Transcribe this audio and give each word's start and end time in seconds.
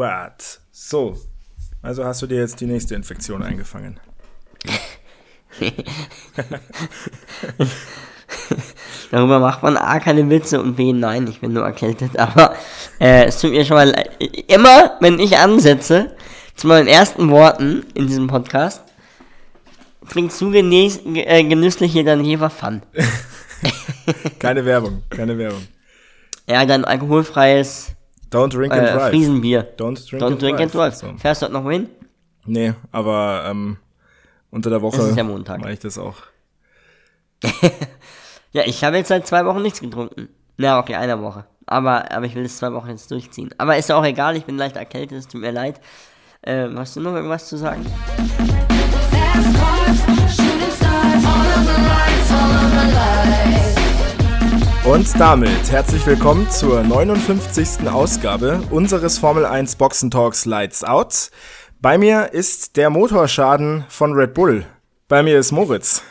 Gut. 0.00 0.60
So. 0.72 1.14
Also 1.82 2.06
hast 2.06 2.22
du 2.22 2.26
dir 2.26 2.38
jetzt 2.38 2.58
die 2.62 2.66
nächste 2.66 2.94
Infektion 2.94 3.42
eingefangen. 3.42 4.00
Darüber 9.10 9.40
macht 9.40 9.62
man 9.62 9.76
A 9.76 10.00
keine 10.00 10.30
Witze 10.30 10.58
und 10.62 10.76
B 10.76 10.94
nein, 10.94 11.26
ich 11.26 11.40
bin 11.40 11.52
nur 11.52 11.66
erkältet. 11.66 12.18
Aber 12.18 12.54
äh, 12.98 13.26
es 13.26 13.42
tut 13.42 13.50
mir 13.50 13.66
schon 13.66 13.76
mal 13.76 13.90
leid. 13.90 14.08
Immer, 14.48 14.96
wenn 15.00 15.18
ich 15.18 15.36
ansetze, 15.36 16.16
zu 16.54 16.66
meinen 16.66 16.88
ersten 16.88 17.28
Worten 17.28 17.84
in 17.92 18.06
diesem 18.06 18.26
Podcast, 18.26 18.80
klingt 20.08 20.32
zu 20.32 20.50
genüss, 20.50 20.98
äh, 21.04 21.44
genüsslich 21.44 21.92
hier 21.92 22.04
dann 22.04 22.24
Jever 22.24 22.48
Fun. 22.48 22.80
keine 24.38 24.64
Werbung, 24.64 25.02
keine 25.10 25.36
Werbung. 25.36 25.68
Ja, 26.48 26.64
dann 26.64 26.86
alkoholfreies 26.86 27.96
Don't 28.30 28.50
drink 28.52 28.72
and 28.72 28.82
äh, 28.86 28.92
drive. 28.92 29.10
Friesenbier. 29.10 29.62
Don't 29.76 30.08
drink, 30.08 30.22
Don't 30.22 30.32
and, 30.32 30.42
drink 30.42 30.56
drive. 30.58 30.62
and 30.62 30.74
drive. 30.74 30.94
So. 30.94 31.06
Fährst 31.18 31.42
du 31.42 31.46
heute 31.46 31.54
noch 31.54 31.64
wohin? 31.64 31.88
Nee, 32.46 32.74
aber 32.92 33.44
ähm, 33.48 33.76
unter 34.50 34.70
der 34.70 34.80
Woche 34.82 35.00
Es 35.00 35.08
ist 35.08 35.16
ja 35.16 35.24
Montag. 35.24 35.60
mache 35.60 35.72
ich 35.72 35.80
das 35.80 35.98
auch. 35.98 36.16
Ja, 38.52 38.62
ich 38.66 38.82
habe 38.82 38.96
jetzt 38.96 39.06
seit 39.08 39.28
zwei 39.28 39.44
Wochen 39.46 39.62
nichts 39.62 39.80
getrunken. 39.80 40.28
Na, 40.56 40.80
okay, 40.80 40.96
einer 40.96 41.22
Woche. 41.22 41.44
Aber, 41.66 42.10
aber 42.10 42.26
ich 42.26 42.34
will 42.34 42.42
das 42.42 42.56
zwei 42.56 42.72
Wochen 42.72 42.88
jetzt 42.88 43.08
durchziehen. 43.12 43.54
Aber 43.58 43.76
ist 43.76 43.88
ja 43.88 43.94
auch 43.96 44.04
egal, 44.04 44.36
ich 44.36 44.44
bin 44.44 44.56
leicht 44.56 44.74
erkältet, 44.74 45.18
es 45.18 45.28
tut 45.28 45.40
mir 45.40 45.52
leid. 45.52 45.80
Ähm, 46.42 46.76
hast 46.76 46.96
du 46.96 47.00
noch 47.00 47.14
irgendwas 47.14 47.46
zu 47.48 47.56
sagen? 47.56 47.86
Und 54.90 55.20
damit 55.20 55.70
herzlich 55.70 56.04
willkommen 56.04 56.50
zur 56.50 56.82
59. 56.82 57.88
Ausgabe 57.88 58.60
unseres 58.70 59.18
Formel 59.18 59.46
1 59.46 59.76
Boxen 59.76 60.10
Talks 60.10 60.46
Lights 60.46 60.82
Out. 60.82 61.30
Bei 61.80 61.96
mir 61.96 62.32
ist 62.32 62.76
der 62.76 62.90
Motorschaden 62.90 63.84
von 63.88 64.14
Red 64.14 64.34
Bull. 64.34 64.66
Bei 65.06 65.22
mir 65.22 65.38
ist 65.38 65.52
Moritz. 65.52 66.02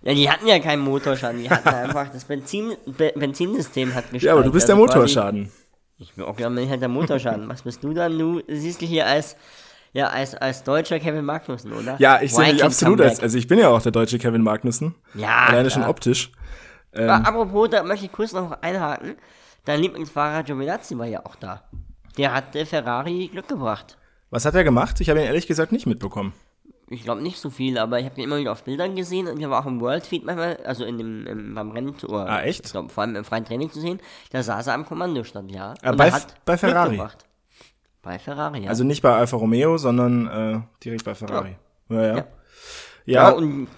Ja, 0.00 0.14
die 0.14 0.30
hatten 0.30 0.46
ja 0.46 0.58
keinen 0.60 0.80
Motorschaden, 0.80 1.42
die 1.42 1.50
hatten 1.50 1.68
einfach 1.68 2.08
das 2.08 2.24
Benzin, 2.24 2.72
Be 2.86 3.12
Benzinsystem 3.14 3.94
hat 3.94 4.04
gestreikt. 4.04 4.22
Ja, 4.22 4.32
aber 4.32 4.44
du 4.44 4.50
bist 4.50 4.66
der 4.66 4.76
Also 4.76 4.86
Motorschaden. 4.86 5.52
Ich 5.98 6.14
bin 6.14 6.24
auch 6.24 6.36
bin 6.36 6.56
ich 6.56 6.70
halt 6.70 6.80
der 6.80 6.88
Motorschaden. 6.88 7.46
Was 7.50 7.64
bist 7.64 7.84
du 7.84 7.92
dann? 7.92 8.18
Du 8.18 8.40
siehst 8.48 8.80
dich 8.80 8.88
hier 8.88 9.06
als, 9.06 9.36
ja, 9.92 10.06
als, 10.06 10.34
als 10.34 10.64
deutscher 10.64 10.98
Kevin 11.00 11.26
Magnussen, 11.26 11.70
oder? 11.74 11.96
Ja, 11.98 12.22
ich 12.22 12.32
sehe 12.32 12.54
mich 12.54 12.64
absolut 12.64 12.98
als, 13.02 13.20
also 13.20 13.36
ich 13.36 13.46
bin 13.46 13.58
ja 13.58 13.68
auch 13.68 13.82
der 13.82 13.92
deutsche 13.92 14.18
Kevin 14.18 14.40
Magnussen. 14.40 14.94
Ja, 15.12 15.48
Alleine 15.48 15.68
schon 15.68 15.82
klar. 15.82 15.90
optisch. 15.90 16.32
Ähm, 16.96 17.10
Aber 17.10 17.28
apropos, 17.28 17.70
da 17.70 17.82
möchte 17.82 18.06
ich 18.06 18.12
kurz 18.12 18.32
noch 18.32 18.60
einhaken. 18.62 19.16
Dein 19.64 19.80
Lieblingsfahrer 19.80 20.42
Giovinazzi 20.44 20.96
war 20.98 21.06
ja 21.06 21.24
auch 21.26 21.36
da. 21.36 21.62
Der 22.16 22.32
hat 22.32 22.54
äh, 22.56 22.64
Ferrari 22.64 23.28
Glück 23.32 23.48
gebracht. 23.48 23.98
Was 24.30 24.44
hat 24.44 24.54
er 24.54 24.64
gemacht? 24.64 25.00
Ich 25.00 25.10
habe 25.10 25.20
ihn 25.20 25.26
ehrlich 25.26 25.46
gesagt 25.46 25.72
nicht 25.72 25.86
mitbekommen. 25.86 26.32
Ich 26.88 27.02
glaube 27.02 27.20
nicht 27.20 27.40
so 27.40 27.50
viel, 27.50 27.78
aber 27.78 27.98
ich 27.98 28.06
habe 28.06 28.16
ihn 28.20 28.24
immer 28.24 28.38
wieder 28.38 28.52
auf 28.52 28.62
Bildern 28.62 28.94
gesehen 28.94 29.26
und 29.26 29.40
er 29.40 29.50
war 29.50 29.60
auch 29.62 29.66
im 29.66 29.80
World 29.80 30.06
Feed 30.06 30.24
manchmal, 30.24 30.56
also 30.64 30.84
in 30.84 30.98
dem, 30.98 31.26
im, 31.26 31.54
beim 31.54 31.72
Rennen, 31.72 31.96
oder 32.06 32.28
Ah, 32.28 32.42
echt? 32.42 32.66
Ich 32.66 32.72
glaube, 32.72 32.90
vor 32.90 33.02
allem 33.02 33.16
im 33.16 33.24
freien 33.24 33.44
Training 33.44 33.72
zu 33.72 33.80
sehen. 33.80 33.98
Da 34.30 34.40
saß 34.42 34.68
er 34.68 34.74
am 34.74 34.86
Kommandostand, 34.86 35.50
ja. 35.50 35.74
Ah, 35.82 35.90
Und 35.90 35.96
bei 35.96 36.08
er 36.08 36.20
bei 36.44 36.56
Ferrari? 36.56 36.96
gebracht. 36.96 37.26
Bei 38.02 38.20
Ferrari, 38.20 38.60
ja. 38.64 38.68
Also 38.68 38.84
nicht 38.84 39.02
bei 39.02 39.12
Alfa 39.12 39.36
Romeo, 39.36 39.78
sondern 39.78 40.28
äh, 40.28 40.60
direkt 40.84 41.04
bei 41.04 41.16
Ferrari. 41.16 41.56
Ja, 41.88 42.02
ja. 42.02 42.08
Ja, 42.08 42.16
Ja. 42.16 42.26
Ja, 43.04 43.28
und 43.30 43.68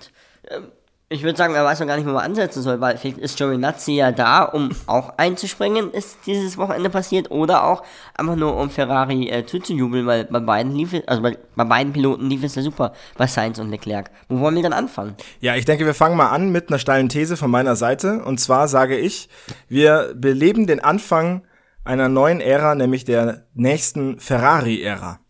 ähm, 0.49 0.73
ich 1.11 1.23
würde 1.23 1.39
sagen, 1.39 1.55
er 1.55 1.65
weiß 1.65 1.81
noch 1.81 1.87
gar 1.87 1.97
nicht, 1.97 2.07
wo 2.07 2.13
man 2.13 2.25
ansetzen 2.25 2.63
soll, 2.63 2.81
weil 2.83 2.99
vielleicht 2.99 3.19
ist 3.19 3.39
Giovinazzi 3.39 3.93
ja 3.93 4.13
da, 4.13 4.43
um 4.43 4.71
auch 4.87 5.15
einzuspringen, 5.17 5.91
ist 5.91 6.19
dieses 6.27 6.59
Wochenende 6.59 6.91
passiert, 6.91 7.31
oder 7.31 7.65
auch 7.65 7.83
einfach 8.15 8.37
nur 8.37 8.57
um 8.57 8.69
Ferrari 8.69 9.29
äh, 9.31 9.47
zuzujubeln, 9.47 10.07
weil 10.07 10.25
bei 10.25 10.41
beiden 10.41 10.73
lief 10.73 10.93
es, 10.93 11.09
also 11.09 11.23
bei, 11.23 11.39
bei 11.57 11.65
beiden 11.65 11.95
Piloten 11.95 12.29
lief 12.29 12.45
es 12.45 12.55
ja 12.57 12.63
super, 12.63 12.93
bei 13.17 13.27
Sainz 13.27 13.59
und 13.59 13.71
Leclerc. 13.71 14.11
Wo 14.29 14.41
wollen 14.41 14.55
wir 14.55 14.63
dann 14.63 14.75
anfangen? 14.75 15.15
Ja, 15.41 15.57
ich 15.57 15.65
denke, 15.65 15.87
wir 15.87 15.95
fangen 15.95 16.17
mal 16.17 16.29
an 16.29 16.51
mit 16.51 16.69
einer 16.69 16.79
steilen 16.79 17.09
These 17.09 17.39
von 17.39 17.51
meiner 17.51 17.77
Seite. 17.77 18.23
Und 18.25 18.39
zwar 18.39 18.69
sage 18.69 18.99
ich, 18.99 19.31
wir 19.69 20.13
beleben 20.15 20.67
den 20.67 20.81
Anfang 20.81 21.43
einer 21.85 22.11
neuen 22.11 22.43
Ära, 22.43 22.75
nämlich 22.75 23.07
der 23.07 23.47
nächsten 23.55 24.21
Ferrari-Ära. 24.21 25.21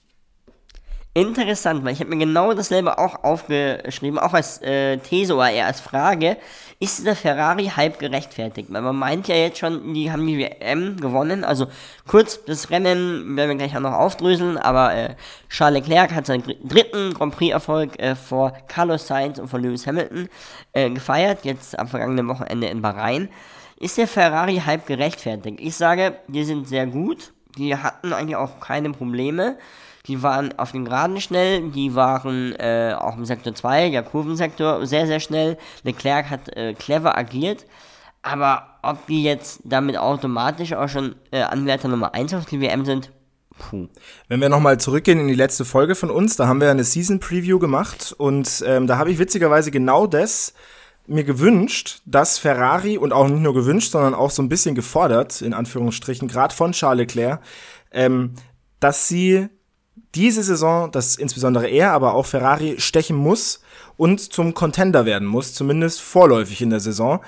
Interessant, 1.15 1.85
weil 1.85 1.95
ich 1.95 2.01
habe 2.01 2.11
mir 2.11 2.19
genau 2.25 2.53
dasselbe 2.55 2.97
auch 2.99 3.25
aufgeschrieben, 3.25 4.21
auch 4.21 4.35
als 4.35 4.63
äh, 4.63 4.99
These 4.99 5.35
oder 5.35 5.51
eher 5.51 5.67
als 5.67 5.81
Frage. 5.81 6.37
Ist 6.79 7.05
der 7.05 7.17
Ferrari-Hype 7.17 7.99
gerechtfertigt? 7.99 8.73
Weil 8.73 8.83
man 8.83 8.95
meint 8.95 9.27
ja 9.27 9.35
jetzt 9.35 9.59
schon, 9.59 9.95
die 9.95 10.13
haben 10.13 10.25
die 10.25 10.39
WM 10.39 10.97
gewonnen. 11.01 11.43
Also 11.43 11.67
kurz, 12.07 12.45
das 12.45 12.71
Rennen 12.71 13.37
werden 13.37 13.49
wir 13.49 13.57
gleich 13.57 13.77
auch 13.77 13.81
noch 13.81 13.95
aufdröseln, 13.95 14.59
aber 14.59 14.95
äh, 14.95 15.15
Charles 15.49 15.81
Leclerc 15.81 16.15
hat 16.15 16.27
seinen 16.27 16.45
dr- 16.45 16.57
dritten 16.63 17.15
Grand 17.15 17.35
Prix-Erfolg 17.35 18.01
äh, 18.01 18.15
vor 18.15 18.53
Carlos 18.69 19.09
Sainz 19.09 19.41
und 19.41 19.49
vor 19.49 19.59
Lewis 19.59 19.89
Hamilton 19.89 20.29
äh, 20.73 20.89
gefeiert, 20.89 21.41
jetzt 21.45 21.77
am 21.77 21.89
vergangenen 21.89 22.29
Wochenende 22.29 22.69
in 22.69 22.81
Bahrain. 22.81 23.29
Ist 23.81 23.99
der 23.99 24.07
Ferrari-Hype 24.07 24.87
gerechtfertigt? 24.87 25.59
Ich 25.61 25.75
sage, 25.75 26.17
die 26.29 26.45
sind 26.45 26.69
sehr 26.69 26.87
gut. 26.87 27.33
Die 27.57 27.75
hatten 27.75 28.13
eigentlich 28.13 28.37
auch 28.37 28.61
keine 28.61 28.91
Probleme. 28.91 29.57
Die 30.09 30.23
waren 30.23 30.59
auf 30.59 30.73
den 30.73 30.87
Geraden 30.87 31.21
schnell, 31.21 31.71
die 31.71 31.95
waren 31.95 32.55
äh, 32.57 32.95
auch 32.99 33.17
im 33.17 33.27
Sektor 33.27 33.55
2, 33.55 33.91
der 33.91 34.03
Kurvensektor, 34.03 34.87
sehr, 34.87 35.07
sehr 35.07 35.21
schnell. 35.21 35.59
Leclerc 35.85 36.31
hat 36.31 36.57
äh, 36.57 36.75
clever 36.75 37.17
agiert. 37.17 37.67
Aber 38.23 38.79
ob 38.83 39.07
die 39.07 39.23
jetzt 39.23 39.61
damit 39.65 39.97
automatisch 39.97 40.73
auch 40.73 40.89
schon 40.89 41.15
äh, 41.31 41.43
Anwärter 41.43 41.89
Nummer 41.89 42.15
1 42.15 42.35
auf 42.35 42.47
die 42.47 42.61
WM 42.61 42.85
sind, 42.85 43.13
puh. 43.59 43.89
Wenn 44.29 44.41
wir 44.41 44.49
nochmal 44.49 44.79
zurückgehen 44.81 45.21
in 45.21 45.29
die 45.29 45.35
letzte 45.35 45.65
Folge 45.65 45.95
von 45.95 46.11
uns, 46.11 46.37
da 46.37 46.49
haben 46.49 46.61
wir 46.61 46.71
eine 46.71 46.85
Season 46.85 47.21
Preview 47.21 47.59
gemacht 47.59 48.15
und 48.17 48.65
ähm, 48.67 48.87
da 48.87 48.99
habe 48.99 49.11
ich 49.11 49.19
witzigerweise 49.19 49.71
genau 49.71 50.07
das 50.07 50.55
mir 51.07 51.25
gewünscht, 51.25 52.03
dass 52.05 52.39
Ferrari 52.39 52.99
und 52.99 53.13
auch 53.13 53.29
nicht 53.29 53.41
nur 53.41 53.55
gewünscht, 53.55 53.93
sondern 53.93 54.15
auch 54.15 54.31
so 54.31 54.43
ein 54.43 54.49
bisschen 54.49 54.75
gefordert, 54.75 55.41
in 55.41 55.55
Anführungsstrichen, 55.55 56.29
gerade 56.29 56.55
von 56.55 56.73
Charles 56.73 56.99
Leclerc, 56.99 57.41
ähm, 57.93 58.35
dass 58.79 59.09
sie 59.09 59.49
diese 60.19 60.43
Saison, 60.43 60.91
dass 60.91 61.15
insbesondere 61.15 61.69
er, 61.69 61.93
aber 61.93 62.15
auch 62.15 62.27
Ferrari 62.27 62.75
stechen 62.79 63.17
muss 63.17 63.61
und 63.97 64.21
zum 64.21 64.53
Contender 64.53 65.07
werden 65.07 65.29
muss, 65.29 65.55
zumindest 65.55 66.01
vorläufig 66.01 66.61
in 66.61 66.71
der 66.71 66.81
Saison. 66.81 67.21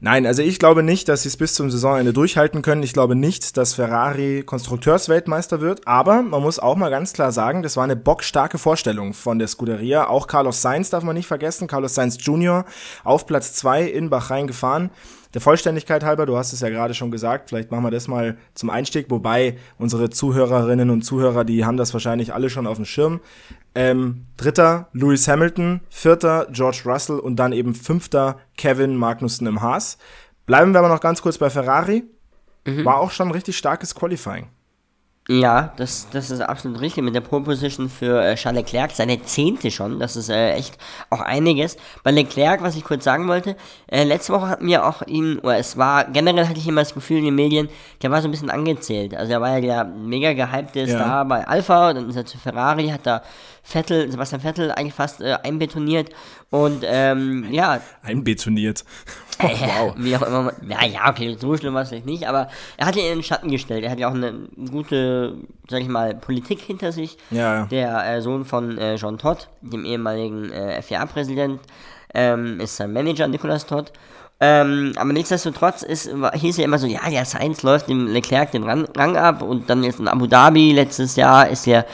Nein, 0.00 0.26
also 0.26 0.42
ich 0.42 0.58
glaube 0.58 0.82
nicht, 0.82 1.08
dass 1.08 1.22
sie 1.22 1.28
es 1.28 1.38
bis 1.38 1.54
zum 1.54 1.70
Saisonende 1.70 2.12
durchhalten 2.12 2.60
können. 2.60 2.82
Ich 2.82 2.92
glaube 2.92 3.16
nicht, 3.16 3.56
dass 3.56 3.72
Ferrari 3.72 4.42
Konstrukteursweltmeister 4.44 5.62
wird. 5.62 5.88
Aber 5.88 6.20
man 6.20 6.42
muss 6.42 6.58
auch 6.58 6.76
mal 6.76 6.90
ganz 6.90 7.14
klar 7.14 7.32
sagen, 7.32 7.62
das 7.62 7.78
war 7.78 7.84
eine 7.84 7.96
bockstarke 7.96 8.58
Vorstellung 8.58 9.14
von 9.14 9.38
der 9.38 9.48
Scuderia. 9.48 10.08
Auch 10.08 10.26
Carlos 10.26 10.60
Sainz 10.60 10.90
darf 10.90 11.02
man 11.02 11.16
nicht 11.16 11.26
vergessen. 11.26 11.66
Carlos 11.66 11.94
Sainz 11.94 12.18
Jr. 12.20 12.66
auf 13.04 13.24
Platz 13.24 13.54
zwei 13.54 13.84
in 13.84 14.10
Bahrain 14.10 14.46
gefahren. 14.46 14.90
Der 15.36 15.42
Vollständigkeit 15.42 16.02
halber, 16.02 16.24
du 16.24 16.38
hast 16.38 16.54
es 16.54 16.60
ja 16.60 16.70
gerade 16.70 16.94
schon 16.94 17.10
gesagt, 17.10 17.50
vielleicht 17.50 17.70
machen 17.70 17.84
wir 17.84 17.90
das 17.90 18.08
mal 18.08 18.38
zum 18.54 18.70
Einstieg, 18.70 19.10
wobei 19.10 19.58
unsere 19.76 20.08
Zuhörerinnen 20.08 20.88
und 20.88 21.02
Zuhörer, 21.02 21.44
die 21.44 21.66
haben 21.66 21.76
das 21.76 21.92
wahrscheinlich 21.92 22.32
alle 22.32 22.48
schon 22.48 22.66
auf 22.66 22.76
dem 22.76 22.86
Schirm. 22.86 23.20
Ähm, 23.74 24.24
dritter 24.38 24.88
Lewis 24.94 25.28
Hamilton, 25.28 25.82
vierter 25.90 26.46
George 26.52 26.84
Russell 26.86 27.18
und 27.18 27.36
dann 27.36 27.52
eben 27.52 27.74
fünfter 27.74 28.38
Kevin 28.56 28.96
Magnussen 28.96 29.46
im 29.46 29.60
Haas. 29.60 29.98
Bleiben 30.46 30.72
wir 30.72 30.78
aber 30.78 30.88
noch 30.88 31.02
ganz 31.02 31.20
kurz 31.20 31.36
bei 31.36 31.50
Ferrari. 31.50 32.04
War 32.86 32.96
auch 32.96 33.10
schon 33.10 33.28
ein 33.28 33.32
richtig 33.32 33.58
starkes 33.58 33.94
Qualifying. 33.94 34.46
Ja, 35.28 35.72
das, 35.76 36.06
das 36.12 36.30
ist 36.30 36.40
absolut 36.40 36.80
richtig 36.80 37.02
mit 37.02 37.12
der 37.16 37.20
Pole 37.20 37.42
Position 37.42 37.88
für 37.88 38.22
äh, 38.22 38.36
Charles 38.36 38.62
Leclerc, 38.62 38.92
seine 38.92 39.20
zehnte 39.22 39.72
schon, 39.72 39.98
das 39.98 40.14
ist 40.14 40.28
äh, 40.28 40.52
echt 40.52 40.78
auch 41.10 41.20
einiges. 41.20 41.76
Bei 42.04 42.12
Leclerc, 42.12 42.62
was 42.62 42.76
ich 42.76 42.84
kurz 42.84 43.02
sagen 43.02 43.26
wollte, 43.26 43.56
äh, 43.88 44.04
letzte 44.04 44.32
Woche 44.34 44.48
hatten 44.48 44.68
wir 44.68 44.86
auch 44.86 45.02
ihn, 45.02 45.40
oder 45.40 45.58
es 45.58 45.76
war, 45.76 46.04
generell 46.04 46.46
hatte 46.46 46.60
ich 46.60 46.68
immer 46.68 46.82
das 46.82 46.94
Gefühl 46.94 47.18
in 47.18 47.24
den 47.24 47.34
Medien, 47.34 47.68
der 48.02 48.12
war 48.12 48.22
so 48.22 48.28
ein 48.28 48.30
bisschen 48.30 48.50
angezählt. 48.50 49.16
Also 49.16 49.32
er 49.32 49.40
war 49.40 49.58
ja 49.58 49.60
der 49.60 49.84
mega 49.84 50.32
gehypte 50.32 50.82
Ja. 50.82 50.86
Star 50.86 51.24
bei 51.24 51.44
Alpha, 51.44 51.92
dann 51.92 52.08
ist 52.08 52.14
er 52.16 52.24
zu 52.24 52.38
Ferrari, 52.38 52.88
hat 52.90 53.04
da 53.04 53.22
Vettel, 53.64 54.08
Sebastian 54.08 54.40
Vettel 54.42 54.70
eigentlich 54.70 54.94
fast 54.94 55.20
äh, 55.22 55.38
einbetoniert 55.42 56.10
und 56.50 56.84
ähm, 56.86 57.46
ja, 57.50 57.80
Einbetoniert. 58.02 58.84
wow. 59.40 59.94
Wie 59.96 60.16
auch 60.16 60.22
immer. 60.22 60.52
Ja, 60.66 60.84
ja, 60.84 61.10
okay, 61.10 61.36
so 61.38 61.56
schlimm 61.56 61.74
war 61.74 61.82
es 61.82 61.90
vielleicht 61.90 62.06
nicht, 62.06 62.26
aber 62.26 62.48
er 62.76 62.86
hat 62.86 62.96
ihn 62.96 63.04
in 63.04 63.18
den 63.18 63.22
Schatten 63.22 63.50
gestellt. 63.50 63.84
Er 63.84 63.90
hat 63.90 63.98
ja 63.98 64.08
auch 64.08 64.14
eine 64.14 64.48
gute, 64.70 65.36
sag 65.68 65.82
ich 65.82 65.88
mal, 65.88 66.14
Politik 66.14 66.60
hinter 66.60 66.92
sich. 66.92 67.18
Ja. 67.30 67.66
Der 67.66 68.16
äh, 68.16 68.22
Sohn 68.22 68.44
von 68.44 68.78
äh, 68.78 68.94
John 68.94 69.18
Todd, 69.18 69.48
dem 69.60 69.84
ehemaligen 69.84 70.50
äh, 70.50 70.80
FIA-Präsident, 70.80 71.60
ähm, 72.14 72.60
ist 72.60 72.76
sein 72.76 72.92
Manager, 72.92 73.28
Nicolas 73.28 73.66
Todd. 73.66 73.92
Ähm, 74.38 74.92
aber 74.96 75.14
nichtsdestotrotz 75.14 75.82
ist, 75.82 76.10
hieß 76.34 76.58
ja 76.58 76.64
immer 76.64 76.78
so, 76.78 76.86
ja, 76.86 77.00
der 77.08 77.24
Sainz 77.24 77.62
läuft 77.62 77.88
dem 77.88 78.06
Leclerc 78.06 78.50
den 78.50 78.64
Rang, 78.64 79.16
ab 79.16 79.40
und 79.40 79.70
dann 79.70 79.82
jetzt 79.82 79.98
in 79.98 80.08
Abu 80.08 80.26
Dhabi 80.26 80.72
letztes 80.72 81.16
Jahr 81.16 81.48
ist 81.48 81.64
der, 81.64 81.86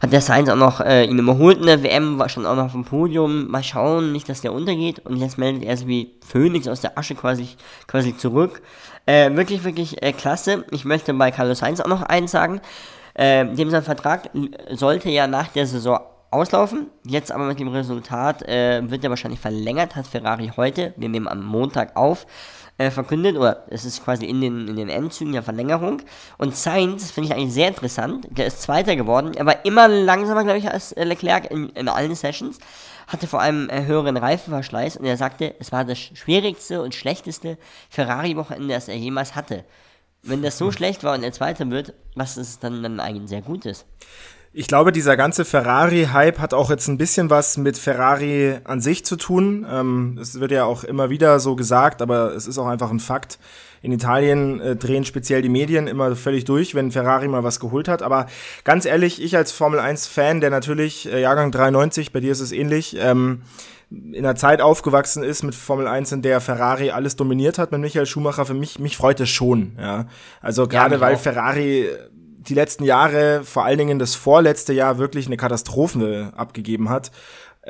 hat 0.00 0.12
der 0.12 0.20
Sainz 0.20 0.48
auch 0.48 0.56
noch 0.56 0.80
äh, 0.80 1.04
ihn 1.04 1.18
überholt 1.18 1.58
in 1.58 1.66
der 1.66 1.82
WM, 1.82 2.20
war 2.20 2.28
schon 2.28 2.46
auch 2.46 2.54
noch 2.54 2.66
auf 2.66 2.72
dem 2.72 2.84
Podium. 2.84 3.48
Mal 3.48 3.64
schauen, 3.64 4.12
nicht, 4.12 4.28
dass 4.28 4.42
der 4.42 4.52
untergeht 4.52 5.00
und 5.06 5.16
jetzt 5.16 5.38
meldet 5.38 5.64
er 5.64 5.76
sich 5.76 5.88
wie 5.88 6.12
Phönix 6.24 6.68
aus 6.68 6.80
der 6.80 6.96
Asche 6.96 7.16
quasi, 7.16 7.48
quasi 7.88 8.16
zurück. 8.16 8.62
Äh, 9.06 9.34
wirklich, 9.34 9.64
wirklich 9.64 10.00
äh, 10.00 10.12
klasse. 10.12 10.64
Ich 10.70 10.84
möchte 10.84 11.12
bei 11.14 11.32
Carlos 11.32 11.58
Sainz 11.58 11.80
auch 11.80 11.88
noch 11.88 12.02
eins 12.02 12.30
sagen. 12.30 12.60
Äh, 13.14 13.46
dem 13.46 13.70
sein 13.70 13.82
Vertrag 13.82 14.30
sollte 14.70 15.10
ja 15.10 15.26
nach 15.26 15.48
der 15.48 15.66
Saison 15.66 15.98
auslaufen. 16.30 16.88
Jetzt 17.04 17.32
aber 17.32 17.46
mit 17.46 17.58
dem 17.58 17.68
Resultat 17.68 18.42
äh, 18.42 18.82
wird 18.90 19.04
er 19.04 19.10
wahrscheinlich 19.10 19.40
verlängert, 19.40 19.96
hat 19.96 20.06
Ferrari 20.06 20.52
heute, 20.56 20.94
wir 20.96 21.08
nehmen 21.08 21.28
am 21.28 21.44
Montag 21.44 21.96
auf, 21.96 22.26
äh, 22.78 22.90
verkündet, 22.90 23.36
oder 23.36 23.64
es 23.70 23.84
ist 23.84 24.04
quasi 24.04 24.26
in 24.26 24.40
den, 24.40 24.68
in 24.68 24.76
den 24.76 24.88
Endzügen 24.88 25.32
der 25.32 25.42
Verlängerung. 25.42 26.02
Und 26.38 26.56
Sainz, 26.56 27.10
finde 27.10 27.28
ich 27.28 27.34
eigentlich 27.34 27.52
sehr 27.52 27.68
interessant, 27.68 28.28
der 28.30 28.46
ist 28.46 28.62
Zweiter 28.62 28.94
geworden, 28.94 29.34
er 29.34 29.46
war 29.46 29.64
immer 29.64 29.88
langsamer, 29.88 30.44
glaube 30.44 30.58
ich, 30.58 30.70
als 30.70 30.92
äh, 30.92 31.04
Leclerc 31.04 31.50
in, 31.50 31.70
in 31.70 31.88
allen 31.88 32.14
Sessions, 32.14 32.58
hatte 33.08 33.26
vor 33.26 33.40
allem 33.40 33.68
äh, 33.70 33.84
höheren 33.84 34.16
Reifenverschleiß 34.16 34.98
und 34.98 35.06
er 35.06 35.16
sagte, 35.16 35.54
es 35.58 35.72
war 35.72 35.84
das 35.84 35.98
schwierigste 35.98 36.82
und 36.82 36.94
schlechteste 36.94 37.58
Ferrari-Wochenende, 37.90 38.74
das 38.74 38.88
er 38.88 38.96
jemals 38.96 39.34
hatte. 39.34 39.64
Wenn 40.22 40.42
das 40.42 40.58
so 40.58 40.70
schlecht 40.72 41.04
war 41.04 41.14
und 41.14 41.24
er 41.24 41.32
Zweiter 41.32 41.68
wird, 41.70 41.94
was 42.14 42.36
ist 42.36 42.62
dann, 42.62 42.82
dann 42.82 43.00
eigentlich 43.00 43.28
sehr 43.28 43.42
Gutes? 43.42 43.86
Ich 44.52 44.66
glaube, 44.66 44.92
dieser 44.92 45.16
ganze 45.16 45.44
Ferrari-Hype 45.44 46.38
hat 46.38 46.54
auch 46.54 46.70
jetzt 46.70 46.88
ein 46.88 46.96
bisschen 46.96 47.28
was 47.28 47.58
mit 47.58 47.76
Ferrari 47.76 48.56
an 48.64 48.80
sich 48.80 49.04
zu 49.04 49.16
tun. 49.16 49.66
Ähm, 49.70 50.18
es 50.20 50.40
wird 50.40 50.52
ja 50.52 50.64
auch 50.64 50.84
immer 50.84 51.10
wieder 51.10 51.38
so 51.38 51.54
gesagt, 51.54 52.00
aber 52.00 52.34
es 52.34 52.46
ist 52.46 52.56
auch 52.56 52.66
einfach 52.66 52.90
ein 52.90 52.98
Fakt. 52.98 53.38
In 53.82 53.92
Italien 53.92 54.60
äh, 54.60 54.74
drehen 54.74 55.04
speziell 55.04 55.42
die 55.42 55.50
Medien 55.50 55.86
immer 55.86 56.16
völlig 56.16 56.44
durch, 56.44 56.74
wenn 56.74 56.90
Ferrari 56.90 57.28
mal 57.28 57.44
was 57.44 57.60
geholt 57.60 57.88
hat. 57.88 58.02
Aber 58.02 58.26
ganz 58.64 58.86
ehrlich, 58.86 59.22
ich 59.22 59.36
als 59.36 59.52
Formel 59.52 59.80
1-Fan, 59.80 60.40
der 60.40 60.50
natürlich 60.50 61.12
äh, 61.12 61.20
Jahrgang 61.20 61.52
93, 61.52 62.12
bei 62.12 62.20
dir 62.20 62.32
ist 62.32 62.40
es 62.40 62.50
ähnlich, 62.50 62.96
ähm, 62.98 63.42
in 63.90 64.16
einer 64.16 64.34
Zeit 64.34 64.60
aufgewachsen 64.60 65.22
ist 65.22 65.42
mit 65.42 65.54
Formel 65.54 65.86
1, 65.86 66.12
in 66.12 66.22
der 66.22 66.40
Ferrari 66.40 66.90
alles 66.90 67.16
dominiert 67.16 67.58
hat 67.58 67.70
mit 67.70 67.80
Michael 67.80 68.06
Schumacher, 68.06 68.44
für 68.44 68.54
mich, 68.54 68.78
mich 68.78 68.96
freut 68.96 69.20
es 69.20 69.30
schon, 69.30 69.76
ja. 69.78 70.06
Also 70.42 70.66
gerade 70.68 70.96
mich 70.96 71.00
weil 71.00 71.14
auch. 71.14 71.20
Ferrari 71.20 71.88
die 72.38 72.54
letzten 72.54 72.84
Jahre, 72.84 73.42
vor 73.44 73.64
allen 73.64 73.78
Dingen 73.78 73.98
das 73.98 74.14
vorletzte 74.14 74.72
Jahr, 74.72 74.98
wirklich 74.98 75.26
eine 75.26 75.36
Katastrophe 75.36 76.32
abgegeben 76.36 76.88
hat. 76.88 77.10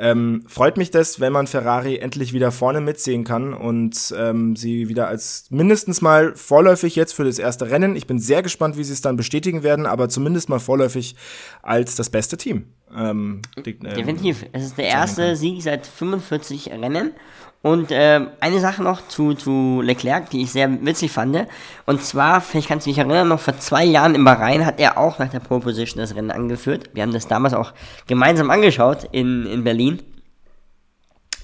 Ähm, 0.01 0.45
freut 0.47 0.77
mich 0.77 0.91
das, 0.91 1.19
wenn 1.19 1.33
man 1.33 1.45
Ferrari 1.45 1.97
endlich 1.97 2.31
wieder 2.31 2.53
vorne 2.53 2.79
mitsehen 2.79 3.25
kann 3.25 3.53
und 3.53 4.13
ähm, 4.17 4.55
sie 4.55 4.87
wieder 4.87 5.09
als 5.09 5.47
mindestens 5.49 5.99
mal 5.99 6.33
vorläufig 6.37 6.95
jetzt 6.95 7.11
für 7.13 7.25
das 7.25 7.37
erste 7.37 7.69
Rennen. 7.69 7.97
Ich 7.97 8.07
bin 8.07 8.17
sehr 8.17 8.41
gespannt, 8.41 8.77
wie 8.77 8.85
sie 8.85 8.93
es 8.93 9.01
dann 9.01 9.17
bestätigen 9.17 9.61
werden, 9.61 9.85
aber 9.85 10.07
zumindest 10.07 10.47
mal 10.47 10.59
vorläufig 10.59 11.17
als 11.63 11.95
das 11.95 12.09
beste 12.09 12.37
Team. 12.37 12.67
Ähm, 12.95 13.41
die- 13.65 13.71
ähm, 13.71 13.93
Definitiv. 13.95 14.45
Es 14.53 14.63
ist 14.63 14.77
der 14.77 14.85
erste 14.85 15.35
Sieg 15.35 15.61
seit 15.63 15.85
45 15.85 16.71
Rennen. 16.71 17.11
Und 17.61 17.87
ähm, 17.91 18.29
eine 18.39 18.61
Sache 18.61 18.81
noch 18.83 19.05
zu, 19.09 19.33
zu 19.33 19.81
Leclerc, 19.83 20.29
die 20.29 20.43
ich 20.43 20.51
sehr 20.53 20.69
witzig 20.85 21.11
fand. 21.11 21.45
Und 21.85 22.01
zwar, 22.01 22.39
vielleicht 22.39 22.69
kannst 22.69 22.85
du 22.87 22.89
dich 22.91 22.97
erinnern, 22.99 23.27
noch 23.27 23.41
vor 23.41 23.57
zwei 23.57 23.83
Jahren 23.83 24.15
im 24.15 24.23
Bahrain 24.23 24.65
hat 24.65 24.79
er 24.79 24.97
auch 24.97 25.19
nach 25.19 25.29
der 25.29 25.41
Pole 25.41 25.59
Position 25.59 25.99
das 25.99 26.15
Rennen 26.15 26.31
angeführt. 26.31 26.89
Wir 26.93 27.03
haben 27.03 27.11
das 27.11 27.27
damals 27.27 27.53
auch 27.53 27.73
gemeinsam 28.07 28.49
angeschaut 28.49 29.09
in, 29.11 29.45
in 29.45 29.65
Berlin. 29.65 30.01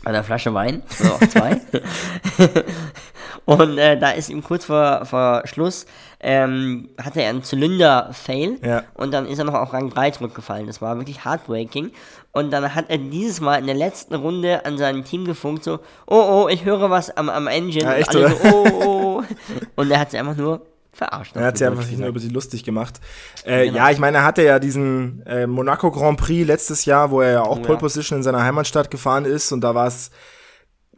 Bei 0.03 0.11
einer 0.11 0.23
Flasche 0.23 0.53
Wein. 0.53 0.83
Oder 1.01 1.15
auch 1.15 1.27
zwei. 1.27 1.59
Und 3.45 3.77
äh, 3.77 3.97
da 3.99 4.11
ist 4.11 4.29
ihm 4.29 4.43
kurz 4.43 4.65
vor, 4.65 5.05
vor 5.05 5.43
Schluss, 5.45 5.85
ähm, 6.19 6.89
hatte 6.99 7.21
er 7.21 7.29
einen 7.29 7.43
Zylinder-Fail 7.43 8.57
Ja. 8.63 8.83
und 8.95 9.13
dann 9.13 9.27
ist 9.27 9.37
er 9.37 9.45
noch 9.45 9.53
auf 9.53 9.71
Rang 9.71 9.91
3 9.91 10.11
zurückgefallen. 10.11 10.65
Das 10.65 10.81
war 10.81 10.97
wirklich 10.97 11.25
heartbreaking. 11.25 11.91
Und 12.35 12.51
dann 12.51 12.75
hat 12.75 12.89
er 12.89 12.97
dieses 12.97 13.39
Mal 13.39 13.55
in 13.59 13.65
der 13.65 13.75
letzten 13.75 14.13
Runde 14.13 14.65
an 14.65 14.77
sein 14.77 15.05
Team 15.05 15.23
gefunkt, 15.23 15.63
so, 15.63 15.79
oh 16.05 16.43
oh, 16.43 16.49
ich 16.49 16.65
höre 16.65 16.89
was 16.89 17.15
am, 17.15 17.29
am 17.29 17.47
Engine. 17.47 17.85
Ja, 17.85 17.91
und 17.91 17.95
echt, 17.95 18.13
oder? 18.13 18.29
so, 18.29 18.37
oh 18.43 18.67
oh. 18.83 19.23
Und 19.77 19.89
er 19.89 20.01
hat 20.01 20.11
sie 20.11 20.17
einfach 20.17 20.35
nur 20.35 20.59
verarscht. 20.91 21.33
Er 21.37 21.45
hat 21.45 21.53
gut 21.53 21.63
einfach 21.63 21.83
sich 21.83 21.91
nur 21.91 21.99
gesagt. 21.99 22.09
über 22.09 22.19
sie 22.19 22.27
lustig 22.27 22.65
gemacht. 22.65 22.99
Äh, 23.45 23.67
Genau. 23.67 23.77
Ja, 23.77 23.89
ich 23.89 23.99
meine, 23.99 24.17
er 24.17 24.23
hatte 24.25 24.43
ja 24.43 24.59
diesen 24.59 25.25
äh, 25.25 25.47
Monaco 25.47 25.91
Grand 25.91 26.19
Prix 26.19 26.45
letztes 26.45 26.83
Jahr, 26.83 27.09
wo 27.09 27.21
er 27.21 27.31
ja 27.31 27.41
auch 27.43 27.59
Oh, 27.59 27.61
Pole 27.61 27.75
ja. 27.75 27.79
Position 27.79 28.17
in 28.19 28.23
seiner 28.23 28.43
Heimatstadt 28.43 28.91
gefahren 28.91 29.23
ist 29.23 29.53
und 29.53 29.61
da 29.61 29.73
war 29.73 29.87
es 29.87 30.11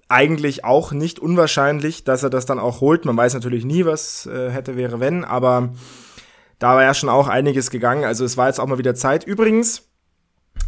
eigentlich 0.09 0.65
auch 0.65 0.91
nicht 0.91 1.19
unwahrscheinlich, 1.19 2.03
dass 2.03 2.23
er 2.23 2.31
das 2.31 2.47
dann 2.47 2.57
auch 2.57 2.81
holt. 2.81 3.05
Man 3.05 3.15
weiß 3.15 3.35
natürlich 3.35 3.63
nie, 3.63 3.85
was 3.85 4.25
äh, 4.25 4.49
hätte, 4.49 4.75
wäre, 4.75 4.99
wenn, 4.99 5.23
aber 5.23 5.69
da 6.57 6.73
war 6.73 6.81
ja 6.81 6.95
schon 6.95 7.09
auch 7.09 7.27
einiges 7.27 7.69
gegangen. 7.69 8.05
Also 8.05 8.25
es 8.25 8.37
war 8.37 8.47
jetzt 8.47 8.59
auch 8.59 8.65
mal 8.65 8.79
wieder 8.79 8.95
Zeit. 8.95 9.23
Übrigens, 9.23 9.86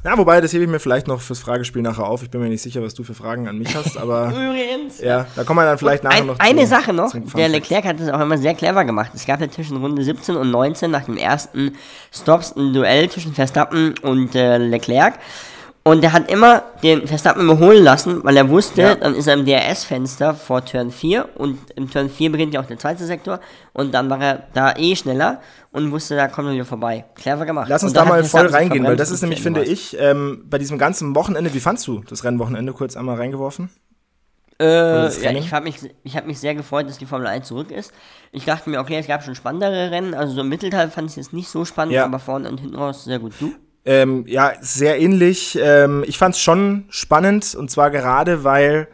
ja, 0.03 0.17
wobei, 0.17 0.39
das 0.41 0.53
hebe 0.53 0.63
ich 0.63 0.69
mir 0.69 0.79
vielleicht 0.79 1.07
noch 1.07 1.19
fürs 1.21 1.39
Fragespiel 1.39 1.81
nachher 1.81 2.05
auf. 2.05 2.23
Ich 2.23 2.29
bin 2.29 2.39
mir 2.41 2.47
nicht 2.49 2.61
sicher, 2.61 2.81
was 2.81 2.93
du 2.93 3.03
für 3.03 3.13
Fragen 3.13 3.47
an 3.47 3.57
mich 3.57 3.75
hast, 3.75 3.97
aber 3.97 4.27
Übrigens. 4.29 4.99
ja, 5.01 5.27
da 5.35 5.43
kommen 5.43 5.59
wir 5.59 5.65
dann 5.65 5.77
vielleicht 5.77 6.03
nachher 6.03 6.17
Ein, 6.21 6.25
noch 6.27 6.39
eine 6.39 6.61
zu- 6.61 6.67
Sache 6.67 6.93
noch, 6.93 7.13
der. 7.35 7.49
Leclerc 7.49 7.83
hat 7.85 7.99
das 7.99 8.09
auch 8.09 8.19
immer 8.21 8.37
sehr 8.37 8.53
clever 8.53 8.85
gemacht. 8.85 9.11
Es 9.13 9.25
gab 9.25 9.41
ja 9.41 9.49
zwischen 9.51 9.77
Runde 9.77 10.03
17 10.03 10.35
und 10.35 10.51
19 10.51 10.89
nach 10.89 11.03
dem 11.05 11.17
ersten 11.17 11.75
Stops 12.13 12.55
ein 12.55 12.73
Duell 12.73 13.09
zwischen 13.09 13.33
Verstappen 13.33 13.95
und 14.01 14.35
äh, 14.35 14.57
Leclerc. 14.57 15.15
Und 15.89 16.03
er 16.03 16.13
hat 16.13 16.29
immer 16.31 16.63
den 16.83 17.07
Verstappen 17.07 17.41
überholen 17.43 17.83
lassen, 17.83 18.23
weil 18.23 18.37
er 18.37 18.47
wusste, 18.49 18.81
Ja. 18.81 18.95
dann 18.95 19.15
ist 19.15 19.25
er 19.27 19.33
im 19.33 19.45
DRS-Fenster 19.45 20.35
vor 20.35 20.63
Turn 20.63 20.91
4 20.91 21.29
und 21.35 21.57
im 21.75 21.89
Turn 21.89 22.09
4 22.09 22.31
beginnt 22.31 22.53
ja 22.53 22.61
auch 22.61 22.65
der 22.67 22.77
zweite 22.77 23.05
Sektor 23.05 23.39
und 23.73 23.91
dann 23.93 24.09
war 24.09 24.21
er 24.21 24.43
da 24.53 24.75
eh 24.75 24.95
schneller 24.95 25.41
und 25.71 25.91
wusste, 25.91 26.15
da 26.15 26.27
kommt 26.27 26.47
er 26.49 26.53
wieder 26.53 26.65
vorbei. 26.65 27.05
Clever 27.15 27.45
gemacht. 27.45 27.67
Lass 27.69 27.83
uns 27.83 27.93
da 27.93 28.05
mal 28.05 28.23
voll 28.23 28.47
reingehen, 28.47 28.83
weil 28.83 28.95
das 28.97 29.09
ist 29.09 29.21
nämlich, 29.21 29.41
finde 29.41 29.63
ich, 29.63 29.97
ähm, 29.99 30.43
bei 30.47 30.59
diesem 30.59 30.77
ganzen 30.77 31.15
Wochenende, 31.15 31.53
wie 31.53 31.59
fandst 31.59 31.87
du 31.87 32.03
das 32.07 32.23
Rennwochenende 32.23 32.71
kurz 32.73 32.95
einmal 32.95 33.15
reingeworfen? 33.17 33.69
Äh, 34.61 35.23
ja, 35.23 35.31
ich 35.31 35.53
habe 35.53 35.63
mich, 35.63 35.77
ich 36.03 36.17
hab 36.17 36.27
mich 36.27 36.37
sehr 36.39 36.53
gefreut, 36.53 36.87
dass 36.89 36.97
die 36.97 37.05
Formel 37.05 37.27
1 37.27 37.47
zurück 37.47 37.71
ist. 37.71 37.93
Ich 38.31 38.43
dachte 38.45 38.69
mir, 38.69 38.79
okay, 38.81 38.97
es 38.99 39.07
gab 39.07 39.23
schon 39.23 39.33
spannendere 39.33 39.89
Rennen. 39.89 40.13
Also 40.13 40.33
so 40.33 40.41
im 40.41 40.49
Mittelteil 40.49 40.89
fand 40.89 41.07
ich 41.09 41.13
es 41.13 41.25
jetzt 41.27 41.33
nicht 41.33 41.47
so 41.49 41.63
spannend, 41.65 41.93
Ja. 41.95 42.03
aber 42.05 42.19
vorne 42.19 42.49
und 42.49 42.59
hinten 42.59 42.75
raus 42.75 43.05
sehr 43.05 43.19
gut. 43.19 43.33
Du? 43.39 43.53
Ähm, 43.89 44.25
ja, 44.27 44.53
sehr 44.61 44.99
ähnlich. 44.99 45.57
Ähm, 45.59 46.03
ich 46.05 46.19
fand 46.19 46.35
es 46.35 46.41
schon 46.41 46.85
spannend 46.89 47.55
und 47.55 47.71
zwar 47.71 47.89
gerade, 47.89 48.43
weil 48.43 48.87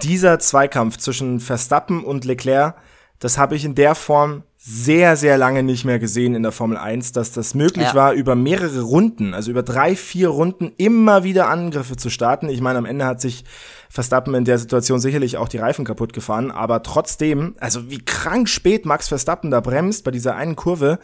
dieser 0.00 0.38
Zweikampf 0.38 0.96
zwischen 0.98 1.40
Verstappen 1.40 2.04
und 2.04 2.24
Leclerc, 2.24 2.76
das 3.18 3.36
habe 3.36 3.56
ich 3.56 3.64
in 3.64 3.74
der 3.74 3.96
Form 3.96 4.44
sehr, 4.64 5.16
sehr 5.16 5.38
lange 5.38 5.64
nicht 5.64 5.84
mehr 5.84 5.98
gesehen 5.98 6.36
in 6.36 6.44
der 6.44 6.52
Formel 6.52 6.76
1, 6.76 7.10
dass 7.10 7.32
das 7.32 7.54
möglich 7.54 7.88
Ja. 7.88 7.94
war, 7.96 8.12
über 8.12 8.36
mehrere 8.36 8.82
Runden, 8.82 9.34
also 9.34 9.50
über 9.50 9.64
drei, 9.64 9.96
vier 9.96 10.28
Runden 10.28 10.70
immer 10.76 11.24
wieder 11.24 11.48
Angriffe 11.48 11.96
zu 11.96 12.10
starten. 12.10 12.48
Ich 12.48 12.60
meine, 12.60 12.78
am 12.78 12.84
Ende 12.84 13.04
hat 13.04 13.20
sich 13.20 13.44
Verstappen 13.90 14.34
in 14.34 14.44
der 14.44 14.58
Situation 14.58 15.00
sicherlich 15.00 15.36
auch 15.36 15.48
die 15.48 15.58
Reifen 15.58 15.84
kaputt 15.84 16.12
gefahren, 16.12 16.52
aber 16.52 16.84
trotzdem, 16.84 17.56
also 17.58 17.90
wie 17.90 17.98
krank 17.98 18.48
spät 18.48 18.86
Max 18.86 19.08
Verstappen 19.08 19.50
da 19.50 19.60
bremst 19.60 20.04
bei 20.04 20.12
dieser 20.12 20.36
einen 20.36 20.54
Kurve, 20.54 21.00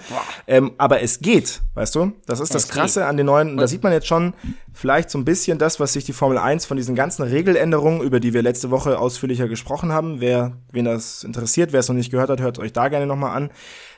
ähm, 0.47 0.73
aber 0.79 1.03
es 1.03 1.19
geht, 1.19 1.61
weißt 1.75 1.97
du? 1.97 2.13
Das 2.27 2.39
ist 2.39 2.55
das 2.55 2.69
Krasse 2.69 3.07
an 3.07 3.17
den 3.17 3.27
neuen, 3.27 3.51
und 3.51 3.57
da 3.57 3.67
sieht 3.67 3.83
man 3.83 3.93
jetzt 3.93 4.07
schon 4.07 4.35
vielleicht 4.79 5.11
so 5.11 5.19
ein 5.19 5.25
bisschen 5.25 5.59
das, 5.59 5.81
was 5.81 5.93
sich 5.93 6.05
die 6.05 6.13
Formel 6.13 6.39
1 6.39 6.65
von 6.65 6.77
diesen 6.77 6.95
ganzen 6.95 7.25
Regeländerungen, 7.25 8.01
über 8.01 8.21
die 8.21 8.33
wir 8.33 8.43
letzte 8.43 8.71
Woche 8.71 9.01
ausführlicher 9.01 9.49
gesprochen 9.49 9.91
haben, 9.91 10.21
wer, 10.21 10.53
wen 10.71 10.85
das 10.85 11.25
interessiert, 11.25 11.73
wer 11.73 11.81
es 11.81 11.89
noch 11.89 11.97
nicht 11.97 12.13
gehört 12.13 12.31
hat, 12.31 12.41
hört 12.41 12.61
euch 12.61 12.73
da 12.73 12.87
gerne 12.87 13.05
nochmal 13.05 13.37
an. 13.37 13.51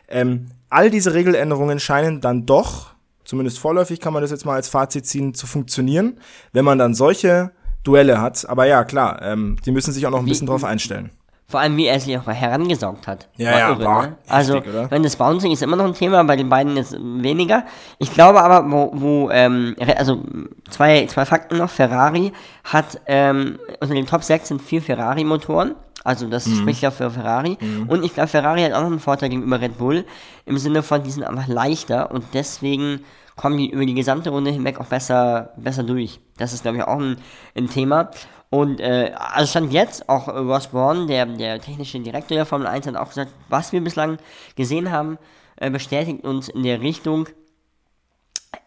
Ähm, 0.08 0.46
all 0.70 0.88
diese 0.88 1.12
Regeländerungen 1.12 1.80
scheinen 1.80 2.22
dann 2.22 2.46
doch, 2.46 2.94
zumindest 3.25 3.58
vorläufig 3.58 4.00
kann 4.00 4.14
man 4.14 4.22
das 4.22 4.30
jetzt 4.30 4.46
mal 4.46 4.54
als 4.54 4.70
Fazit 4.70 5.04
ziehen, 5.04 5.34
zu 5.34 5.46
funktionieren, 5.46 6.18
wenn 6.54 6.64
man 6.64 6.78
dann 6.78 6.94
solche 6.94 7.50
Duelle 7.84 8.22
hat. 8.22 8.49
Aber 8.49 8.64
ja, 8.64 8.84
klar, 8.84 9.20
ähm, 9.20 9.56
die 9.66 9.72
müssen 9.72 9.92
sich 9.92 10.06
auch 10.06 10.10
noch 10.10 10.20
ein 10.20 10.25
bisschen 10.25 10.46
drauf 10.46 10.64
einstellen. 10.64 11.10
Vor 11.50 11.59
allem, 11.61 11.76
wie 11.76 11.87
er 11.87 11.99
sich 11.99 12.16
auch 12.16 12.26
herangesaugt 12.26 13.07
hat. 13.09 13.28
Ja, 13.37 13.50
War 13.50 13.59
ja, 13.59 13.69
irre, 13.71 13.85
boah, 13.85 14.02
ne? 14.02 14.16
Also, 14.28 14.54
heftig, 14.57 14.73
wenn 14.90 15.02
das 15.02 15.16
Bouncing 15.16 15.50
ist 15.50 15.62
immer 15.62 15.75
noch 15.76 15.85
ein 15.85 15.95
Thema, 15.95 16.23
bei 16.25 16.37
den 16.37 16.49
beiden 16.49 16.76
jetzt 16.76 16.97
weniger. 16.99 17.64
Ich 17.99 18.14
glaube 18.14 18.40
aber, 18.40 18.71
wo, 18.71 18.90
wo 18.95 19.30
ähm, 19.30 19.75
also 19.97 20.23
zwei, 20.71 21.07
zwei 21.07 21.25
Fakten 21.26 21.59
noch. 21.59 21.69
Ferrari 21.71 22.33
hat, 22.64 23.00
ähm, 23.07 23.59
unter 23.80 23.95
den 23.95 24.07
Top 24.07 24.23
6 24.23 24.47
sind 24.49 24.62
vier 24.62 24.80
Ferrari-Motoren. 24.80 25.75
Also 26.04 26.28
das 26.28 26.47
Mhm. 26.47 26.57
spricht 26.57 26.83
ja 26.83 26.90
für 26.90 27.11
Ferrari. 27.11 27.59
Und 27.88 28.04
ich 28.04 28.14
glaube, 28.14 28.28
Ferrari 28.28 28.62
hat 28.62 28.73
auch 28.73 28.80
noch 28.80 28.87
einen 28.87 29.00
Vorteil 29.00 29.28
gegenüber 29.28 29.61
Red 29.61 29.76
Bull. 29.76 30.07
Im 30.47 30.57
Sinne 30.57 30.83
von, 30.83 31.02
die 31.02 31.11
sind 31.11 31.25
einfach 31.25 31.47
leichter 31.49 32.11
und 32.11 32.25
deswegen 32.33 33.00
kommen 33.37 33.59
die 33.59 33.71
über 33.71 33.85
die 33.85 33.95
gesamte 33.95 34.30
Runde 34.30 34.50
hinweg 34.50 34.80
auch 34.80 34.87
besser, 34.87 35.50
besser 35.57 35.83
durch. 35.83 36.21
Das 36.38 36.52
ist, 36.52 36.62
glaube 36.62 36.78
ich, 36.78 36.85
auch 36.85 36.99
ein, 36.99 37.16
ein 37.57 37.69
Thema. 37.69 38.11
Und 38.50 38.80
äh, 38.80 39.12
also 39.16 39.49
stand 39.49 39.73
jetzt, 39.73 40.09
auch 40.09 40.26
äh, 40.26 40.33
Ross 40.33 40.66
Braun, 40.66 41.07
der, 41.07 41.25
der 41.25 41.61
technische 41.61 42.00
Direktor 42.00 42.37
der 42.37 42.47
Formel 42.47 42.66
1, 42.66 42.87
hat 42.87 42.97
auch 42.97 43.09
gesagt, 43.09 43.33
was 43.49 43.73
wir 43.73 43.80
bislang 43.80 44.19
gesehen 44.57 44.90
haben, 44.90 45.19
äh, 45.57 45.71
bestätigt 45.71 46.25
uns 46.25 46.49
in 46.49 46.64
der 46.64 46.80
Richtung, 46.80 47.28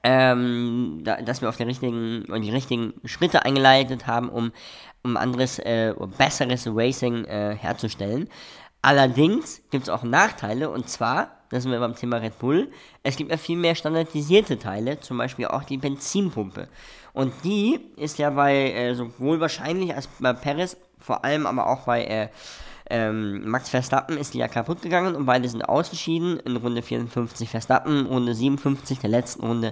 ähm, 0.03 1.01
da, 1.03 1.21
dass 1.21 1.41
wir 1.41 1.49
auf 1.49 1.57
die 1.57 1.63
richtigen, 1.63 2.23
die 2.41 2.51
richtigen 2.51 2.93
Schritte 3.03 3.43
eingeleitet 3.43 4.07
haben, 4.07 4.29
um, 4.29 4.53
um 5.03 5.17
anderes, 5.17 5.59
äh, 5.59 5.93
besseres 6.17 6.65
Racing 6.67 7.25
äh, 7.25 7.57
herzustellen. 7.59 8.29
Allerdings 8.81 9.61
gibt 9.69 9.83
es 9.83 9.89
auch 9.89 10.03
Nachteile 10.03 10.69
und 10.69 10.89
zwar, 10.89 11.39
das 11.49 11.63
sind 11.63 11.71
wir 11.71 11.79
beim 11.79 11.95
Thema 11.95 12.17
Red 12.17 12.39
Bull, 12.39 12.71
es 13.01 13.17
gibt 13.17 13.31
ja 13.31 13.37
viel 13.37 13.57
mehr 13.57 13.75
standardisierte 13.75 14.57
Teile, 14.59 14.99
zum 15.01 15.17
Beispiel 15.17 15.47
auch 15.47 15.63
die 15.63 15.77
Benzinpumpe. 15.77 16.69
Und 17.13 17.33
die 17.43 17.79
ist 17.95 18.17
ja 18.17 18.31
bei 18.31 18.71
äh, 18.71 18.95
sowohl 18.95 19.39
wahrscheinlich 19.39 19.95
als 19.95 20.07
bei 20.19 20.33
Perez, 20.33 20.77
vor 20.99 21.23
allem 21.23 21.45
aber 21.45 21.67
auch 21.67 21.81
bei 21.85 22.03
äh, 22.05 22.29
ähm, 22.89 23.49
Max 23.49 23.69
Verstappen 23.69 24.17
ist 24.17 24.33
ja 24.33 24.47
kaputt 24.47 24.81
gegangen 24.81 25.15
und 25.15 25.25
beide 25.25 25.47
sind 25.47 25.61
ausgeschieden. 25.63 26.39
In 26.39 26.57
Runde 26.57 26.81
54 26.81 27.49
Verstappen, 27.49 28.05
Runde 28.05 28.35
57 28.35 28.99
der 28.99 29.09
letzten 29.09 29.45
Runde 29.45 29.71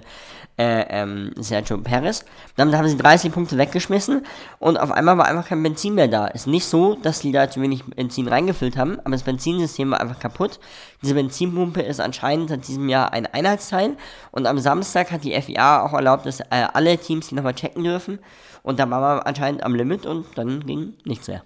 äh, 0.58 0.84
ähm, 0.88 1.32
Sergio 1.36 1.78
Perez. 1.78 2.24
Damit 2.56 2.74
haben 2.74 2.88
sie 2.88 2.96
30 2.96 3.32
Punkte 3.32 3.58
weggeschmissen 3.58 4.24
und 4.58 4.78
auf 4.78 4.90
einmal 4.90 5.18
war 5.18 5.26
einfach 5.26 5.48
kein 5.48 5.62
Benzin 5.62 5.94
mehr 5.94 6.08
da. 6.08 6.26
Ist 6.26 6.46
nicht 6.46 6.64
so, 6.64 6.94
dass 6.94 7.20
die 7.20 7.32
da 7.32 7.50
zu 7.50 7.60
wenig 7.60 7.84
Benzin 7.84 8.28
reingefüllt 8.28 8.76
haben, 8.76 8.98
aber 9.00 9.10
das 9.10 9.24
Benzinsystem 9.24 9.90
war 9.90 10.00
einfach 10.00 10.18
kaputt. 10.18 10.58
Diese 11.02 11.14
Benzinpumpe 11.14 11.82
ist 11.82 12.00
anscheinend 12.00 12.48
seit 12.48 12.66
diesem 12.66 12.88
Jahr 12.88 13.12
ein 13.12 13.26
Einheitsteil 13.26 13.96
und 14.30 14.46
am 14.46 14.58
Samstag 14.58 15.10
hat 15.10 15.24
die 15.24 15.38
FIA 15.40 15.82
auch 15.82 15.92
erlaubt, 15.92 16.24
dass 16.24 16.40
äh, 16.40 16.46
alle 16.72 16.96
Teams 16.96 17.28
die 17.28 17.34
nochmal 17.34 17.54
checken 17.54 17.84
dürfen 17.84 18.20
und 18.62 18.78
da 18.78 18.88
waren 18.88 19.18
wir 19.18 19.26
anscheinend 19.26 19.64
am 19.64 19.74
Limit 19.74 20.06
und 20.06 20.26
dann 20.36 20.64
ging 20.64 20.94
nichts 21.04 21.28
mehr. 21.28 21.42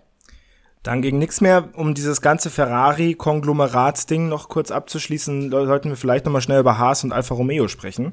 Dann 0.87 1.03
ging 1.03 1.19
nichts 1.19 1.41
mehr, 1.41 1.71
um 1.75 1.95
dieses 1.95 2.21
ganze 2.21 2.49
Ferrari-Konglomeratsding 2.49 4.29
noch 4.29 4.49
kurz 4.49 4.71
abzuschließen, 4.71 5.51
sollten 5.51 5.89
wir 5.89 5.97
vielleicht 5.97 6.25
nochmal 6.27 6.43
schnell 6.43 6.61
über 6.61 6.79
Haas 6.79 7.03
und 7.03 7.13
Alfa 7.13 7.35
Romeo 7.35 7.67
sprechen. 7.67 8.13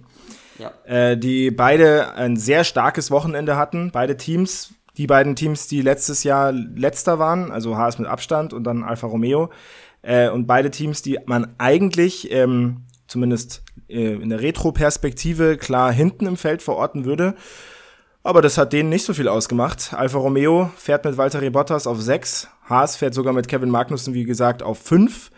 Ja. 0.57 0.71
Äh, 0.85 1.15
die 1.15 1.51
beide 1.51 2.15
ein 2.15 2.35
sehr 2.35 2.63
starkes 2.63 3.11
Wochenende 3.11 3.57
hatten, 3.57 3.91
beide 3.91 4.17
Teams, 4.17 4.73
die 4.97 5.05
beiden 5.05 5.35
Teams, 5.35 5.67
die 5.67 5.81
letztes 5.83 6.23
Jahr 6.23 6.51
letzter 6.51 7.19
waren, 7.19 7.51
also 7.51 7.77
Haas 7.77 7.99
mit 7.99 8.07
Abstand 8.07 8.53
und 8.53 8.63
dann 8.63 8.83
Alfa 8.83 9.05
Romeo, 9.05 9.51
äh, 10.01 10.29
und 10.29 10.47
beide 10.47 10.71
Teams, 10.71 11.03
die 11.03 11.19
man 11.27 11.53
eigentlich 11.59 12.31
ähm, 12.31 12.87
zumindest 13.05 13.61
äh, 13.87 14.13
in 14.15 14.29
der 14.29 14.41
Retro-Perspektive 14.41 15.57
klar 15.57 15.91
hinten 15.93 16.25
im 16.25 16.37
Feld 16.37 16.63
verorten 16.63 17.05
würde. 17.05 17.35
Aber 18.23 18.41
das 18.41 18.57
hat 18.57 18.71
denen 18.71 18.89
nicht 18.89 19.05
so 19.05 19.13
viel 19.13 19.27
ausgemacht. 19.27 19.93
Alfa 19.93 20.17
Romeo 20.17 20.71
fährt 20.77 21.03
mit 21.03 21.17
Valtteri 21.17 21.49
Bottas 21.49 21.87
auf 21.87 22.01
6. 22.01 22.47
Haas 22.69 22.95
fährt 22.95 23.13
sogar 23.13 23.33
mit 23.33 23.49
Kevin 23.49 23.69
Magnussen, 23.69 24.13
wie 24.13 24.23
gesagt, 24.23 24.63
auf 24.63 24.79
5. 24.79 25.29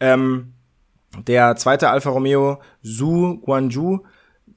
Ähm, 0.00 0.54
der 1.26 1.54
zweite 1.54 1.90
Alfa 1.90 2.10
Romeo, 2.10 2.60
Zhu 2.82 3.38
Guanju, 3.38 4.00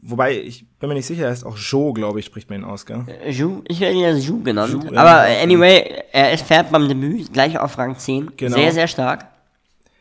wobei 0.02 0.40
ich 0.40 0.66
bin 0.80 0.90
mir 0.90 0.96
nicht 0.96 1.06
sicher, 1.06 1.26
er 1.26 1.32
ist 1.32 1.46
auch 1.46 1.58
Zhou, 1.58 1.94
glaube 1.94 2.20
ich, 2.20 2.26
spricht 2.26 2.50
man 2.50 2.62
ihn 2.62 2.66
aus, 2.66 2.88
gell? 2.88 3.06
Äh, 3.08 3.30
Ju, 3.30 3.62
ich 3.68 3.80
werde 3.80 3.96
ihn 3.96 4.02
ja 4.02 4.12
Ju 4.12 4.42
genannt. 4.42 4.72
Zhu, 4.72 4.94
ja. 4.94 5.00
aber 5.00 5.30
äh, 5.30 5.44
anyway, 5.44 6.04
er 6.12 6.36
fährt 6.40 6.72
beim 6.72 6.88
Debüt 6.88 7.32
gleich 7.32 7.60
auf 7.60 7.78
Rang 7.78 7.98
10. 7.98 8.32
Genau. 8.38 8.56
Sehr, 8.56 8.72
sehr 8.72 8.88
stark. 8.88 9.28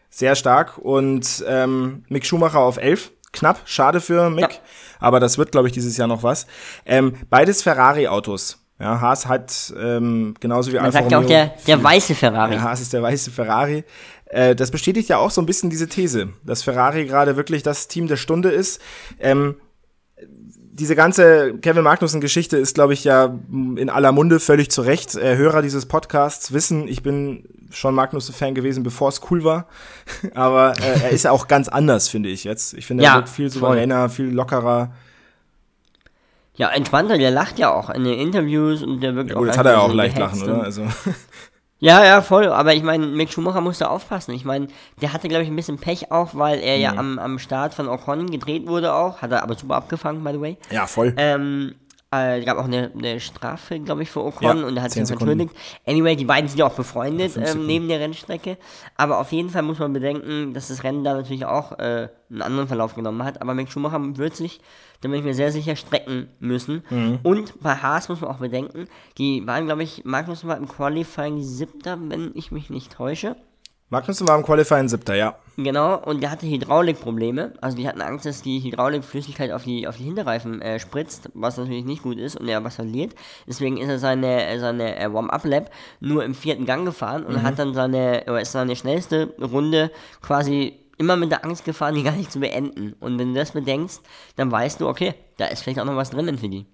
Sehr 0.08 0.34
stark. 0.34 0.78
Und 0.78 1.44
ähm, 1.46 2.04
Mick 2.08 2.24
Schumacher 2.24 2.60
auf 2.60 2.78
11. 2.78 3.12
Knapp, 3.32 3.60
schade 3.66 4.00
für 4.00 4.30
Mick. 4.30 4.50
Ja. 4.50 4.58
Aber 4.98 5.20
das 5.20 5.38
wird, 5.38 5.52
glaube 5.52 5.68
ich, 5.68 5.74
dieses 5.74 5.96
Jahr 5.96 6.08
noch 6.08 6.22
was. 6.22 6.46
Ähm, 6.84 7.14
beides 7.30 7.62
Ferrari-Autos. 7.62 8.58
Ja, 8.78 9.00
Haas 9.00 9.26
hat 9.26 9.72
ähm, 9.78 10.34
genauso 10.38 10.70
wie 10.70 10.76
Man 10.76 10.86
Alfa 10.86 10.98
sagt 10.98 11.10
ja 11.10 11.18
auch 11.18 11.22
Romeo 11.22 11.34
der, 11.34 11.54
der 11.66 11.82
weiße 11.82 12.14
Ferrari. 12.14 12.54
Ja, 12.54 12.62
Haas 12.62 12.82
ist 12.82 12.92
der 12.92 13.02
weiße 13.02 13.30
Ferrari. 13.30 13.84
Äh, 14.26 14.54
das 14.54 14.70
bestätigt 14.70 15.08
ja 15.08 15.16
auch 15.16 15.30
so 15.30 15.40
ein 15.40 15.46
bisschen 15.46 15.70
diese 15.70 15.88
These, 15.88 16.28
dass 16.44 16.62
Ferrari 16.62 17.06
gerade 17.06 17.36
wirklich 17.36 17.62
das 17.62 17.88
Team 17.88 18.06
der 18.06 18.16
Stunde 18.16 18.50
ist. 18.50 18.80
Ähm, 19.18 19.56
diese 20.78 20.94
ganze 20.94 21.54
Kevin 21.62 21.84
Magnussen-Geschichte 21.84 22.58
ist, 22.58 22.74
glaube 22.74 22.92
ich, 22.92 23.02
ja 23.04 23.34
in 23.50 23.88
aller 23.88 24.12
Munde 24.12 24.40
völlig 24.40 24.70
zu 24.70 24.82
Recht. 24.82 25.14
Äh, 25.16 25.36
Hörer 25.36 25.62
dieses 25.62 25.86
Podcasts 25.86 26.52
wissen, 26.52 26.86
ich 26.86 27.02
bin 27.02 27.44
schon 27.70 27.94
Magnussen-Fan 27.94 28.54
gewesen, 28.54 28.82
bevor 28.82 29.08
es 29.08 29.20
cool 29.30 29.42
war. 29.42 29.66
Aber 30.34 30.74
äh, 30.78 31.04
er 31.04 31.10
ist 31.10 31.24
ja 31.24 31.30
auch 31.30 31.48
ganz 31.48 31.68
anders, 31.68 32.08
finde 32.08 32.28
ich 32.28 32.44
jetzt. 32.44 32.74
Ich 32.74 32.86
finde, 32.86 33.04
er 33.04 33.10
Ja, 33.10 33.16
wird 33.16 33.28
viel 33.28 33.50
souveräner, 33.50 34.10
viel 34.10 34.26
lockerer. 34.26 34.92
Ja, 36.56 36.68
entspannter, 36.68 37.16
der 37.18 37.30
lacht 37.30 37.58
ja 37.58 37.72
auch 37.72 37.90
in 37.90 38.04
den 38.04 38.18
Interviews 38.18 38.82
und 38.82 39.00
der 39.00 39.14
wirkt 39.14 39.32
auch 39.32 39.38
Gut, 39.38 39.48
jetzt 39.48 39.58
einfach 39.58 39.70
hat 39.70 39.76
er 39.76 39.82
auch 39.82 39.90
so 39.90 39.94
leicht 39.94 40.18
lachen, 40.18 40.42
oder? 40.42 40.62
Also, 40.62 40.86
Ja, 41.78 42.04
ja, 42.04 42.22
voll. 42.22 42.46
Aber 42.48 42.72
ich 42.74 42.82
meine, 42.82 43.06
Mick 43.06 43.30
Schumacher 43.30 43.60
musste 43.60 43.90
aufpassen. 43.90 44.32
Ich 44.34 44.44
meine, 44.46 44.68
der 45.02 45.12
hatte, 45.12 45.28
glaube 45.28 45.44
ich, 45.44 45.50
ein 45.50 45.56
bisschen 45.56 45.78
Pech 45.78 46.10
auch, 46.10 46.30
weil 46.34 46.58
er 46.60 46.76
Mhm. 46.76 46.82
ja 46.82 46.92
am, 46.96 47.18
am 47.18 47.38
Start 47.38 47.74
von 47.74 47.88
Ocon 47.88 48.30
gedreht 48.30 48.66
wurde 48.66 48.94
auch. 48.94 49.20
Hat 49.20 49.30
er 49.32 49.42
aber 49.42 49.54
super 49.56 49.74
abgefangen, 49.76 50.24
by 50.24 50.32
the 50.32 50.40
way. 50.40 50.56
ja, 50.70 50.86
voll. 50.86 51.12
Ähm, 51.18 51.74
äh, 52.10 52.44
gab 52.44 52.58
auch 52.58 52.64
eine, 52.64 52.92
eine 52.94 53.20
Strafe, 53.20 53.80
glaube 53.80 54.02
ich, 54.02 54.10
für 54.10 54.22
Ocon 54.24 54.58
Ja, 54.58 54.66
und 54.66 54.76
er 54.76 54.82
hat 54.84 54.92
10 54.92 55.06
sich 55.06 55.14
entschuldigt. 55.14 55.54
Anyway, 55.86 56.14
die 56.14 56.24
beiden 56.24 56.48
sind 56.48 56.58
ja 56.58 56.66
auch 56.66 56.74
befreundet 56.74 57.36
ähm, 57.36 57.66
neben 57.66 57.88
der 57.88 58.00
Rennstrecke. 58.00 58.58
Aber 58.96 59.18
auf 59.18 59.32
jeden 59.32 59.50
Fall 59.50 59.62
muss 59.62 59.78
man 59.78 59.92
bedenken, 59.92 60.54
dass 60.54 60.68
das 60.68 60.84
Rennen 60.84 61.02
da 61.02 61.14
natürlich 61.14 61.46
auch 61.46 61.72
äh, 61.78 62.08
einen 62.30 62.42
anderen 62.42 62.68
Verlauf 62.68 62.94
genommen 62.94 63.24
hat. 63.24 63.42
Aber 63.42 63.54
Mick 63.54 63.70
Schumacher 63.70 64.00
wird 64.16 64.36
sich, 64.36 64.60
da 65.00 65.08
bin 65.08 65.18
ich 65.18 65.24
mir 65.24 65.34
sehr 65.34 65.50
sicher, 65.50 65.74
strecken 65.74 66.28
müssen. 66.38 66.84
Mhm. 66.90 67.18
Und 67.22 67.60
bei 67.60 67.74
Haas 67.74 68.08
muss 68.08 68.20
man 68.20 68.30
auch 68.30 68.38
bedenken, 68.38 68.86
die 69.18 69.46
waren, 69.46 69.66
glaube 69.66 69.82
ich, 69.82 70.04
Magnus 70.04 70.46
war 70.46 70.56
im 70.56 70.68
Qualifying 70.68 71.42
siebter, 71.42 71.98
wenn 72.00 72.30
ich 72.34 72.52
mich 72.52 72.70
nicht 72.70 72.92
täusche. 72.92 73.36
Magnussen 73.88 74.26
war 74.26 74.36
im 74.36 74.44
Qualifying 74.44 74.88
siebter, 74.88 75.14
ja. 75.14 75.36
Genau, 75.56 75.96
und 75.98 76.20
der 76.20 76.32
hatte 76.32 76.46
Hydraulikprobleme. 76.46 77.52
Also 77.60 77.76
die 77.76 77.86
hatten 77.86 78.00
Angst, 78.00 78.26
dass 78.26 78.42
die 78.42 78.58
Hydraulikflüssigkeit 78.58 79.52
auf 79.52 79.62
die, 79.62 79.86
auf 79.86 79.96
die 79.96 80.02
Hinterreifen 80.02 80.60
äh, 80.60 80.80
spritzt, 80.80 81.30
was 81.34 81.56
natürlich 81.56 81.84
nicht 81.84 82.02
gut 82.02 82.18
ist 82.18 82.36
und 82.36 82.48
er 82.48 82.64
was 82.64 82.74
verliert. 82.74 83.14
Deswegen 83.46 83.76
ist 83.76 83.88
er 83.88 84.00
seine, 84.00 84.58
seine 84.58 84.98
äh, 84.98 85.12
Warm-Up-Lap 85.12 85.70
nur 86.00 86.24
im 86.24 86.34
vierten 86.34 86.66
Gang 86.66 86.84
gefahren 86.84 87.24
und 87.24 87.44
hat 87.44 87.60
dann 87.60 87.74
seine, 87.74 88.24
oder 88.26 88.40
ist 88.40 88.52
seine 88.52 88.74
schnellste 88.74 89.34
Runde 89.40 89.92
quasi 90.20 90.80
immer 90.98 91.16
mit 91.16 91.30
der 91.30 91.44
Angst 91.44 91.64
gefahren, 91.64 91.94
die 91.94 92.02
gar 92.02 92.16
nicht 92.16 92.32
zu 92.32 92.40
beenden. 92.40 92.94
Und 92.98 93.18
wenn 93.18 93.34
du 93.34 93.38
das 93.38 93.52
bedenkst, 93.52 94.02
dann 94.34 94.50
weißt 94.50 94.80
du, 94.80 94.88
okay, 94.88 95.14
da 95.36 95.46
ist 95.46 95.62
vielleicht 95.62 95.78
auch 95.78 95.84
noch 95.84 95.96
was 95.96 96.10
drinnen 96.10 96.38
für 96.38 96.48
die. 96.48 96.66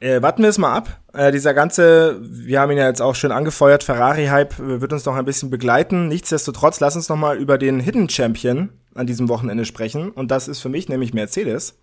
Äh, 0.00 0.20
warten 0.20 0.42
wir 0.42 0.50
es 0.50 0.58
mal 0.58 0.74
ab. 0.74 1.00
Äh, 1.12 1.32
dieser 1.32 1.54
ganze, 1.54 2.18
wir 2.20 2.60
haben 2.60 2.70
ihn 2.72 2.78
ja 2.78 2.88
jetzt 2.88 3.00
auch 3.00 3.14
schön 3.14 3.32
angefeuert, 3.32 3.84
Ferrari-Hype 3.84 4.58
äh, 4.58 4.80
wird 4.80 4.92
uns 4.92 5.04
noch 5.04 5.14
ein 5.14 5.24
bisschen 5.24 5.48
begleiten. 5.48 6.08
Nichtsdestotrotz, 6.08 6.80
lass 6.80 6.96
uns 6.96 7.08
noch 7.08 7.16
mal 7.16 7.36
über 7.38 7.56
den 7.56 7.80
Hidden 7.80 8.08
Champion 8.08 8.70
an 8.94 9.06
diesem 9.06 9.28
Wochenende 9.28 9.64
sprechen. 9.64 10.10
Und 10.10 10.30
das 10.30 10.48
ist 10.48 10.60
für 10.60 10.68
mich 10.68 10.88
nämlich 10.88 11.14
Mercedes. 11.14 11.78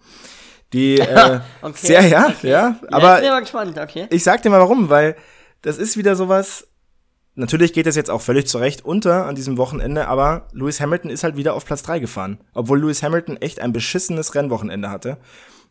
Die, 0.74 1.00
äh, 1.00 1.40
Okay, 1.62 1.78
sehr, 1.78 2.08
ja, 2.08 2.28
okay. 2.28 2.50
ja. 2.50 2.70
Ja, 2.70 2.80
Aber 2.92 3.16
ich 3.16 3.22
bin 3.22 3.30
mal 3.30 3.40
gespannt, 3.40 3.80
okay. 3.80 4.08
ich 4.10 4.24
sag 4.24 4.42
dir 4.42 4.50
mal 4.50 4.60
warum, 4.60 4.90
weil 4.90 5.16
das 5.62 5.78
ist 5.78 5.98
wieder 5.98 6.16
sowas. 6.16 6.68
Natürlich 7.36 7.74
geht 7.74 7.88
es 7.88 7.96
jetzt 7.96 8.12
auch 8.12 8.22
völlig 8.22 8.48
zurecht 8.48 8.86
unter 8.86 9.26
an 9.26 9.34
diesem 9.34 9.58
Wochenende, 9.58 10.08
aber 10.08 10.48
Lewis 10.52 10.80
Hamilton 10.80 11.10
ist 11.10 11.24
halt 11.24 11.36
wieder 11.36 11.56
auf 11.56 11.66
Platz 11.66 11.82
3 11.82 12.00
gefahren. 12.00 12.40
Obwohl 12.54 12.80
Lewis 12.80 13.02
Hamilton 13.02 13.38
echt 13.38 13.60
ein 13.60 13.74
beschissenes 13.74 14.36
Rennwochenende 14.36 14.92
hatte. 14.92 15.18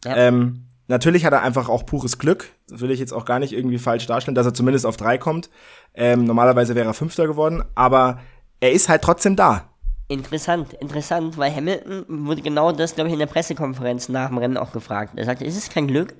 Ja. 0.04 0.16
Ähm, 0.16 0.66
natürlich 0.88 1.24
hat 1.24 1.32
er 1.32 1.42
einfach 1.42 1.68
auch 1.68 1.86
pures 1.86 2.18
Glück. 2.18 2.50
Das 2.68 2.80
will 2.80 2.90
ich 2.90 3.00
jetzt 3.00 3.12
auch 3.12 3.24
gar 3.24 3.38
nicht 3.38 3.52
irgendwie 3.52 3.78
falsch 3.78 4.06
darstellen, 4.06 4.34
dass 4.34 4.46
er 4.46 4.54
zumindest 4.54 4.86
auf 4.86 4.96
3 4.96 5.18
kommt. 5.18 5.50
Ähm, 5.94 6.24
normalerweise 6.24 6.74
wäre 6.74 6.86
er 6.86 6.94
Fünfter 6.94 7.26
geworden, 7.26 7.62
aber 7.74 8.20
er 8.60 8.72
ist 8.72 8.88
halt 8.88 9.02
trotzdem 9.02 9.36
da. 9.36 9.68
Interessant, 10.08 10.74
interessant, 10.74 11.38
weil 11.38 11.54
Hamilton 11.54 12.26
wurde 12.26 12.42
genau 12.42 12.72
das, 12.72 12.94
glaube 12.94 13.08
ich, 13.08 13.14
in 13.14 13.18
der 13.18 13.26
Pressekonferenz 13.26 14.08
nach 14.08 14.28
dem 14.28 14.38
Rennen 14.38 14.56
auch 14.56 14.72
gefragt. 14.72 15.12
Er 15.16 15.24
sagte, 15.24 15.44
ist 15.44 15.56
es 15.56 15.70
kein 15.70 15.86
Glück, 15.86 16.14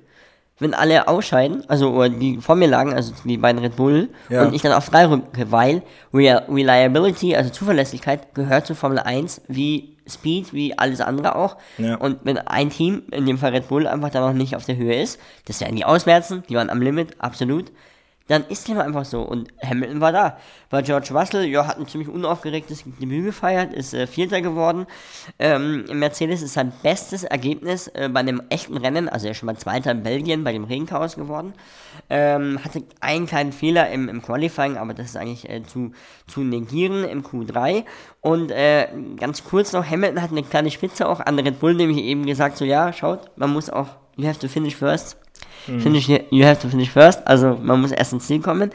wenn 0.59 0.73
alle 0.73 1.07
ausscheiden, 1.07 1.63
also 1.67 1.91
oder 1.91 2.09
die 2.09 2.37
vor 2.37 2.55
mir 2.55 2.67
lagen, 2.67 2.93
also 2.93 3.13
die 3.25 3.37
beiden 3.37 3.61
Red 3.61 3.75
Bull, 3.75 4.09
Ja. 4.29 4.43
und 4.45 4.53
ich 4.53 4.61
dann 4.61 4.71
auf 4.73 4.89
drei 4.89 5.05
rücke, 5.07 5.51
weil 5.51 5.81
Reliability, 6.13 7.35
also 7.35 7.49
Zuverlässigkeit, 7.49 8.33
gehört 8.35 8.65
zu 8.67 8.75
Formel 8.75 8.99
1 8.99 9.41
wie 9.47 9.95
Speed, 10.07 10.53
wie 10.53 10.77
alles 10.77 11.01
andere 11.01 11.35
auch. 11.35 11.57
Ja. 11.77 11.95
Und 11.95 12.19
wenn 12.23 12.37
ein 12.37 12.69
Team, 12.69 13.03
in 13.11 13.25
dem 13.25 13.37
Fall 13.37 13.51
Red 13.51 13.69
Bull, 13.69 13.87
einfach 13.87 14.09
da 14.09 14.19
noch 14.19 14.33
nicht 14.33 14.55
auf 14.55 14.65
der 14.65 14.75
Höhe 14.75 15.01
ist, 15.01 15.19
das 15.45 15.61
werden 15.61 15.75
die 15.75 15.85
ausmerzen, 15.85 16.43
die 16.49 16.55
waren 16.55 16.69
am 16.69 16.81
Limit, 16.81 17.19
absolut, 17.21 17.71
dann 18.27 18.45
ist 18.47 18.67
dem 18.67 18.79
einfach 18.79 19.05
so. 19.05 19.21
Und 19.21 19.49
Hamilton 19.61 19.99
war 19.99 20.11
da. 20.11 20.37
Bei 20.69 20.81
George 20.81 21.09
Russell, 21.13 21.45
ja, 21.45 21.67
hat 21.67 21.77
ein 21.77 21.87
ziemlich 21.87 22.09
unaufgeregtes 22.09 22.83
Debüt 22.99 23.25
gefeiert, 23.25 23.73
ist 23.73 23.93
äh, 23.93 24.07
Vierter 24.07 24.41
geworden. 24.41 24.87
Ähm, 25.39 25.85
Mercedes 25.91 26.41
ist 26.41 26.53
sein 26.53 26.71
bestes 26.81 27.25
Ergebnis 27.25 27.87
äh, 27.89 28.09
bei 28.11 28.21
einem 28.21 28.41
echten 28.49 28.77
Rennen, 28.77 29.09
also 29.09 29.27
er 29.27 29.31
ist 29.31 29.37
schon 29.37 29.47
mal 29.47 29.57
Zweiter 29.57 29.91
in 29.91 30.03
Belgien 30.03 30.43
bei 30.43 30.53
dem 30.53 30.63
Regenchaos 30.63 31.15
geworden. 31.15 31.53
Ähm, 32.09 32.63
hatte 32.63 32.83
einen 33.01 33.27
kleinen 33.27 33.51
Fehler 33.51 33.89
im, 33.91 34.07
im 34.07 34.21
Qualifying, 34.21 34.77
aber 34.77 34.93
das 34.93 35.07
ist 35.07 35.17
eigentlich 35.17 35.49
äh, 35.49 35.63
zu, 35.63 35.91
zu 36.27 36.41
negieren 36.41 37.03
im 37.03 37.23
Q3. 37.23 37.83
Und 38.21 38.51
äh, 38.51 38.87
ganz 39.17 39.43
kurz 39.43 39.73
noch, 39.73 39.85
Hamilton 39.85 40.21
hat 40.21 40.31
eine 40.31 40.43
kleine 40.43 40.71
Spitze 40.71 41.07
auch 41.09 41.19
an 41.19 41.37
Red 41.39 41.59
Bull, 41.59 41.73
nämlich 41.73 41.97
eben 41.97 42.25
gesagt, 42.25 42.57
so 42.57 42.63
ja, 42.65 42.93
schaut, 42.93 43.37
man 43.37 43.51
muss 43.51 43.69
auch, 43.69 43.89
you 44.15 44.27
have 44.27 44.39
to 44.39 44.47
finish 44.47 44.75
first. 44.75 45.17
Finish, 45.65 46.09
you 46.09 46.43
have 46.45 46.59
to 46.59 46.67
finish 46.67 46.89
first, 46.89 47.25
also 47.25 47.57
man 47.61 47.79
muss 47.79 47.91
erst 47.91 48.13
ins 48.13 48.27
Ziel 48.27 48.41
kommen. 48.41 48.71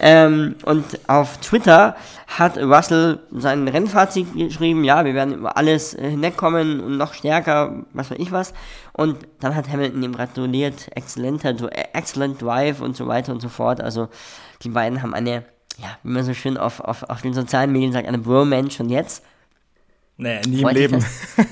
Ähm, 0.00 0.56
und 0.64 0.84
auf 1.06 1.38
Twitter 1.38 1.94
hat 2.26 2.58
Russell 2.58 3.20
sein 3.30 3.68
Rennfazit 3.68 4.26
geschrieben, 4.34 4.82
ja, 4.82 5.04
wir 5.04 5.14
werden 5.14 5.34
über 5.34 5.56
alles 5.56 5.92
hinwegkommen 5.92 6.80
und 6.80 6.96
noch 6.96 7.14
stärker, 7.14 7.84
was 7.92 8.10
weiß 8.10 8.18
ich 8.18 8.32
was. 8.32 8.52
Und 8.92 9.18
dann 9.40 9.54
hat 9.54 9.68
Hamilton 9.68 10.02
ihm 10.02 10.14
gratuliert, 10.16 10.88
exzellenter, 10.96 11.50
äh, 11.70 11.84
excellent 11.92 12.42
drive 12.42 12.80
und 12.80 12.96
so 12.96 13.06
weiter 13.06 13.32
und 13.32 13.40
so 13.40 13.48
fort. 13.48 13.80
Also 13.80 14.08
die 14.62 14.70
beiden 14.70 15.02
haben 15.02 15.14
eine, 15.14 15.44
ja, 15.78 15.96
wie 16.02 16.10
man 16.10 16.24
so 16.24 16.34
schön 16.34 16.56
auf, 16.56 16.80
auf, 16.80 17.04
auf 17.04 17.22
den 17.22 17.34
sozialen 17.34 17.70
Medien 17.70 17.92
sagt, 17.92 18.08
eine 18.08 18.18
Bromance 18.18 18.76
schon 18.76 18.88
jetzt. 18.88 19.24
Nee, 20.16 20.40
nie 20.46 20.56
im 20.56 20.60
Freut 20.60 20.76
dich 20.76 20.90
Leben. 20.90 21.04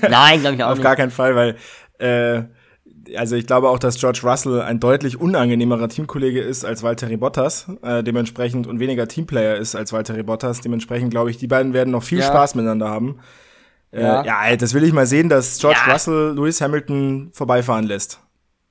Nein, 0.09 0.41
glaube 0.41 0.55
ich 0.55 0.63
auch 0.63 0.67
Auf 0.71 0.77
nicht. 0.77 0.83
gar 0.83 0.95
keinen 0.95 1.11
Fall, 1.11 1.35
weil 1.35 1.57
äh, 1.99 2.43
also 3.17 3.35
ich 3.35 3.47
glaube 3.47 3.69
auch, 3.69 3.79
dass 3.79 3.99
George 3.99 4.21
Russell 4.23 4.61
ein 4.61 4.79
deutlich 4.79 5.19
unangenehmerer 5.19 5.89
Teamkollege 5.89 6.41
ist 6.41 6.63
als 6.65 6.83
Valtteri 6.83 7.17
Bottas, 7.17 7.67
äh, 7.81 8.03
dementsprechend 8.03 8.67
und 8.67 8.79
weniger 8.79 9.07
Teamplayer 9.07 9.55
ist 9.55 9.75
als 9.75 9.91
Valtteri 9.93 10.23
Bottas. 10.23 10.61
Dementsprechend 10.61 11.11
glaube 11.11 11.29
ich, 11.31 11.37
die 11.37 11.47
beiden 11.47 11.73
werden 11.73 11.91
noch 11.91 12.03
viel 12.03 12.19
Ja. 12.19 12.27
Spaß 12.27 12.55
miteinander 12.55 12.89
haben. 12.89 13.19
Äh, 13.91 14.01
Ja. 14.01 14.23
ja. 14.23 14.55
das 14.55 14.73
will 14.73 14.83
ich 14.83 14.93
mal 14.93 15.05
sehen, 15.05 15.29
dass 15.29 15.57
George 15.59 15.79
Ja. 15.85 15.93
Russell 15.93 16.33
Lewis 16.35 16.61
Hamilton 16.61 17.29
vorbeifahren 17.33 17.85
lässt. 17.85 18.19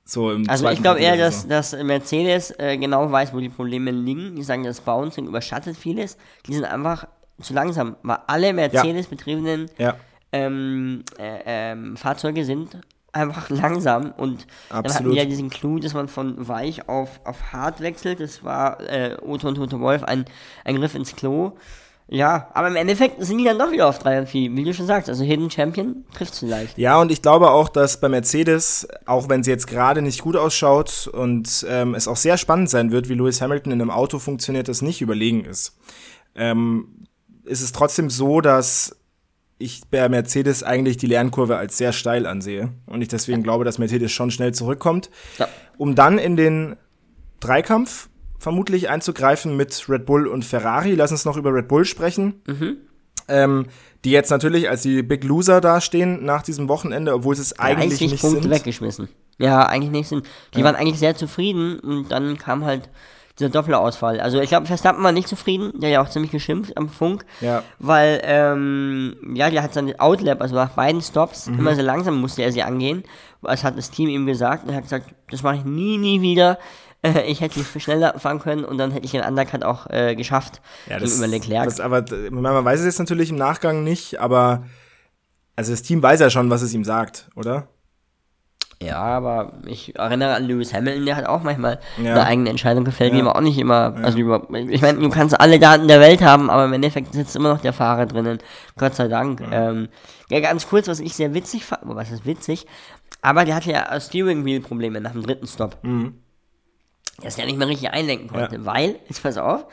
So 0.05 0.31
im 0.31 0.49
Also 0.49 0.67
ich 0.69 0.81
glaube 0.81 0.99
eher, 0.99 1.15
dass, 1.15 1.47
dass 1.47 1.71
Mercedes 1.81 2.51
äh, 2.57 2.77
genau 2.77 3.09
weiß, 3.09 3.33
wo 3.33 3.39
die 3.39 3.49
Probleme 3.49 3.91
liegen. 3.91 4.35
Die 4.35 4.43
sagen, 4.43 4.63
das 4.63 4.81
Bouncing 4.81 5.27
überschattet 5.27 5.77
vieles. 5.77 6.17
Die 6.45 6.53
sind 6.53 6.65
einfach 6.65 7.07
zu 7.41 7.53
langsam, 7.53 7.95
weil 8.03 8.17
alle 8.27 8.51
Mercedes-betriebenen 8.53 9.69
Ja, 9.77 9.95
ähm, 10.33 11.03
äh, 11.17 11.39
ähm, 11.45 11.95
Fahrzeuge 11.95 12.43
sind 12.43 12.77
einfach 13.13 13.49
langsam 13.49 14.11
und 14.17 14.47
dann 14.69 14.77
hatten 14.77 14.87
Absolut. 14.87 15.13
die 15.13 15.17
ja 15.17 15.25
diesen 15.25 15.49
Clou, 15.49 15.79
dass 15.79 15.93
man 15.93 16.07
von 16.07 16.47
weich 16.47 16.89
auf, 16.89 17.21
auf 17.23 17.53
hart 17.53 17.79
wechselt. 17.79 18.19
Das 18.19 18.43
war 18.43 18.81
äh, 18.81 19.15
Otto 19.21 19.47
und 19.47 19.55
Toto 19.55 19.79
Wolf 19.79 20.03
ein, 20.03 20.25
ein 20.65 20.75
Griff 20.75 20.95
ins 20.95 21.15
Klo. 21.15 21.53
Ja, 22.07 22.49
aber 22.53 22.67
im 22.67 22.75
Endeffekt 22.75 23.23
sind 23.23 23.37
die 23.37 23.45
dann 23.45 23.57
doch 23.57 23.71
wieder 23.71 23.87
auf 23.87 23.97
3 23.97 24.19
und 24.19 24.29
4, 24.29 24.55
wie 24.55 24.63
du 24.65 24.73
schon 24.73 24.85
sagst. 24.85 25.09
Also 25.09 25.23
Hidden 25.23 25.49
Champion 25.49 26.03
trifft 26.13 26.35
vielleicht. 26.35 26.77
Ja, 26.77 26.99
und 26.99 27.11
ich 27.11 27.21
glaube 27.21 27.51
auch, 27.51 27.69
dass 27.69 27.99
bei 27.99 28.09
Mercedes, 28.09 28.87
auch 29.05 29.29
wenn 29.29 29.43
sie 29.43 29.51
jetzt 29.51 29.67
gerade 29.67 30.01
nicht 30.01 30.21
gut 30.21 30.35
ausschaut 30.35 31.07
und 31.11 31.65
ähm, 31.69 31.95
es 31.95 32.07
auch 32.07 32.17
sehr 32.17 32.37
spannend 32.37 32.69
sein 32.69 32.91
wird, 32.91 33.07
wie 33.07 33.13
Lewis 33.13 33.41
Hamilton 33.41 33.71
in 33.71 33.81
einem 33.81 33.89
Auto 33.89 34.19
funktioniert, 34.19 34.67
das 34.67 34.81
nicht 34.81 35.01
überlegen 35.01 35.45
ist, 35.45 35.77
ähm, 36.35 37.07
ist 37.45 37.61
es 37.61 37.71
trotzdem 37.71 38.09
so, 38.09 38.41
dass 38.41 38.97
ich 39.63 39.81
bei 39.89 40.07
Mercedes 40.09 40.63
eigentlich 40.63 40.97
die 40.97 41.07
Lernkurve 41.07 41.57
als 41.57 41.77
sehr 41.77 41.93
steil 41.93 42.25
ansehe 42.25 42.69
und 42.85 43.01
ich 43.01 43.07
deswegen 43.07 43.43
glaube, 43.43 43.65
dass 43.65 43.79
Mercedes 43.79 44.11
schon 44.11 44.31
schnell 44.31 44.53
zurückkommt, 44.53 45.09
Ja. 45.37 45.47
um 45.77 45.95
dann 45.95 46.17
in 46.17 46.35
den 46.35 46.75
Dreikampf 47.39 48.09
vermutlich 48.37 48.89
einzugreifen 48.89 49.55
mit 49.57 49.87
Red 49.89 50.05
Bull 50.05 50.27
und 50.27 50.43
Ferrari. 50.45 50.95
Lass 50.95 51.11
uns 51.11 51.25
noch 51.25 51.37
über 51.37 51.53
Red 51.53 51.67
Bull 51.67 51.85
sprechen. 51.85 52.41
Ähm, 53.29 53.67
die 54.03 54.11
jetzt 54.11 54.31
natürlich 54.31 54.69
als 54.69 54.81
die 54.81 55.01
Big 55.01 55.23
Loser 55.23 55.61
dastehen 55.61 56.25
nach 56.25 56.41
diesem 56.43 56.67
Wochenende, 56.67 57.13
obwohl 57.13 57.35
sie 57.35 57.41
es 57.41 57.57
eigentlich 57.57 57.91
30 57.99 58.11
nicht 58.11 58.21
Punkte 58.21 58.41
sind. 58.41 58.51
weggeschmissen. 58.51 59.07
Ja, 59.37 59.65
eigentlich 59.65 59.91
nicht 59.91 60.09
sind. 60.09 60.27
Die 60.55 60.63
waren 60.63 60.75
eigentlich 60.75 60.99
sehr 60.99 61.15
zufrieden 61.15 61.79
und 61.79 62.11
dann 62.11 62.37
kam 62.37 62.65
halt 62.65 62.89
dieser 63.39 63.49
Doppelausfall. 63.49 64.19
Also 64.19 64.39
ich 64.39 64.49
glaube, 64.49 64.67
Verstappen 64.67 65.03
war 65.03 65.11
nicht 65.11 65.27
zufrieden, 65.27 65.71
der 65.79 65.89
hat 65.89 65.93
ja 65.93 66.01
auch 66.03 66.09
ziemlich 66.09 66.31
geschimpft 66.31 66.77
am 66.77 66.87
Funk, 66.89 67.25
Ja. 67.41 67.63
weil, 67.79 68.21
ähm, 68.23 69.15
ja, 69.33 69.49
der 69.49 69.63
hat 69.63 69.73
seine 69.73 69.99
Outlap, 69.99 70.41
also 70.41 70.55
nach 70.55 70.69
beiden 70.69 71.01
Stops, 71.01 71.47
Mhm. 71.47 71.59
immer 71.59 71.75
sehr 71.75 71.83
langsam 71.83 72.19
musste 72.21 72.43
er 72.43 72.51
sie 72.51 72.61
angehen. 72.63 73.03
Das 73.41 73.63
hat 73.63 73.77
das 73.77 73.89
Team 73.91 74.07
ihm 74.09 74.25
gesagt 74.25 74.63
und 74.63 74.69
er 74.69 74.75
hat 74.75 74.83
gesagt, 74.83 75.07
das 75.31 75.41
mache 75.43 75.55
ich 75.57 75.65
nie, 75.65 75.97
nie 75.97 76.21
wieder. 76.21 76.57
Äh, 77.01 77.23
Ich 77.31 77.41
hätte 77.41 77.59
viel 77.63 77.81
schneller 77.81 78.17
fahren 78.19 78.39
können 78.39 78.63
und 78.63 78.77
dann 78.77 78.91
hätte 78.91 79.05
ich 79.05 79.11
den 79.11 79.23
Undercut 79.23 79.63
auch 79.63 79.87
äh, 79.89 80.15
geschafft 80.15 80.61
Ja, 80.87 80.99
das, 80.99 81.09
gegenüber 81.09 81.27
Leclerc. 81.27 81.65
das 81.65 81.79
aber 81.79 82.05
man 82.31 82.63
weiß 82.65 82.79
es 82.79 82.85
jetzt 82.85 82.99
natürlich 82.99 83.29
im 83.31 83.35
Nachgang 83.35 83.83
nicht, 83.83 84.19
aber 84.21 84.63
also 85.55 85.71
das 85.71 85.81
Team 85.81 86.01
weiß 86.01 86.19
ja 86.19 86.29
schon, 86.29 86.49
was 86.49 86.61
es 86.61 86.73
ihm 86.73 86.83
sagt, 86.83 87.29
oder? 87.35 87.67
Ja, 88.83 88.97
aber 89.01 89.53
ich 89.65 89.95
erinnere 89.97 90.35
an 90.35 90.45
Lewis 90.45 90.73
Hamilton, 90.73 91.05
der 91.05 91.15
hat 91.15 91.25
auch 91.25 91.41
manchmal 91.43 91.79
Ja. 92.01 92.11
eine 92.13 92.25
eigene 92.25 92.49
Entscheidung 92.49 92.83
gefällt, 92.83 93.13
die 93.13 93.17
Ja. 93.17 93.23
ihm 93.23 93.27
auch 93.29 93.41
nicht 93.41 93.57
immer, 93.57 93.95
also 94.01 94.17
über, 94.17 94.47
ich 94.53 94.81
meine, 94.81 94.99
du 94.99 95.09
kannst 95.09 95.39
alle 95.39 95.59
Daten 95.59 95.87
der 95.87 95.99
Welt 95.99 96.21
haben, 96.21 96.49
aber 96.49 96.65
im 96.65 96.73
Endeffekt 96.73 97.13
sitzt 97.13 97.35
immer 97.35 97.49
noch 97.49 97.61
der 97.61 97.73
Fahrer 97.73 98.05
drinnen, 98.05 98.39
Gott 98.77 98.95
sei 98.95 99.07
Dank. 99.07 99.41
Ähm, 99.51 99.89
ja, 100.29 100.39
ganz 100.39 100.67
kurz, 100.67 100.87
was 100.87 100.99
ich 100.99 101.15
sehr 101.15 101.33
witzig 101.33 101.65
fand, 101.65 101.83
oh, 101.87 101.95
was 101.95 102.11
ist 102.11 102.25
witzig, 102.25 102.65
aber 103.21 103.45
der 103.45 103.55
hatte 103.55 103.71
ja 103.71 103.99
Steering 103.99 104.43
Wheel 104.45 104.59
Probleme 104.61 104.99
nach 105.01 105.11
dem 105.11 105.23
dritten 105.23 105.47
Stop. 105.47 105.77
Dass 107.21 107.35
der 107.35 107.45
nicht 107.45 107.57
mehr 107.57 107.67
richtig 107.67 107.91
einlenken 107.91 108.27
konnte, 108.27 108.55
Ja. 108.57 108.65
weil, 108.65 108.95
jetzt 109.07 109.23
pass 109.23 109.37
auf, 109.37 109.65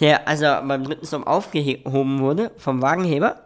der, 0.00 0.26
als 0.26 0.40
er 0.40 0.60
beim 0.62 0.82
dritten 0.84 1.06
Stop 1.06 1.26
aufgehoben 1.26 2.20
wurde 2.20 2.50
vom 2.56 2.82
Wagenheber, 2.82 3.36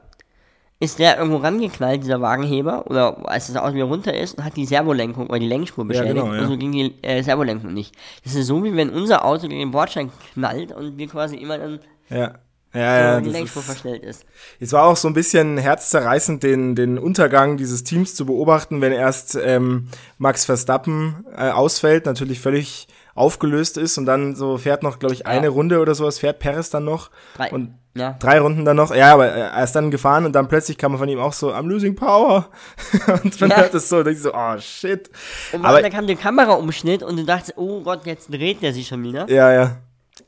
ist 0.81 0.99
der 0.99 1.19
irgendwo 1.19 1.39
rangeknallt, 1.39 2.05
dieser 2.05 2.21
Wagenheber, 2.21 2.87
oder 2.89 3.29
als 3.29 3.49
das 3.49 3.57
Auto 3.57 3.75
wieder 3.75 3.87
runter 3.87 4.15
ist 4.15 4.39
und 4.39 4.45
hat 4.45 4.57
die 4.57 4.65
Servolenkung 4.65 5.27
oder 5.29 5.41
die 5.41 5.49
Lenkspur 5.49 5.85
beschädigt 5.85 6.15
genau, 6.15 6.33
ja. 6.33 6.43
und 6.43 6.49
so 6.49 6.57
ging 6.57 6.73
die 6.73 6.95
äh, 7.03 7.23
Servolenkung 7.23 7.75
nicht. 7.75 7.95
Das 8.23 8.35
ist 8.35 8.47
so, 8.47 8.63
wie 8.63 8.77
wenn 8.77 8.91
unser 8.91 9.25
Auto 9.25 9.49
gegen 9.49 9.59
den 9.61 9.71
Bordstein 9.73 10.11
knallt 10.35 10.73
und 10.73 10.97
wir 10.97 11.09
quasi 11.09 11.37
immer 11.37 11.59
dann 11.59 11.81
Ja. 12.09 12.35
Ja, 12.75 13.01
ja, 13.01 13.21
die 13.23 13.31
Lenkspur 13.31 13.63
verstellt 13.63 14.03
ist. 14.03 14.27
es 14.61 14.73
war 14.73 14.85
auch 14.85 14.97
so 14.97 15.09
ein 15.09 15.15
bisschen 15.15 15.57
herzzerreißend, 15.57 16.43
den, 16.43 16.75
den 16.75 16.99
Untergang 16.99 17.57
dieses 17.57 17.83
Teams 17.83 18.15
zu 18.15 18.27
beobachten, 18.27 18.83
wenn 18.83 18.93
erst 18.93 19.39
ähm, 19.43 19.89
Max 20.19 20.45
Verstappen 20.45 21.25
äh, 21.35 21.49
ausfällt, 21.49 22.05
natürlich 22.05 22.41
völlig 22.41 22.87
aufgelöst 23.19 23.77
ist 23.77 23.99
und 23.99 24.07
dann 24.07 24.35
so 24.35 24.57
fährt 24.59 24.83
noch, 24.83 24.99
glaube 24.99 25.15
ich, 25.15 25.27
eine 25.27 25.49
Runde 25.49 25.81
oder 25.81 25.95
sowas, 25.95 26.19
fährt 26.19 26.39
Perez 26.39 26.71
dann 26.71 26.85
noch 26.85 27.11
Drei. 27.37 27.51
und 27.51 27.75
Ja. 27.95 28.17
drei 28.21 28.39
Runden 28.41 28.65
dann 28.65 28.77
noch, 28.77 28.95
ja, 28.95 29.13
aber 29.13 29.27
er 29.27 29.65
ist 29.65 29.73
dann 29.73 29.91
gefahren 29.91 30.25
und 30.25 30.33
dann 30.33 30.47
plötzlich 30.49 30.79
kam 30.79 30.93
man 30.93 30.99
von 31.01 31.09
ihm 31.09 31.19
auch 31.19 31.33
so, 31.33 31.53
I'm 31.53 31.67
losing 31.67 31.95
power. 31.97 32.47
und 33.25 33.41
man 33.41 33.51
Ja. 33.51 33.57
hört 33.57 33.75
es 33.75 33.89
so, 33.89 34.03
denkt 34.03 34.21
so, 34.21 34.33
oh 34.35 34.57
shit. 34.59 35.11
Und 35.53 35.65
Aber- 35.65 35.83
dann 35.83 35.91
kam 35.93 36.07
der 36.07 36.17
Kameraumschnitt 36.17 37.03
und 37.03 37.17
du 37.19 37.25
dachtest, 37.25 37.55
oh 37.57 37.81
Gott, 37.83 38.07
jetzt 38.07 38.33
dreht 38.33 38.63
der 38.63 38.73
sich 38.73 38.87
schon 38.87 39.03
wieder. 39.03 39.29
Ja, 39.29 39.53
ja, 39.53 39.79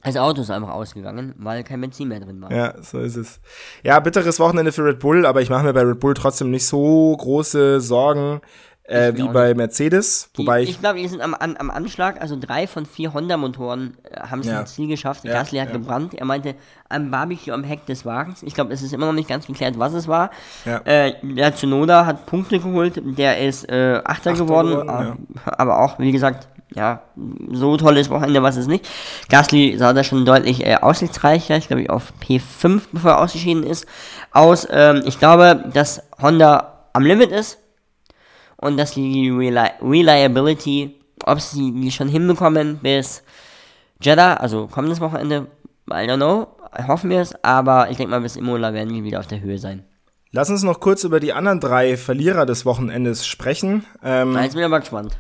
Das 0.02 0.16
Auto 0.16 0.40
ist 0.40 0.50
einfach 0.50 0.70
ausgegangen, 0.70 1.34
weil 1.38 1.62
kein 1.62 1.80
Benzin 1.80 2.08
mehr 2.08 2.20
drin 2.20 2.40
war. 2.40 2.50
ja, 2.50 2.74
so 2.82 2.98
ist 3.00 3.16
es. 3.16 3.40
Ja, 3.84 4.00
bitteres 4.00 4.40
Wochenende 4.40 4.72
für 4.72 4.84
Red 4.84 4.98
Bull, 4.98 5.26
aber 5.26 5.40
ich 5.42 5.50
mache 5.50 5.62
mir 5.64 5.72
bei 5.74 5.82
Red 5.82 6.00
Bull 6.00 6.14
trotzdem 6.14 6.50
nicht 6.50 6.66
so 6.66 7.16
große 7.16 7.80
Sorgen 7.80 8.40
äh, 8.90 9.16
wie 9.16 9.28
bei 9.28 9.54
Mercedes, 9.54 10.30
Die, 10.36 10.42
wobei 10.42 10.62
ich 10.62 10.70
ich, 10.70 10.80
glaube, 10.80 10.98
die 10.98 11.08
sind 11.08 11.20
am, 11.20 11.34
an, 11.34 11.56
am 11.58 11.70
Anschlag, 11.70 12.20
also 12.20 12.36
drei 12.38 12.66
von 12.66 12.86
vier 12.86 13.12
Honda-Motoren 13.14 13.96
äh, 14.02 14.20
haben 14.20 14.40
es 14.40 14.46
Ja. 14.46 14.60
ins 14.60 14.74
Ziel 14.74 14.88
geschafft. 14.88 15.24
Ja, 15.24 15.32
Gasly 15.32 15.58
hat 15.58 15.68
ja. 15.68 15.72
gebrannt. 15.74 16.14
Er 16.14 16.24
meinte, 16.24 16.54
ein 16.88 17.10
Barbecue 17.10 17.52
am 17.52 17.62
Heck 17.64 17.86
des 17.86 18.04
Wagens. 18.04 18.42
Ich 18.42 18.54
glaube, 18.54 18.72
es 18.72 18.82
ist 18.82 18.92
immer 18.92 19.06
noch 19.06 19.12
nicht 19.12 19.28
ganz 19.28 19.46
geklärt, 19.46 19.78
was 19.78 19.92
es 19.94 20.08
war. 20.08 20.30
Ja. 20.64 20.78
Äh, 20.84 21.14
der 21.22 21.54
Tsunoda 21.54 22.04
hat 22.06 22.26
Punkte 22.26 22.58
geholt. 22.58 23.00
Der 23.16 23.38
ist 23.38 23.68
äh, 23.68 24.00
Achter, 24.04 24.32
geworden. 24.32 24.70
geworden, 24.70 24.88
aber, 24.90 25.16
aber 25.60 25.78
auch, 25.80 25.98
wie 25.98 26.12
gesagt, 26.12 26.48
ja, 26.74 27.02
so 27.50 27.76
tolles 27.76 28.10
Wochenende 28.10 28.42
war 28.42 28.50
es 28.50 28.66
nicht. 28.66 28.88
Gasly 29.28 29.76
sah 29.76 29.92
da 29.92 30.04
schon 30.04 30.24
deutlich 30.24 30.64
äh, 30.66 30.76
aussichtsreicher. 30.76 31.56
Ich 31.56 31.68
glaube, 31.68 31.90
auf 31.90 32.12
P5, 32.22 32.82
bevor 32.92 33.12
er 33.12 33.20
ausgeschieden 33.20 33.64
ist, 33.64 33.86
aus. 34.32 34.66
Ähm, 34.70 35.02
ich 35.04 35.18
glaube, 35.18 35.64
dass 35.72 36.02
Honda 36.20 36.84
am 36.92 37.04
Limit 37.04 37.30
ist 37.32 37.58
und 38.60 38.76
dass 38.76 38.92
die 38.92 39.30
Reli 39.30 39.70
Reliability, 39.82 40.94
ob 41.24 41.40
sie 41.40 41.72
die 41.72 41.90
schon 41.90 42.08
hinbekommen 42.08 42.78
bis 42.82 43.22
Jeddah, 44.02 44.34
also 44.34 44.66
kommendes 44.66 45.00
Wochenende, 45.00 45.46
I 45.90 46.06
don't 46.08 46.16
know, 46.16 46.46
hoffen 46.88 47.10
wir 47.10 47.20
es, 47.20 47.34
aber 47.44 47.90
ich 47.90 47.96
denke 47.96 48.10
mal, 48.12 48.20
bis 48.20 48.36
Imola 48.36 48.72
werden 48.72 48.92
die 48.94 49.04
wieder 49.04 49.20
auf 49.20 49.26
der 49.26 49.40
Höhe 49.40 49.58
sein. 49.58 49.84
lass 50.32 50.48
uns 50.50 50.62
noch 50.62 50.80
kurz 50.80 51.04
über 51.04 51.20
die 51.20 51.32
anderen 51.32 51.60
drei 51.60 51.96
Verlierer 51.96 52.46
des 52.46 52.64
Wochenendes 52.64 53.26
sprechen. 53.26 53.84
Ähm, 54.02 54.34
Da 54.34 54.44
ist 54.44 54.54
mir 54.54 54.64
aber 54.66 54.80
gespannt. 54.80 55.18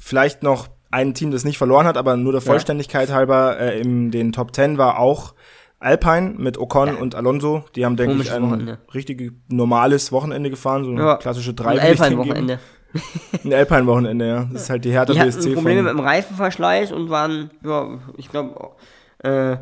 vielleicht 0.00 0.42
noch 0.42 0.68
ein 0.90 1.14
Team, 1.14 1.30
das 1.30 1.44
nicht 1.44 1.58
verloren 1.58 1.86
hat, 1.86 1.96
aber 1.96 2.16
nur 2.16 2.32
der 2.32 2.40
Vollständigkeit 2.40 3.12
halber 3.12 3.58
äh, 3.60 3.80
in 3.80 4.10
den 4.10 4.32
Top 4.32 4.54
10 4.54 4.78
war 4.78 4.98
auch 4.98 5.34
Alpine 5.78 6.34
mit 6.38 6.56
Ocon 6.58 6.96
und 6.96 7.14
Alonso. 7.14 7.64
Die 7.76 7.84
haben, 7.84 7.96
denke 7.96 8.16
ich, 8.22 8.32
ein 8.32 8.42
Wochenende. 8.44 8.78
richtig 8.94 9.32
normales 9.48 10.10
Wochenende 10.10 10.48
gefahren, 10.48 10.84
so 10.84 10.90
eine 10.90 11.00
Ja. 11.02 11.16
klassische 11.16 11.52
drei. 11.52 11.78
Alpine-Wochenende. 11.78 12.58
Ein 13.44 13.52
Alpine-Wochenende, 13.52 14.26
ja. 14.28 14.48
Das 14.52 14.62
ist 14.62 14.70
halt 14.70 14.84
die 14.84 14.90
Hertha 14.92 15.12
Die 15.12 15.20
hatten 15.20 15.30
BSC 15.32 15.54
Probleme 15.54 15.82
mit 15.82 15.92
dem 15.92 16.00
Reifenverschleiß 16.00 16.92
und 16.92 17.10
waren, 17.10 17.50
ja, 17.64 17.98
ich 18.16 18.30
glaube, 18.30 18.70
äh, 19.22 19.56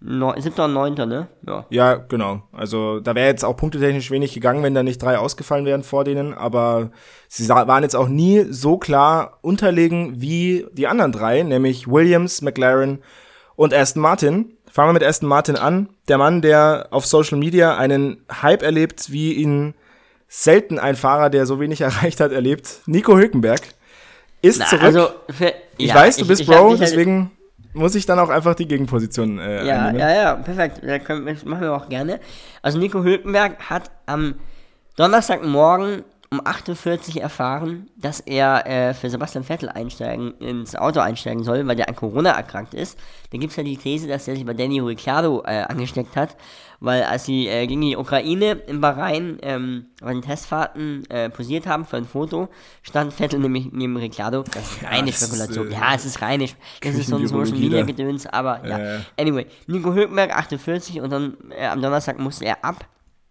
neun- 0.00 0.40
siebter 0.40 0.66
und 0.66 0.74
neunter, 0.74 1.06
ne? 1.06 1.28
Ja. 1.46 1.66
Ja, 1.70 1.94
genau. 1.94 2.42
Also 2.52 3.00
da 3.00 3.14
wäre 3.14 3.28
jetzt 3.28 3.44
auch 3.44 3.56
punktetechnisch 3.56 4.10
wenig 4.10 4.34
gegangen, 4.34 4.62
wenn 4.62 4.74
da 4.74 4.82
nicht 4.82 5.02
drei 5.02 5.18
ausgefallen 5.18 5.64
wären 5.66 5.82
vor 5.82 6.04
denen, 6.04 6.34
aber 6.34 6.90
sie 7.28 7.48
waren 7.48 7.82
jetzt 7.82 7.96
auch 7.96 8.08
nie 8.08 8.44
so 8.50 8.76
klar 8.78 9.38
unterlegen 9.42 10.20
wie 10.20 10.66
die 10.72 10.86
anderen 10.86 11.12
drei, 11.12 11.42
nämlich 11.42 11.88
Williams, 11.88 12.42
McLaren 12.42 12.98
und 13.56 13.72
Aston 13.72 14.02
Martin. 14.02 14.52
Fangen 14.70 14.88
wir 14.88 14.94
mit 14.94 15.04
Aston 15.04 15.28
Martin 15.28 15.56
an. 15.56 15.88
Der 16.08 16.18
Mann, 16.18 16.42
der 16.42 16.88
auf 16.90 17.06
Social 17.06 17.38
Media 17.38 17.76
einen 17.76 18.24
Hype 18.42 18.62
erlebt, 18.62 19.12
wie 19.12 19.32
ihn 19.34 19.74
selten 20.28 20.78
ein 20.78 20.96
Fahrer, 20.96 21.30
der 21.30 21.46
so 21.46 21.60
wenig 21.60 21.80
erreicht 21.82 22.20
hat, 22.20 22.32
erlebt. 22.32 22.80
Nico 22.86 23.16
Hülkenberg 23.16 23.60
ist 24.42 24.58
Na, 24.60 24.66
zurück. 24.66 24.82
Also, 24.84 25.08
für, 25.30 25.52
ich 25.78 25.88
ja, 25.88 25.94
weiß, 25.94 26.16
du 26.18 26.26
bist 26.26 26.42
ich 26.42 26.46
Bro, 26.46 26.70
halt- 26.70 26.80
deswegen 26.80 27.30
muss 27.72 27.94
ich 27.96 28.06
dann 28.06 28.18
auch 28.20 28.28
einfach 28.28 28.54
die 28.54 28.68
Gegenposition 28.68 29.38
äh, 29.38 29.66
Ja, 29.66 29.86
einnehmen. 29.86 29.98
ja, 30.00 30.14
ja, 30.14 30.34
perfekt. 30.36 30.80
Da 30.82 30.98
können 31.00 31.26
das 31.26 31.44
machen 31.44 31.62
wir 31.62 31.72
auch 31.74 31.88
gerne. 31.88 32.20
Also 32.62 32.78
Nico 32.78 33.02
Hülkenberg 33.02 33.58
hat 33.68 33.90
am 34.06 34.36
Donnerstagmorgen 34.96 36.04
um 36.30 36.40
48 36.44 37.20
erfahren, 37.20 37.88
dass 37.96 38.20
er 38.20 38.66
äh, 38.66 38.94
für 38.94 39.10
Sebastian 39.10 39.44
Vettel 39.44 39.68
einsteigen, 39.68 40.34
ins 40.38 40.74
Auto 40.74 41.00
einsteigen 41.00 41.44
soll, 41.44 41.66
weil 41.66 41.76
der 41.76 41.88
an 41.88 41.94
Corona 41.96 42.30
erkrankt 42.30 42.74
ist. 42.74 42.98
Da 43.30 43.38
gibt 43.38 43.50
es 43.52 43.56
ja 43.56 43.62
die 43.62 43.76
These, 43.76 44.08
dass 44.08 44.26
er 44.26 44.34
sich 44.34 44.44
bei 44.46 44.54
Danny 44.54 44.80
Ricciardo 44.80 45.42
äh, 45.46 45.62
angesteckt 45.62 46.16
hat, 46.16 46.36
weil 46.80 47.02
als 47.04 47.24
sie 47.24 47.46
äh, 47.48 47.66
gegen 47.66 47.80
die 47.80 47.96
Ukraine 47.96 48.52
in 48.66 48.80
Bahrain 48.80 49.38
ähm, 49.42 49.86
bei 50.00 50.12
den 50.12 50.22
Testfahrten 50.22 51.08
äh, 51.10 51.30
posiert 51.30 51.66
haben 51.66 51.84
für 51.84 51.96
ein 51.96 52.04
Foto, 52.04 52.48
stand 52.82 53.12
Vettel 53.12 53.40
nämlich 53.40 53.68
neben 53.72 53.96
Ricciardo. 53.96 54.42
Das 54.42 54.62
ist 54.72 54.84
reine 54.84 55.08
ist, 55.10 55.22
Spekulation. 55.22 55.68
äh, 55.68 55.72
ja, 55.74 55.94
es 55.94 56.04
ist 56.04 56.20
reine, 56.22 56.46
das 56.82 56.94
ist 56.94 57.08
so 57.08 57.16
ein 57.16 57.26
Social 57.26 57.56
Media. 57.56 57.82
Gedöns, 57.82 58.26
aber 58.26 58.60
ja. 58.66 58.78
Ja, 58.78 58.94
ja. 58.94 59.00
Anyway, 59.18 59.46
Nico 59.66 59.92
Hülkenberg 59.94 60.36
48 60.36 61.00
und 61.00 61.10
dann 61.10 61.36
äh, 61.56 61.66
am 61.66 61.80
Donnerstag 61.82 62.18
musste 62.18 62.44
er 62.44 62.64
ab 62.64 62.84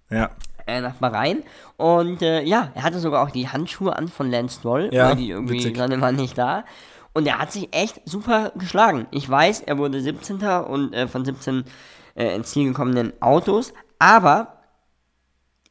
Ja. 0.10 0.29
äh, 0.65 0.82
nach 0.82 0.95
Bahrain. 0.95 1.43
Und 1.77 2.21
äh, 2.21 2.41
ja, 2.43 2.71
er 2.75 2.84
hatte 2.84 2.99
sogar 2.99 3.23
auch 3.23 3.32
die 3.32 3.49
Handschuhe 3.49 3.95
an 3.95 4.08
von 4.08 4.29
Lance 4.32 4.60
Stroll, 4.60 4.89
Ja, 4.93 5.10
weil 5.10 5.15
die 5.17 5.29
irgendwie 5.29 5.56
witzig. 5.56 5.75
dann 5.77 5.91
immer 5.91 6.12
nicht 6.12 6.38
da. 6.38 6.63
Und 7.15 7.27
er 7.27 7.38
hat 7.39 7.51
sich 7.51 7.69
echt 7.75 8.01
super 8.06 8.51
geschlagen. 8.56 9.06
Ich 9.12 9.29
weiß, 9.29 9.62
er 9.62 9.77
wurde 9.77 10.01
17. 10.01 10.38
und 10.67 10.93
äh, 10.93 11.08
von 11.08 11.23
17 11.23 11.63
äh, 12.15 12.36
ins 12.36 12.52
Ziel 12.52 12.67
gekommenen 12.67 13.13
Autos, 13.21 13.73
aber 13.99 14.60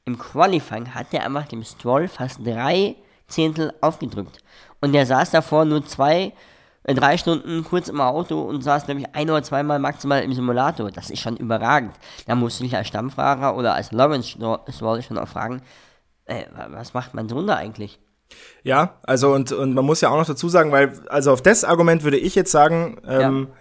im 0.05 0.18
Qualifying 0.18 0.94
hat 0.94 1.09
er 1.12 1.24
einfach 1.24 1.46
dem 1.46 1.62
Stroll 1.62 2.09
fast 2.09 2.44
drei 2.44 2.96
Zehntel 3.28 3.72
aufgedrückt. 3.81 4.38
Und 4.81 4.92
der 4.92 5.07
saß 5.07 5.31
davor 5.31 5.64
nur 5.64 5.87
zwei, 5.87 6.33
äh, 6.83 6.94
drei 6.94 7.16
Stunden 7.16 7.62
kurz 7.64 7.88
im 7.88 8.00
Auto 8.00 8.40
und 8.42 8.62
saß, 8.62 8.87
glaube 8.87 9.00
ich, 9.00 9.14
ein 9.14 9.31
oder 9.31 9.42
zweimal 9.44 9.78
maximal 9.78 10.22
im 10.22 10.33
Simulator. 10.33 10.90
Das 10.90 11.09
ist 11.11 11.20
schon 11.20 11.37
überragend. 11.37 11.94
Da 12.26 12.35
musst 12.35 12.59
du 12.59 12.64
dich 12.64 12.74
als 12.76 12.88
Stammfahrer 12.88 13.57
oder 13.57 13.74
als 13.74 13.92
Lawrence 13.92 14.31
Stroll- 14.70 15.02
schon 15.02 15.18
auch 15.18 15.28
fragen, 15.28 15.62
äh, 16.24 16.44
wa- 16.52 16.66
was 16.70 16.94
macht 16.94 17.14
man 17.14 17.28
drunter 17.28 17.57
eigentlich? 17.57 18.00
Ja, 18.64 18.94
also 19.05 19.33
und, 19.35 19.52
und 19.52 19.74
man 19.74 19.85
muss 19.85 20.00
ja 20.00 20.09
auch 20.09 20.16
noch 20.16 20.26
dazu 20.26 20.48
sagen, 20.48 20.72
weil, 20.72 21.00
also 21.11 21.33
auf 21.33 21.42
das 21.42 21.64
Argument 21.64 22.02
würde 22.02 22.16
ich 22.18 22.35
jetzt 22.35 22.50
sagen, 22.50 23.00
ähm, 23.07 23.48
Ja. 23.50 23.55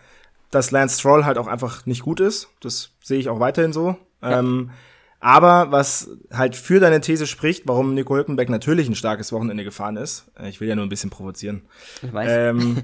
Dass 0.52 0.72
Lance 0.72 1.00
Stroll 1.00 1.26
halt 1.26 1.38
auch 1.38 1.48
einfach 1.48 1.86
nicht 1.86 2.04
gut 2.04 2.20
ist. 2.20 2.50
Das 2.62 2.92
sehe 3.02 3.20
ich 3.20 3.30
auch 3.30 3.40
weiterhin 3.40 3.74
so. 3.74 3.98
Ähm, 4.22 4.72
aber 5.20 5.72
was 5.72 6.10
halt 6.34 6.56
für 6.56 6.80
deine 6.80 7.00
These 7.00 7.28
spricht, 7.28 7.68
warum 7.68 7.94
Nico 7.94 8.16
Hülkenberg 8.16 8.50
natürlich 8.50 8.88
ein 8.90 8.96
starkes 8.96 9.32
Wochenende 9.32 9.64
gefahren 9.64 9.96
ist, 9.98 10.26
äh, 10.38 10.50
ich 10.50 10.60
will 10.60 10.68
ja 10.68 10.76
nur 10.76 10.86
ein 10.86 10.90
bisschen 10.90 11.10
provozieren. 11.10 11.62
Ich 12.02 12.12
weiß. 12.12 12.28
Ähm, 12.30 12.84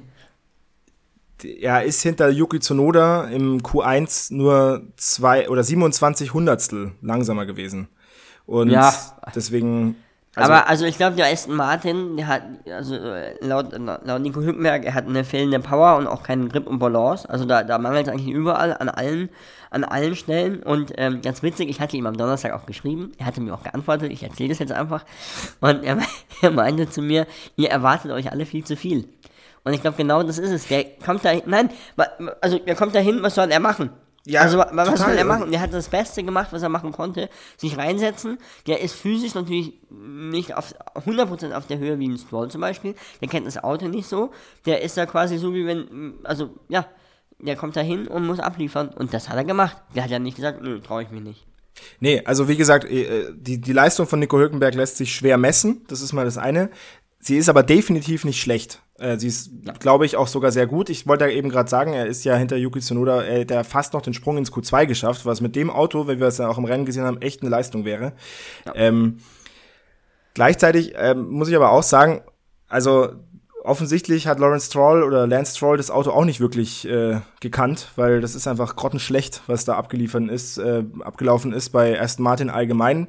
er 1.61 1.83
ist 1.83 2.01
hinter 2.01 2.29
Yuki 2.29 2.59
Tsunoda 2.59 3.25
im 3.25 3.61
Q1 3.61 4.33
nur 4.33 4.83
zwei 4.97 5.49
oder 5.49 5.63
27 5.63 6.33
Hundertstel 6.33 6.93
langsamer 7.01 7.45
gewesen. 7.45 7.89
Und 8.45 8.69
Ja. 8.69 8.93
deswegen. 9.35 9.95
Also, 10.37 10.51
aber 10.53 10.67
also 10.69 10.85
ich 10.85 10.97
glaube, 10.97 11.15
der 11.15 11.25
Aston 11.31 11.55
Martin, 11.55 12.15
der 12.17 12.27
hat, 12.27 12.43
also 12.71 12.95
äh, 12.95 13.35
laut, 13.45 13.71
laut 13.77 14.21
Nico 14.21 14.39
Hülkenberg, 14.41 14.85
er 14.85 14.93
hat 14.93 15.07
eine 15.07 15.23
fehlende 15.23 15.59
Power 15.59 15.97
und 15.97 16.07
auch 16.07 16.23
keinen 16.23 16.49
Grip 16.49 16.67
und 16.67 16.79
Balance. 16.79 17.29
Also 17.29 17.45
da, 17.45 17.63
da 17.63 17.77
mangelt 17.77 18.07
es 18.07 18.13
eigentlich 18.13 18.29
überall 18.33 18.73
an 18.77 18.89
allen, 18.89 19.29
an 19.71 19.83
allen 19.83 20.15
Stellen. 20.15 20.61
Und 20.63 20.93
ähm, 20.97 21.21
ganz 21.21 21.43
witzig, 21.43 21.69
ich 21.69 21.79
hatte 21.81 21.97
ihm 21.97 22.05
am 22.05 22.15
Donnerstag 22.17 22.53
auch 22.53 22.65
geschrieben, 22.65 23.11
er 23.17 23.25
hatte 23.25 23.41
mir 23.41 23.53
auch 23.53 23.63
geantwortet, 23.63 24.11
ich 24.11 24.23
erzähle 24.23 24.49
das 24.49 24.59
jetzt 24.59 24.71
einfach. 24.71 25.05
Und 25.59 25.83
er, 25.83 25.97
er 26.41 26.51
meinte 26.51 26.89
zu 26.89 27.01
mir, 27.01 27.25
ihr 27.55 27.69
erwartet 27.69 28.11
euch 28.11 28.31
alle 28.31 28.45
viel 28.45 28.63
zu 28.63 28.75
viel. 28.75 29.07
Und 29.63 29.73
ich 29.73 29.81
glaube, 29.81 29.97
genau 29.97 30.23
das 30.23 30.37
ist 30.37 30.51
es. 30.51 30.67
Der 30.67 30.85
kommt 31.03 31.25
da 31.25 31.31
nein, 31.45 31.69
wa- 31.95 32.07
also 32.41 32.57
der 32.59 32.75
kommt 32.75 32.95
da 32.95 32.99
hin, 32.99 33.19
was 33.21 33.35
soll 33.35 33.51
er 33.51 33.59
machen? 33.59 33.89
Ja, 34.29 34.41
also 34.41 34.57
wa- 34.57 34.69
was 34.73 34.89
total. 34.89 35.07
soll 35.09 35.17
er 35.17 35.23
machen? 35.25 35.51
Der 35.51 35.61
hat 35.61 35.73
das 35.73 35.87
Beste 35.87 36.21
gemacht, 36.23 36.49
was 36.51 36.61
er 36.61 36.69
machen 36.69 36.91
konnte. 36.91 37.29
Sich 37.55 37.77
reinsetzen. 37.77 38.37
Der 38.67 38.81
ist 38.81 38.93
physisch 38.93 39.33
natürlich 39.35 39.73
nicht 39.89 40.53
auf 40.53 40.73
100% 40.95 41.53
auf 41.53 41.65
der 41.67 41.77
Höhe 41.77 41.97
wie 41.97 42.09
ein 42.09 42.17
Stroll 42.17 42.49
zum 42.51 42.61
Beispiel. 42.61 42.93
Der 43.21 43.29
kennt 43.29 43.47
das 43.47 43.63
Auto 43.63 43.87
nicht 43.87 44.07
so. 44.07 44.31
Der 44.65 44.81
ist 44.81 44.97
da 44.97 45.05
quasi 45.05 45.37
so 45.37 45.53
wie 45.53 45.65
wenn, 45.65 46.15
also 46.23 46.49
ja, 46.67 46.85
der 47.39 47.55
kommt 47.55 47.75
da 47.77 47.81
hin 47.81 48.07
und 48.07 48.25
muss 48.27 48.39
abliefern. 48.39 48.89
Und 48.89 49.13
das 49.13 49.29
hat 49.29 49.37
er 49.37 49.45
gemacht. 49.45 49.77
Der 49.95 50.03
hat 50.03 50.09
ja 50.11 50.19
nicht 50.19 50.35
gesagt, 50.35 50.61
nö, 50.61 50.79
traue 50.81 51.03
ich 51.03 51.09
mich 51.11 51.21
nicht. 51.21 51.45
Nee, 51.99 52.21
also 52.25 52.47
wie 52.49 52.57
gesagt, 52.57 52.85
äh, 52.85 53.31
die, 53.33 53.61
die 53.61 53.71
Leistung 53.73 54.07
von 54.07 54.19
Nico 54.19 54.37
Hülkenberg 54.37 54.73
lässt 54.75 54.97
sich 54.97 55.13
schwer 55.15 55.37
messen. 55.37 55.85
Das 55.87 56.01
ist 56.01 56.11
mal 56.11 56.25
das 56.25 56.37
eine. 56.37 56.69
Sie 57.19 57.37
ist 57.37 57.49
aber 57.49 57.63
definitiv 57.63 58.25
nicht 58.25 58.41
schlecht. 58.41 58.81
Äh, 58.99 59.17
Sie 59.17 59.27
ist, 59.27 59.51
glaube 59.79 60.05
ich, 60.05 60.15
auch 60.15 60.27
sogar 60.27 60.51
sehr 60.51 60.67
gut. 60.67 60.89
Ich 60.89 61.07
wollte 61.07 61.25
ja 61.25 61.31
eben 61.31 61.49
gerade 61.49 61.69
sagen, 61.69 61.93
er 61.93 62.07
ist 62.07 62.23
ja 62.23 62.35
hinter 62.35 62.57
Yuki 62.57 62.79
Tsunoda, 62.79 63.23
äh, 63.23 63.45
der 63.45 63.63
fast 63.63 63.93
noch 63.93 64.01
den 64.01 64.13
Sprung 64.13 64.37
ins 64.37 64.51
Q2 64.51 64.85
geschafft, 64.85 65.25
was 65.25 65.41
mit 65.41 65.55
dem 65.55 65.69
Auto, 65.69 66.07
wenn 66.07 66.19
wir 66.19 66.27
es 66.27 66.37
ja 66.37 66.47
auch 66.47 66.57
im 66.57 66.65
Rennen 66.65 66.85
gesehen 66.85 67.03
haben, 67.03 67.21
echt 67.21 67.41
eine 67.41 67.49
Leistung 67.49 67.85
wäre. 67.85 68.13
Ähm, 68.75 69.19
gleichzeitig 70.33 70.93
ähm, 70.97 71.29
muss 71.29 71.49
ich 71.49 71.55
aber 71.55 71.71
auch 71.71 71.83
sagen, 71.83 72.21
also 72.67 73.09
offensichtlich 73.63 74.27
hat 74.27 74.39
Lawrence 74.39 74.67
Stroll 74.67 75.03
oder 75.03 75.27
Lance 75.27 75.55
Stroll 75.55 75.77
das 75.77 75.91
Auto 75.91 76.11
auch 76.11 76.25
nicht 76.25 76.39
wirklich 76.39 76.87
äh, 76.87 77.19
gekannt, 77.41 77.91
weil 77.97 78.21
das 78.21 78.33
ist 78.33 78.47
einfach 78.47 78.75
grottenschlecht, 78.75 79.41
was 79.47 79.65
da 79.65 79.75
abgeliefert 79.75 80.29
ist, 80.29 80.57
äh, 80.57 80.83
abgelaufen 81.01 81.53
ist 81.53 81.69
bei 81.69 81.99
Aston 81.99 82.23
Martin 82.23 82.49
allgemein. 82.49 83.07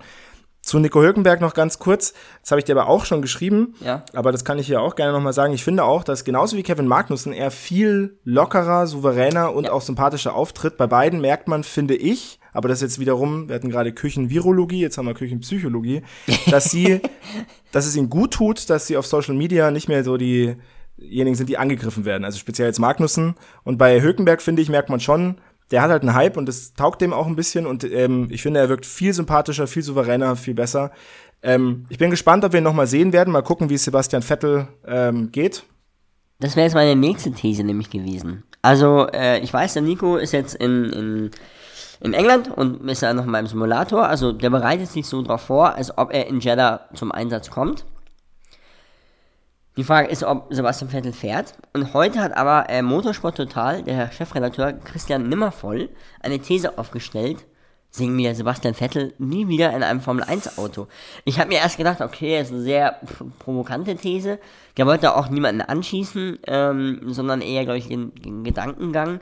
Zu 0.68 0.78
Nico 0.78 1.00
Hülkenberg 1.00 1.40
noch 1.40 1.54
ganz 1.54 1.78
kurz. 1.78 2.12
Das 2.42 2.50
habe 2.50 2.58
ich 2.58 2.66
dir 2.66 2.76
aber 2.78 2.90
auch 2.90 3.06
schon 3.06 3.22
geschrieben. 3.22 3.72
Ja. 3.80 4.04
Aber 4.12 4.32
das 4.32 4.44
kann 4.44 4.58
ich 4.58 4.66
hier 4.66 4.82
auch 4.82 4.96
gerne 4.96 5.12
nochmal 5.14 5.32
sagen. 5.32 5.54
Ich 5.54 5.64
finde 5.64 5.82
auch, 5.84 6.04
dass 6.04 6.24
genauso 6.24 6.58
wie 6.58 6.62
Kevin 6.62 6.86
Magnussen 6.86 7.32
er 7.32 7.50
viel 7.50 8.18
lockerer, 8.22 8.86
souveräner 8.86 9.54
und 9.54 9.64
Ja. 9.64 9.72
auch 9.72 9.80
sympathischer 9.80 10.34
auftritt. 10.34 10.76
Bei 10.76 10.86
beiden 10.86 11.22
merkt 11.22 11.48
man, 11.48 11.64
finde 11.64 11.96
ich, 11.96 12.38
aber 12.52 12.68
das 12.68 12.78
ist 12.78 12.82
jetzt 12.82 12.98
wiederum, 12.98 13.48
wir 13.48 13.54
hatten 13.54 13.70
gerade 13.70 13.94
Küchenvirologie, 13.94 14.80
jetzt 14.82 14.98
haben 14.98 15.06
wir 15.06 15.14
Küchenpsychologie, 15.14 16.02
dass 16.50 16.64
sie, 16.64 17.00
dass 17.72 17.86
es 17.86 17.96
ihnen 17.96 18.10
gut 18.10 18.34
tut, 18.34 18.68
dass 18.68 18.86
sie 18.86 18.98
auf 18.98 19.06
Social 19.06 19.34
Media 19.36 19.70
nicht 19.70 19.88
mehr 19.88 20.04
so 20.04 20.18
diejenigen 20.18 21.34
sind, 21.34 21.48
die 21.48 21.56
angegriffen 21.56 22.04
werden. 22.04 22.26
Also 22.26 22.38
speziell 22.38 22.68
jetzt 22.68 22.78
Magnussen. 22.78 23.36
Und 23.64 23.78
bei 23.78 24.02
Hülkenberg, 24.02 24.42
finde 24.42 24.60
ich, 24.60 24.68
merkt 24.68 24.90
man 24.90 25.00
schon, 25.00 25.36
der 25.70 25.82
hat 25.82 25.90
halt 25.90 26.02
einen 26.02 26.14
Hype 26.14 26.36
und 26.36 26.46
das 26.46 26.74
taugt 26.74 27.00
dem 27.00 27.12
auch 27.12 27.26
ein 27.26 27.36
bisschen 27.36 27.66
und 27.66 27.84
ähm, 27.84 28.28
ich 28.30 28.42
finde, 28.42 28.60
er 28.60 28.68
wirkt 28.68 28.86
viel 28.86 29.12
sympathischer, 29.12 29.66
viel 29.66 29.82
souveräner, 29.82 30.36
viel 30.36 30.54
besser. 30.54 30.90
Ähm, 31.42 31.86
ich 31.88 31.98
bin 31.98 32.10
gespannt, 32.10 32.44
ob 32.44 32.52
wir 32.52 32.60
ihn 32.60 32.64
noch 32.64 32.72
mal 32.72 32.86
sehen 32.86 33.12
werden. 33.12 33.32
Mal 33.32 33.42
gucken, 33.42 33.70
wie 33.70 33.74
es 33.74 33.84
Sebastian 33.84 34.22
Vettel 34.22 34.68
ähm, 34.86 35.30
geht. 35.30 35.64
Das 36.40 36.56
wäre 36.56 36.66
jetzt 36.66 36.74
meine 36.74 36.96
nächste 36.96 37.32
These 37.32 37.64
nämlich 37.64 37.90
gewesen. 37.90 38.44
Also, 38.62 39.06
äh, 39.08 39.40
ich 39.40 39.52
weiß, 39.52 39.74
der 39.74 39.82
Nico 39.82 40.16
ist 40.16 40.32
jetzt 40.32 40.54
in, 40.54 40.84
in, 40.84 41.30
in 42.00 42.14
England 42.14 42.50
und 42.56 42.88
ist 42.88 43.02
ja 43.02 43.12
noch 43.12 43.24
mal 43.24 43.40
im 43.40 43.46
Simulator. 43.46 44.08
Also, 44.08 44.32
der 44.32 44.50
bereitet 44.50 44.88
sich 44.88 45.06
so 45.06 45.22
drauf 45.22 45.42
vor, 45.42 45.74
als 45.74 45.96
ob 45.96 46.12
er 46.12 46.26
in 46.26 46.40
Jeddah 46.40 46.88
zum 46.94 47.12
Einsatz 47.12 47.50
kommt. 47.50 47.84
Die 49.78 49.84
Frage 49.84 50.08
ist, 50.08 50.24
ob 50.24 50.48
Sebastian 50.50 50.90
Vettel 50.90 51.12
fährt. 51.12 51.54
Und 51.72 51.94
heute 51.94 52.18
hat 52.18 52.36
aber 52.36 52.68
äh, 52.68 52.82
Motorsport 52.82 53.36
Total, 53.36 53.84
der 53.84 54.10
Chefredakteur 54.10 54.72
Christian 54.72 55.28
Nimmervoll, 55.28 55.88
eine 56.20 56.40
These 56.40 56.78
aufgestellt. 56.78 57.46
Singen 57.90 58.18
wir 58.18 58.34
Sebastian 58.34 58.74
Vettel 58.74 59.14
nie 59.18 59.46
wieder 59.46 59.72
in 59.76 59.84
einem 59.84 60.00
Formel 60.00 60.24
1 60.24 60.58
Auto. 60.58 60.88
Ich 61.24 61.38
habe 61.38 61.50
mir 61.50 61.58
erst 61.58 61.76
gedacht, 61.76 62.00
okay, 62.00 62.40
das 62.40 62.48
ist 62.48 62.54
eine 62.54 62.62
sehr 62.62 63.00
provokante 63.38 63.94
These. 63.94 64.40
Der 64.76 64.84
wollte 64.84 65.14
auch 65.14 65.28
niemanden 65.28 65.60
anschießen, 65.60 66.40
ähm, 66.48 67.00
sondern 67.06 67.40
eher, 67.40 67.62
glaube 67.62 67.78
ich, 67.78 67.86
den, 67.86 68.12
den 68.16 68.42
Gedankengang. 68.42 69.20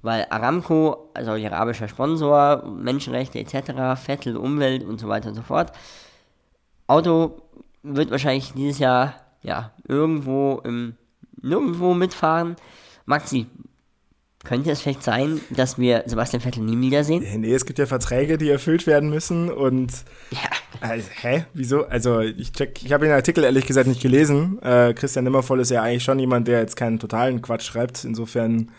Weil 0.00 0.26
Aramco, 0.30 1.10
also 1.12 1.32
arabischer 1.32 1.86
Sponsor, 1.86 2.64
Menschenrechte 2.64 3.40
etc., 3.40 4.00
Vettel, 4.02 4.38
Umwelt 4.38 4.84
und 4.84 4.98
so 4.98 5.08
weiter 5.08 5.28
und 5.28 5.34
so 5.34 5.42
fort. 5.42 5.72
Auto 6.86 7.42
wird 7.82 8.10
wahrscheinlich 8.10 8.54
dieses 8.54 8.78
Jahr 8.78 9.27
ja 9.48 9.72
irgendwo 9.86 10.60
im 10.64 10.94
nirgendwo 11.40 11.94
mitfahren. 11.94 12.56
Maxi, 13.06 13.46
könnte 14.44 14.70
es 14.70 14.80
vielleicht 14.80 15.02
sein, 15.02 15.40
dass 15.50 15.78
wir 15.78 16.04
Sebastian 16.06 16.42
Vettel 16.42 16.62
nie 16.62 16.80
wiedersehen? 16.80 17.24
Nee, 17.40 17.52
es 17.52 17.66
gibt 17.66 17.78
ja 17.78 17.86
Verträge, 17.86 18.38
die 18.38 18.48
erfüllt 18.50 18.86
werden 18.86 19.10
müssen 19.10 19.50
und 19.50 19.92
Ja, 20.30 20.50
also, 20.80 21.08
hä? 21.22 21.44
Wieso? 21.54 21.86
Also 21.86 22.20
ich 22.20 22.52
check, 22.52 22.82
ich 22.84 22.92
habe 22.92 23.06
den 23.06 23.14
Artikel 23.14 23.44
ehrlich 23.44 23.66
gesagt 23.66 23.88
nicht 23.88 24.00
gelesen. 24.00 24.62
Äh, 24.62 24.94
Christian 24.94 25.24
Nimmervoll 25.24 25.60
ist 25.60 25.70
ja 25.70 25.82
eigentlich 25.82 26.04
schon 26.04 26.18
jemand, 26.18 26.46
der 26.46 26.60
jetzt 26.60 26.76
keinen 26.76 26.98
totalen 26.98 27.42
Quatsch 27.42 27.64
schreibt. 27.64 28.04
Insofern, 28.04 28.70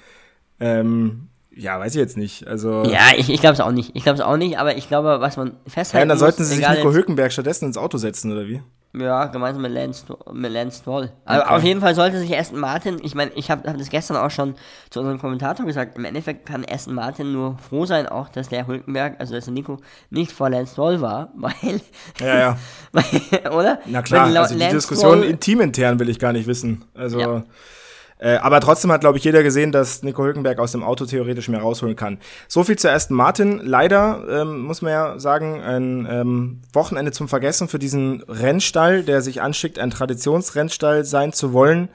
ähm, 0.60 1.28
ja, 1.60 1.80
weiß 1.80 1.94
ich 1.96 2.00
jetzt 2.00 2.18
nicht. 2.18 2.48
Also 2.48 2.84
ja 2.86 3.00
ich, 3.18 3.30
ich 3.30 3.40
glaube 3.42 3.54
es 3.54 3.60
auch 3.60 3.72
nicht. 3.72 3.92
Ich 3.96 4.04
glaube 4.04 4.16
es 4.18 4.22
auch 4.22 4.38
nicht, 4.38 4.58
aber 4.58 4.78
ich 4.78 4.88
glaube, 4.88 5.18
was 5.20 5.38
man 5.38 5.48
Ja, 5.48 5.54
festhalten 5.68 6.10
dann 6.10 6.16
muss, 6.18 6.20
sollten 6.22 6.44
sie 6.44 6.56
sich 6.56 6.68
Nico 6.70 6.92
Hülkenberg 6.94 7.32
stattdessen 7.32 7.66
ins 7.66 7.78
Auto 7.78 7.98
setzen, 7.98 8.32
oder 8.32 8.48
wie? 8.48 8.62
Ja, 8.98 9.26
gemeinsam 9.28 9.62
mit 9.62 9.72
Lance, 9.72 10.04
mit 10.34 10.52
Lance 10.52 10.80
Stroll. 10.80 11.12
Also 11.24 11.44
Okay. 11.44 11.54
auf 11.54 11.64
jeden 11.64 11.80
Fall 11.80 11.94
sollte 11.94 12.18
sich 12.20 12.36
Aston 12.36 12.60
Martin, 12.60 12.98
ich 13.04 13.14
meine, 13.14 13.30
ich 13.36 13.52
habe 13.52 13.70
hab 13.70 13.78
das 13.78 13.90
gestern 13.90 14.18
auch 14.18 14.32
schon 14.32 14.56
zu 14.90 15.00
unserem 15.02 15.20
Kommentator 15.20 15.64
gesagt, 15.64 15.96
im 15.96 16.06
Endeffekt 16.06 16.48
kann 16.48 16.66
Aston 16.68 16.96
Martin 16.96 17.32
nur 17.32 17.56
froh 17.60 17.86
sein, 17.86 18.08
auch 18.08 18.30
dass 18.30 18.50
der 18.50 18.66
Hülkenberg, 18.66 19.18
also 19.20 19.36
dass 19.36 19.46
der 19.46 19.54
Nico 19.54 19.78
nicht 20.10 20.32
vor 20.32 20.50
Lance 20.50 20.72
Stroll 20.74 21.02
war, 21.02 21.32
weil, 21.36 21.82
Ja, 22.20 22.36
ja. 22.40 22.58
weil 22.92 23.04
oder? 23.52 23.78
Na 23.86 24.02
klar, 24.02 24.26
also 24.26 24.56
die 24.56 24.60
Lance 24.60 24.78
Diskussion 24.78 25.20
Stroll- 25.20 25.30
intimintern 25.30 26.00
will 26.00 26.10
ich 26.10 26.18
gar 26.18 26.34
nicht 26.34 26.48
wissen. 26.48 26.84
Also, 26.96 27.20
Ja. 27.20 27.44
Äh, 28.20 28.36
aber 28.36 28.60
trotzdem 28.60 28.92
hat, 28.92 29.02
glaube 29.02 29.18
ich, 29.18 29.24
jeder 29.24 29.44
gesehen, 29.44 29.72
dass 29.72 30.04
Nico 30.04 30.24
Hülkenberg 30.24 30.60
aus 30.60 30.74
dem 30.74 30.84
Auto 30.84 31.06
theoretisch 31.06 31.48
mehr 31.48 31.62
rausholen 31.62 31.96
kann. 31.96 32.20
So 32.48 32.66
viel 32.66 32.78
zu 32.78 32.92
Aston 32.92 33.16
Martin. 33.16 33.62
Leider, 33.64 34.24
ähm, 34.30 34.62
muss 34.62 34.82
man 34.82 34.92
ja 34.92 35.20
sagen, 35.20 35.62
ein 35.62 36.08
ähm, 36.10 36.62
Wochenende 36.74 37.12
zum 37.12 37.30
Vergessen 37.30 37.70
für 37.70 37.80
diesen 37.80 38.22
Rennstall, 38.24 39.04
der 39.04 39.22
sich 39.22 39.42
anschickt, 39.42 39.80
ein 39.80 39.90
Traditionsrennstall 39.90 41.06
sein 41.06 41.32
zu 41.32 41.54
wollen. 41.54 41.88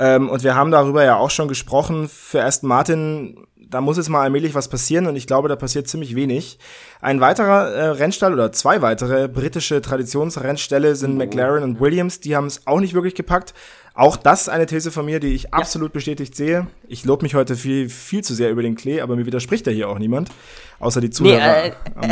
Ähm, 0.00 0.30
und 0.30 0.42
wir 0.42 0.54
haben 0.54 0.70
darüber 0.70 1.04
ja 1.04 1.16
auch 1.16 1.30
schon 1.30 1.46
gesprochen. 1.46 2.08
Für 2.08 2.42
Aston 2.42 2.68
Martin, 2.68 3.46
da 3.54 3.82
muss 3.82 3.98
jetzt 3.98 4.08
mal 4.08 4.22
allmählich 4.22 4.54
was 4.54 4.68
passieren 4.68 5.06
und 5.06 5.14
ich 5.14 5.26
glaube, 5.26 5.50
da 5.50 5.56
passiert 5.56 5.88
ziemlich 5.88 6.14
wenig. 6.16 6.58
Ein 7.02 7.20
weiterer 7.20 7.70
äh, 7.70 7.88
Rennstall 7.90 8.32
oder 8.32 8.50
zwei 8.50 8.80
weitere 8.80 9.28
britische 9.28 9.82
Traditionsrennställe 9.82 10.96
sind 10.96 11.18
McLaren 11.18 11.62
und 11.62 11.80
Williams. 11.80 12.18
Die 12.20 12.34
haben 12.34 12.46
es 12.46 12.66
auch 12.66 12.80
nicht 12.80 12.94
wirklich 12.94 13.14
gepackt. 13.14 13.52
Auch 13.92 14.16
das 14.16 14.48
eine 14.48 14.64
These 14.64 14.90
von 14.90 15.04
mir, 15.04 15.20
die 15.20 15.34
ich 15.34 15.52
absolut 15.52 15.92
bestätigt 15.92 16.34
sehe. 16.34 16.66
Ich 16.88 17.04
lobe 17.04 17.22
mich 17.22 17.34
heute 17.34 17.54
viel, 17.54 17.90
viel 17.90 18.24
zu 18.24 18.34
sehr 18.34 18.50
über 18.50 18.62
den 18.62 18.76
Klee, 18.76 19.02
aber 19.02 19.16
mir 19.16 19.26
widerspricht 19.26 19.66
ja 19.66 19.72
hier 19.72 19.90
auch 19.90 19.98
niemand. 19.98 20.30
Außer 20.78 21.02
die 21.02 21.10
Zuhörer 21.10 21.66
äh, 21.66 21.72
am, 21.94 22.10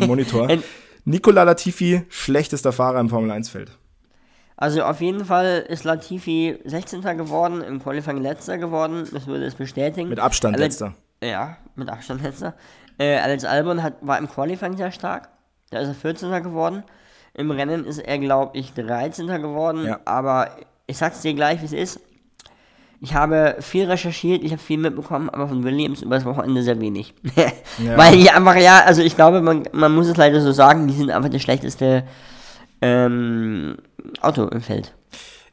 im 0.00 0.06
Monitor. 0.08 0.48
Nicola 1.04 1.44
Latifi, 1.44 2.02
schlechtester 2.08 2.72
Fahrer 2.72 2.98
im 2.98 3.08
Formel-1-Feld. 3.08 3.70
Also 4.60 4.82
auf 4.84 5.00
jeden 5.00 5.24
Fall 5.24 5.64
ist 5.68 5.84
Latifi 5.84 6.58
16. 6.66 7.00
geworden, 7.16 7.62
im 7.62 7.82
Qualifying 7.82 8.18
letzter 8.18 8.58
geworden, 8.58 9.08
das 9.10 9.26
würde 9.26 9.46
es 9.46 9.54
bestätigen. 9.54 10.10
Mit 10.10 10.20
Abstand 10.20 10.54
Alex, 10.54 10.78
letzter. 10.80 10.94
Ja, 11.26 11.56
mit 11.76 11.88
Abstand 11.88 12.22
letzter. 12.22 12.54
Äh, 12.98 13.16
Alex 13.16 13.46
Albon 13.46 13.82
hat, 13.82 13.94
war 14.02 14.18
im 14.18 14.28
Qualifying 14.28 14.76
sehr 14.76 14.92
stark, 14.92 15.30
da 15.70 15.78
ist 15.78 15.88
er 15.88 15.94
14. 15.94 16.30
geworden. 16.42 16.84
Im 17.32 17.50
Rennen 17.50 17.86
ist 17.86 17.98
er, 18.00 18.18
glaube 18.18 18.58
ich, 18.58 18.74
13. 18.74 19.28
geworden, 19.28 19.86
Ja. 19.86 20.00
aber 20.04 20.50
ich 20.86 20.98
sag's 20.98 21.22
dir 21.22 21.32
gleich, 21.32 21.62
wie 21.62 21.66
es 21.66 21.72
ist. 21.72 22.00
Ich 23.00 23.14
habe 23.14 23.56
viel 23.60 23.86
recherchiert, 23.86 24.44
ich 24.44 24.52
habe 24.52 24.60
viel 24.60 24.76
mitbekommen, 24.76 25.30
aber 25.30 25.48
von 25.48 25.64
Williams 25.64 26.02
über 26.02 26.16
das 26.16 26.26
Wochenende 26.26 26.62
sehr 26.62 26.78
wenig. 26.82 27.14
Weil 27.96 28.12
die 28.18 28.30
einfach, 28.30 28.56
ja, 28.56 28.82
also 28.84 29.00
ich 29.00 29.16
glaube, 29.16 29.40
man, 29.40 29.62
man 29.72 29.94
muss 29.94 30.06
es 30.08 30.18
leider 30.18 30.38
so 30.42 30.52
sagen, 30.52 30.86
die 30.86 30.92
sind 30.92 31.10
einfach 31.10 31.30
das 31.30 31.40
schlechteste 31.40 32.04
ähm, 32.82 33.76
Auto 34.20 34.46
im 34.46 34.60
Feld. 34.60 34.94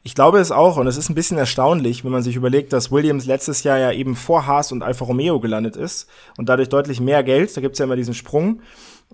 Ich 0.04 0.14
glaube 0.14 0.38
es 0.38 0.52
auch 0.52 0.76
und 0.76 0.86
es 0.86 0.96
ist 0.96 1.10
ein 1.10 1.14
bisschen 1.14 1.38
erstaunlich, 1.38 2.04
wenn 2.04 2.12
man 2.12 2.22
sich 2.22 2.36
überlegt, 2.36 2.72
dass 2.72 2.90
Williams 2.92 3.26
letztes 3.26 3.62
Jahr 3.64 3.78
ja 3.78 3.92
eben 3.92 4.14
vor 4.16 4.46
Haas 4.46 4.72
und 4.72 4.82
Alfa 4.82 5.04
Romeo 5.04 5.40
gelandet 5.40 5.76
ist 5.76 6.08
und 6.38 6.48
dadurch 6.48 6.68
deutlich 6.68 7.00
mehr 7.00 7.22
Geld, 7.24 7.54
da 7.56 7.60
gibt's 7.60 7.78
ja 7.78 7.84
immer 7.84 7.96
diesen 7.96 8.14
Sprung, 8.14 8.60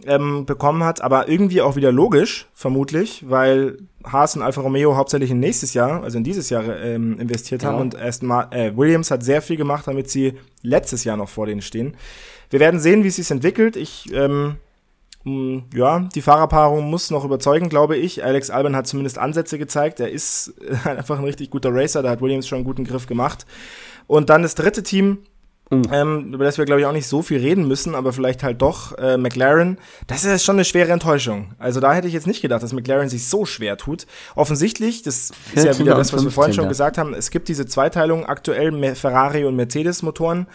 ähm, 0.06 0.44
bekommen 0.44 0.84
hat, 0.84 1.00
aber 1.00 1.28
irgendwie 1.28 1.62
auch 1.62 1.74
wieder 1.76 1.90
logisch, 1.90 2.46
vermutlich, 2.52 3.24
weil 3.28 3.78
Haas 4.04 4.36
und 4.36 4.42
Alfa 4.42 4.60
Romeo 4.60 4.94
hauptsächlich 4.96 5.30
in 5.30 5.40
nächstes 5.40 5.72
Jahr, 5.72 6.02
also 6.02 6.18
in 6.18 6.24
dieses 6.24 6.50
Jahr 6.50 6.64
ähm, 6.78 7.18
investiert 7.18 7.64
haben 7.64 7.76
Ja. 7.76 7.80
und 7.80 7.96
Aston 7.96 8.28
Ma 8.28 8.48
äh, 8.50 8.76
Williams 8.76 9.10
hat 9.10 9.22
sehr 9.24 9.40
viel 9.40 9.56
gemacht, 9.56 9.86
damit 9.86 10.10
sie 10.10 10.34
letztes 10.62 11.04
Jahr 11.04 11.16
noch 11.16 11.28
vor 11.28 11.46
denen 11.46 11.62
stehen. 11.62 11.96
Wir 12.50 12.60
werden 12.60 12.78
sehen, 12.78 13.04
wie 13.04 13.08
es 13.08 13.16
sich 13.16 13.30
entwickelt. 13.30 13.76
Ich 13.76 14.12
ähm, 14.12 14.56
Ja, 15.26 16.00
die 16.14 16.20
Fahrerpaarung 16.20 16.90
muss 16.90 17.10
noch 17.10 17.24
überzeugen, 17.24 17.70
glaube 17.70 17.96
ich. 17.96 18.22
Alex 18.22 18.50
Albon 18.50 18.76
hat 18.76 18.86
zumindest 18.86 19.18
Ansätze 19.18 19.58
gezeigt. 19.58 19.98
Er 20.00 20.10
ist 20.10 20.54
äh, 20.60 20.88
einfach 20.88 21.18
ein 21.18 21.24
richtig 21.24 21.50
guter 21.50 21.70
Racer. 21.72 22.02
Da 22.02 22.10
hat 22.10 22.20
Williams 22.20 22.46
schon 22.46 22.56
einen 22.56 22.64
guten 22.64 22.84
Griff 22.84 23.06
gemacht. 23.06 23.46
Und 24.06 24.28
dann 24.28 24.42
das 24.42 24.54
dritte 24.54 24.82
Team, 24.82 25.18
ähm, 25.70 26.34
über 26.34 26.44
das 26.44 26.58
wir, 26.58 26.66
glaube 26.66 26.82
ich, 26.82 26.86
auch 26.86 26.92
nicht 26.92 27.06
so 27.06 27.22
viel 27.22 27.38
reden 27.38 27.66
müssen, 27.66 27.94
aber 27.94 28.12
vielleicht 28.12 28.42
halt 28.42 28.60
doch 28.60 28.96
äh, 28.98 29.16
McLaren. 29.16 29.78
Das 30.06 30.24
ist 30.24 30.44
schon 30.44 30.56
eine 30.56 30.64
schwere 30.66 30.92
Enttäuschung. 30.92 31.54
Also 31.58 31.80
da 31.80 31.94
hätte 31.94 32.06
ich 32.06 32.12
jetzt 32.12 32.26
nicht 32.26 32.42
gedacht, 32.42 32.62
dass 32.62 32.74
McLaren 32.74 33.08
sich 33.08 33.26
so 33.26 33.46
schwer 33.46 33.78
tut. 33.78 34.06
Offensichtlich, 34.34 35.02
das 35.02 35.30
ist 35.30 35.34
ja 35.54 35.62
14. 35.62 35.86
wieder 35.86 35.96
das, 35.96 36.12
was 36.12 36.22
wir 36.22 36.30
vorhin 36.30 36.52
schon 36.52 36.64
15.. 36.64 36.68
gesagt 36.68 36.98
haben, 36.98 37.14
es 37.14 37.30
gibt 37.30 37.48
diese 37.48 37.64
Zweiteilung 37.64 38.26
aktuell 38.26 38.94
Ferrari 38.94 39.46
und 39.46 39.56
Mercedes-Motoren. 39.56 40.46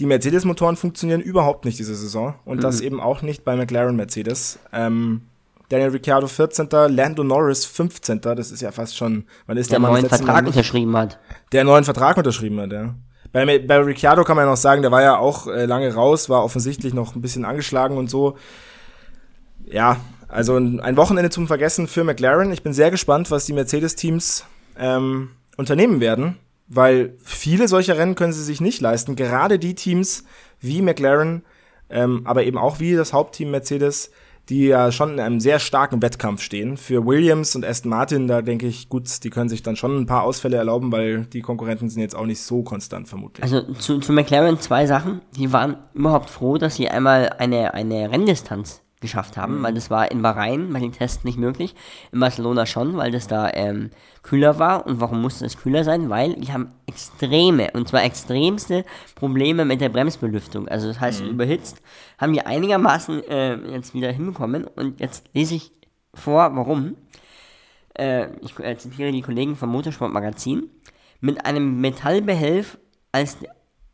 Die 0.00 0.06
Mercedes-Motoren 0.06 0.76
funktionieren 0.76 1.20
überhaupt 1.20 1.64
nicht 1.64 1.78
diese 1.78 1.94
Saison 1.94 2.34
und 2.44 2.64
das 2.64 2.80
eben 2.80 3.00
auch 3.00 3.22
nicht 3.22 3.44
bei 3.44 3.54
McLaren 3.56 3.94
Mercedes. 3.94 4.58
Ähm, 4.72 5.22
Daniel 5.68 5.90
Ricciardo 5.90 6.26
14., 6.26 6.68
Lando 6.88 7.22
Norris 7.24 7.64
15., 7.64 8.20
das 8.20 8.50
ist 8.50 8.60
ja 8.60 8.72
fast 8.72 8.96
schon, 8.96 9.24
wann 9.46 9.56
ist 9.56 9.70
Der 9.70 9.78
der, 9.78 9.88
neuen 9.88 10.08
Vertrag 10.08 10.42
nicht- 10.44 10.48
unterschrieben 10.54 10.96
hat. 10.96 11.18
der 11.52 11.64
neuen 11.64 11.84
Vertrag 11.84 12.16
unterschrieben 12.16 12.60
hat, 12.60 12.72
ja. 12.72 12.94
Bei, 13.32 13.44
bei 13.58 13.78
Ricciardo 13.78 14.22
kann 14.24 14.36
man 14.36 14.44
ja 14.46 14.50
noch 14.50 14.56
sagen, 14.56 14.82
der 14.82 14.90
war 14.92 15.02
ja 15.02 15.16
auch 15.16 15.46
äh, 15.46 15.64
lange 15.66 15.92
raus, 15.94 16.28
war 16.28 16.44
offensichtlich 16.44 16.92
noch 16.94 17.14
ein 17.16 17.20
bisschen 17.20 17.44
angeschlagen 17.44 17.96
und 17.96 18.08
so. 18.10 18.36
Ja, 19.64 19.96
also 20.28 20.56
ein, 20.56 20.80
ein 20.80 20.96
Wochenende 20.96 21.30
zum 21.30 21.46
Vergessen 21.46 21.86
für 21.88 22.04
McLaren. 22.04 22.52
Ich 22.52 22.62
bin 22.62 22.72
sehr 22.72 22.90
gespannt, 22.90 23.30
was 23.30 23.46
die 23.46 23.52
Mercedes-Teams 23.52 24.44
ähm, 24.78 25.30
unternehmen 25.56 26.00
werden, 26.00 26.36
weil 26.66 27.16
viele 27.22 27.68
solcher 27.68 27.98
Rennen 27.98 28.14
können 28.14 28.32
sie 28.32 28.42
sich 28.42 28.60
nicht 28.60 28.80
leisten. 28.80 29.16
Gerade 29.16 29.58
die 29.58 29.74
Teams 29.74 30.24
wie 30.60 30.82
McLaren, 30.82 31.44
ähm, 31.90 32.22
aber 32.24 32.44
eben 32.44 32.58
auch 32.58 32.80
wie 32.80 32.94
das 32.94 33.12
Hauptteam 33.12 33.50
Mercedes, 33.50 34.10
die 34.48 34.66
ja 34.66 34.92
schon 34.92 35.14
in 35.14 35.20
einem 35.20 35.40
sehr 35.40 35.58
starken 35.58 36.02
Wettkampf 36.02 36.42
stehen. 36.42 36.76
Für 36.76 37.06
Williams 37.06 37.56
und 37.56 37.64
Aston 37.64 37.90
Martin, 37.90 38.28
da 38.28 38.42
denke 38.42 38.66
ich, 38.66 38.88
gut, 38.88 39.24
die 39.24 39.30
können 39.30 39.48
sich 39.48 39.62
dann 39.62 39.76
schon 39.76 39.96
ein 39.96 40.06
paar 40.06 40.22
Ausfälle 40.22 40.56
erlauben, 40.56 40.92
weil 40.92 41.24
die 41.26 41.40
Konkurrenten 41.40 41.88
sind 41.88 42.02
jetzt 42.02 42.14
auch 42.14 42.26
nicht 42.26 42.42
so 42.42 42.62
konstant 42.62 43.08
vermutlich. 43.08 43.42
Also 43.42 43.62
zu, 43.74 44.00
zu 44.00 44.12
McLaren 44.12 44.60
zwei 44.60 44.86
Sachen. 44.86 45.22
Die 45.36 45.52
waren 45.52 45.76
überhaupt 45.94 46.28
froh, 46.28 46.58
dass 46.58 46.76
sie 46.76 46.88
einmal 46.88 47.30
eine, 47.38 47.72
eine 47.72 48.10
Renndistanz 48.10 48.82
geschafft 49.00 49.36
haben, 49.36 49.62
weil 49.62 49.74
das 49.74 49.90
war 49.90 50.10
in 50.10 50.22
Bahrain 50.22 50.72
bei 50.72 50.80
den 50.80 50.92
Tests 50.92 51.24
nicht 51.24 51.38
möglich. 51.38 51.74
In 52.10 52.20
Barcelona 52.20 52.64
schon, 52.64 52.96
weil 52.96 53.10
das 53.10 53.26
da 53.26 53.50
ähm, 53.52 53.90
kühler 54.22 54.58
war. 54.58 54.86
Und 54.86 55.00
warum 55.00 55.20
musste 55.20 55.44
es 55.44 55.58
kühler 55.58 55.84
sein? 55.84 56.08
Weil 56.08 56.34
die 56.34 56.52
haben 56.52 56.72
extreme, 56.86 57.70
und 57.72 57.86
zwar 57.86 58.02
extremste 58.04 58.84
Probleme 59.14 59.64
mit 59.64 59.80
der 59.80 59.90
Bremsbelüftung. 59.90 60.68
Also 60.68 60.88
das 60.88 61.00
heißt, 61.00 61.20
überhitzt 61.20 61.82
haben 62.18 62.32
die 62.32 62.46
einigermaßen 62.46 63.22
äh, 63.28 63.56
jetzt 63.72 63.94
wieder 63.94 64.10
hinbekommen. 64.10 64.64
Und 64.64 65.00
jetzt 65.00 65.26
lese 65.34 65.56
ich 65.56 65.72
vor, 66.14 66.56
warum. 66.56 66.96
Äh, 67.96 68.28
ich 68.40 68.58
äh, 68.58 68.76
zitiere 68.76 69.12
die 69.12 69.22
Kollegen 69.22 69.56
vom 69.56 69.70
Motorsport 69.70 70.12
Magazin. 70.12 70.70
Mit 71.20 71.44
einem 71.44 71.80
Metallbehelf 71.80 72.78
als, 73.12 73.36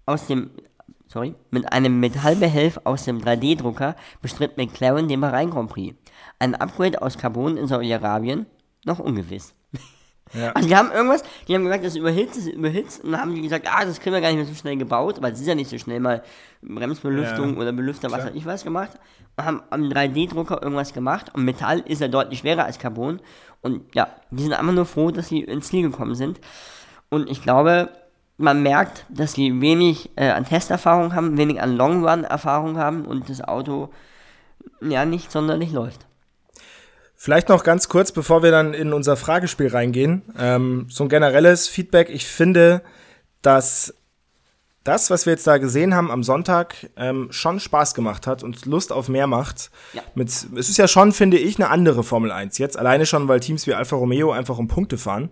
aus 0.07 0.27
dem 0.27 0.51
sorry, 1.13 1.35
mit 1.51 1.73
einem 1.73 1.99
Metallbehelf 1.99 2.81
aus 2.85 3.05
dem 3.05 3.19
3D-Drucker 3.21 3.97
bestritt 4.23 4.57
McLaren 4.57 5.09
den 5.09 5.21
Bahrain 5.21 5.51
Grand 5.51 5.69
Prix. 5.69 5.97
Ein 6.39 6.55
Upgrade 6.55 7.03
aus 7.03 7.19
Carbon 7.19 7.57
in 7.57 7.67
Saudi-Arabien 7.67 8.47
noch 8.85 8.99
ungewiss. 9.01 9.55
Ja. 10.33 10.53
Also 10.53 10.69
die 10.69 10.77
haben 10.77 10.93
irgendwas, 10.93 11.25
die 11.49 11.57
haben 11.57 11.65
gesagt, 11.65 11.85
das 11.85 11.95
ist 11.95 11.99
überhitzt, 11.99 12.37
das 12.37 12.45
ist 12.47 12.53
überhitzt 12.53 13.03
und 13.03 13.11
dann 13.11 13.21
haben 13.23 13.35
die 13.35 13.43
gesagt, 13.43 13.67
ah, 13.69 13.85
das 13.85 13.99
kriegen 13.99 14.15
wir 14.15 14.21
gar 14.21 14.29
nicht 14.29 14.37
mehr 14.37 14.47
so 14.47 14.55
schnell 14.55 14.77
gebaut, 14.77 15.21
weil 15.21 15.33
es 15.33 15.41
ist 15.41 15.49
ja 15.49 15.57
nicht 15.57 15.69
so 15.69 15.77
schnell 15.77 15.99
mal 15.99 16.23
Bremsbelüftung 16.63 17.55
Ja. 17.55 17.61
oder 17.61 17.73
Belüfter, 17.73 18.13
was 18.13 18.25
weiß 18.27 18.35
ich 18.37 18.47
was 18.47 18.63
gemacht. 18.63 18.93
Und 19.37 19.45
haben 19.45 19.63
am 19.71 19.83
3D-Drucker 19.89 20.63
irgendwas 20.63 20.93
gemacht 20.93 21.35
und 21.35 21.45
Metall 21.45 21.81
ist 21.81 22.01
ja 22.01 22.07
deutlich 22.07 22.39
schwerer 22.39 22.65
als 22.65 22.79
Carbon 22.79 23.21
und 23.61 23.93
ja, 23.97 24.07
die 24.31 24.45
sind 24.45 24.53
einfach 24.53 24.73
nur 24.73 24.87
froh, 24.87 25.11
dass 25.11 25.27
sie 25.27 25.41
ins 25.41 25.67
Ziel 25.67 25.83
gekommen 25.91 26.15
sind. 26.15 26.41
Und 27.09 27.29
ich 27.29 27.43
glaube, 27.43 27.89
man 28.41 28.63
merkt, 28.63 29.05
dass 29.11 29.35
sie 29.35 29.61
wenig 29.61 30.11
äh, 30.17 30.31
an 30.31 30.47
Testerfahrung 30.47 31.15
haben, 31.15 31.37
wenig 31.37 31.61
an 31.61 31.77
Long-Run-Erfahrung 31.77 32.79
haben 32.79 33.05
und 33.05 33.29
das 33.29 33.43
Auto 33.43 33.91
ja 34.81 35.05
nicht 35.05 35.31
sonderlich 35.31 35.73
läuft. 35.73 36.07
Vielleicht 37.17 37.51
noch 37.51 37.65
ganz 37.65 37.91
kurz, 37.91 38.13
bevor 38.13 38.43
wir 38.43 38.51
dann 38.51 38.73
in 38.73 38.95
unser 38.95 39.17
Fragespiel 39.17 39.69
reingehen, 39.69 40.23
ähm, 40.39 40.87
so 40.89 41.05
ein 41.05 41.11
generelles 41.11 41.69
Feedback. 41.69 42.09
Ich 42.09 42.27
finde, 42.27 42.81
dass 43.43 43.95
das, 44.85 45.11
was 45.11 45.27
wir 45.27 45.35
jetzt 45.35 45.47
da 45.47 45.59
gesehen 45.59 45.95
haben 45.95 46.11
am 46.11 46.23
Sonntag, 46.23 46.89
ähm, 46.97 47.29
schon 47.31 47.61
Spaß 47.61 47.93
gemacht 47.93 48.27
hat 48.27 48.43
und 48.43 48.65
Lust 48.65 48.91
auf 48.91 49.11
mehr 49.11 49.27
macht. 49.27 49.71
Ja. 49.93 50.01
Mit, 50.15 50.29
es 50.31 50.69
ist 50.71 50.79
ja 50.79 50.89
schon, 50.89 51.13
finde 51.13 51.37
ich, 51.37 51.59
eine 51.59 51.69
andere 51.69 52.05
Formel 52.05 52.33
1 52.33 52.57
jetzt. 52.57 52.79
Alleine 52.79 53.05
schon, 53.05 53.29
weil 53.29 53.41
Teams 53.41 53.67
wie 53.67 53.75
Alfa 53.75 53.97
Romeo 53.97 54.33
einfach 54.33 54.57
um 54.57 54.69
Punkte 54.69 54.97
fahren 54.97 55.29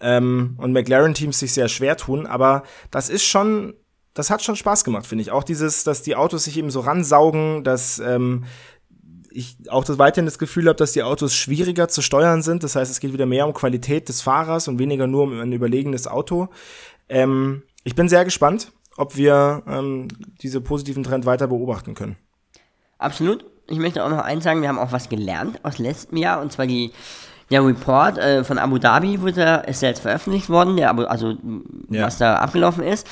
ähm, 0.00 0.54
und 0.58 0.72
McLaren-Teams 0.72 1.38
sich 1.38 1.52
sehr 1.52 1.68
schwer 1.68 1.96
tun. 1.96 2.26
Aber 2.26 2.62
das 2.90 3.08
ist 3.08 3.24
schon, 3.24 3.74
das 4.14 4.30
hat 4.30 4.42
schon 4.42 4.56
Spaß 4.56 4.84
gemacht, 4.84 5.06
finde 5.06 5.22
ich. 5.22 5.30
Auch 5.30 5.44
dieses, 5.44 5.84
dass 5.84 6.02
die 6.02 6.16
Autos 6.16 6.44
sich 6.44 6.56
eben 6.58 6.70
so 6.70 6.80
ransaugen, 6.80 7.64
dass 7.64 7.98
ähm, 7.98 8.44
ich 9.30 9.56
auch 9.68 9.84
das 9.84 9.98
weiterhin 9.98 10.26
das 10.26 10.38
Gefühl 10.38 10.68
habe, 10.68 10.76
dass 10.76 10.92
die 10.92 11.02
Autos 11.02 11.34
schwieriger 11.34 11.88
zu 11.88 12.02
steuern 12.02 12.42
sind. 12.42 12.62
Das 12.62 12.76
heißt, 12.76 12.90
es 12.90 13.00
geht 13.00 13.12
wieder 13.12 13.26
mehr 13.26 13.46
um 13.46 13.52
Qualität 13.52 14.08
des 14.08 14.22
Fahrers 14.22 14.68
und 14.68 14.78
weniger 14.78 15.06
nur 15.06 15.24
um 15.24 15.40
ein 15.40 15.52
überlegenes 15.52 16.06
Auto. 16.06 16.48
Ähm, 17.08 17.62
ich 17.82 17.94
bin 17.94 18.08
sehr 18.08 18.24
gespannt, 18.24 18.72
ob 18.96 19.16
wir 19.16 19.62
ähm, 19.66 20.08
diese 20.40 20.60
positiven 20.60 21.02
Trend 21.02 21.26
weiter 21.26 21.48
beobachten 21.48 21.94
können. 21.94 22.16
Absolut. 22.98 23.44
Ich 23.68 23.78
möchte 23.78 24.04
auch 24.04 24.10
noch 24.10 24.18
eins 24.18 24.44
sagen, 24.44 24.62
wir 24.62 24.68
haben 24.68 24.78
auch 24.78 24.92
was 24.92 25.08
gelernt 25.08 25.64
aus 25.64 25.78
letztem 25.78 26.18
Jahr, 26.18 26.40
und 26.40 26.52
zwar 26.52 26.66
die, 26.66 26.92
der 27.50 27.64
Report 27.64 28.18
äh, 28.18 28.42
von 28.44 28.58
Abu 28.58 28.78
Dhabi 28.78 29.20
wurde, 29.20 29.44
da- 29.44 29.56
ist 29.56 29.82
ja 29.82 29.88
jetzt 29.88 30.00
veröffentlicht 30.00 30.48
worden, 30.48 30.76
der 30.76 30.90
Abu, 30.90 31.02
also 31.04 31.34
Ja. 31.90 32.06
was 32.06 32.18
da 32.18 32.36
abgelaufen 32.36 32.82
ist. 32.84 33.06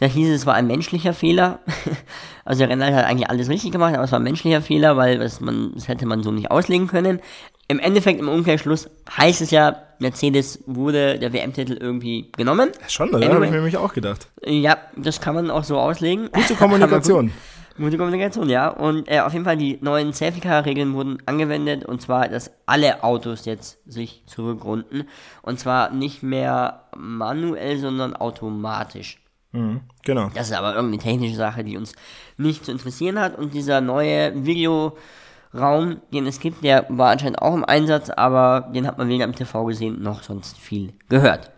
Da 0.00 0.06
hieß 0.06 0.28
es, 0.28 0.34
es 0.42 0.46
war 0.46 0.54
ein 0.54 0.66
menschlicher 0.68 1.12
Fehler. 1.12 1.58
also 2.44 2.60
der 2.60 2.68
Renner 2.68 2.94
hat 2.94 3.04
eigentlich 3.06 3.28
alles 3.30 3.48
richtig 3.48 3.72
gemacht, 3.72 3.94
aber 3.94 4.04
es 4.04 4.12
war 4.12 4.20
ein 4.20 4.24
menschlicher 4.24 4.62
Fehler, 4.62 4.96
weil 4.96 5.18
das, 5.18 5.40
man, 5.40 5.72
das 5.74 5.88
hätte 5.88 6.06
man 6.06 6.22
so 6.22 6.30
nicht 6.30 6.50
auslegen 6.50 6.86
können. 6.86 7.20
Im 7.66 7.80
Endeffekt, 7.80 8.20
im 8.20 8.28
Umkehrschluss, 8.28 8.88
heißt 9.16 9.40
es 9.42 9.50
ja, 9.50 9.76
Mercedes 9.98 10.60
wurde 10.66 11.18
der 11.18 11.32
WM-Titel 11.32 11.72
irgendwie 11.72 12.30
genommen. 12.36 12.70
Schon, 12.86 13.08
oder? 13.08 13.16
Anyway. 13.18 13.34
Habe 13.34 13.44
ich 13.46 13.50
mir 13.50 13.56
nämlich 13.56 13.76
auch 13.76 13.92
gedacht. 13.92 14.28
Ja, 14.44 14.76
das 14.96 15.20
kann 15.20 15.34
man 15.34 15.50
auch 15.50 15.64
so 15.64 15.78
auslegen. 15.78 16.30
Gute 16.32 16.54
Kommunikation. 16.58 17.32
Gute 17.78 17.96
Kommunikation, 17.96 18.50
ja. 18.50 18.68
Und 18.68 19.08
äh, 19.08 19.20
auf 19.20 19.32
jeden 19.32 19.44
Fall 19.44 19.56
die 19.56 19.78
neuen 19.80 20.12
Safety-Car-Regeln 20.12 20.94
wurden 20.94 21.18
angewendet 21.26 21.84
und 21.84 22.02
zwar, 22.02 22.28
dass 22.28 22.50
alle 22.66 23.04
Autos 23.04 23.44
jetzt 23.44 23.78
sich 23.86 24.24
zurückrunden. 24.26 25.08
Und 25.42 25.60
zwar 25.60 25.90
nicht 25.92 26.22
mehr 26.24 26.88
manuell, 26.96 27.78
sondern 27.78 28.16
automatisch. 28.16 29.22
genau. 30.04 30.30
Das 30.34 30.48
ist 30.48 30.56
aber 30.56 30.74
irgendeine 30.74 31.02
technische 31.02 31.36
Sache, 31.36 31.62
die 31.62 31.76
uns 31.76 31.94
nicht 32.36 32.64
zu 32.64 32.72
interessieren 32.72 33.18
hat. 33.20 33.38
Und 33.38 33.54
dieser 33.54 33.80
neue 33.80 34.44
Videoraum, 34.44 36.00
den 36.12 36.26
es 36.26 36.40
gibt, 36.40 36.64
der 36.64 36.84
war 36.88 37.10
anscheinend 37.10 37.40
auch 37.40 37.54
im 37.54 37.64
Einsatz, 37.64 38.10
aber 38.10 38.70
den 38.74 38.86
hat 38.88 38.98
man 38.98 39.08
weder 39.08 39.24
im 39.24 39.34
TV 39.34 39.64
gesehen 39.66 40.02
noch 40.02 40.24
sonst 40.24 40.58
viel 40.58 40.94
gehört. 41.08 41.52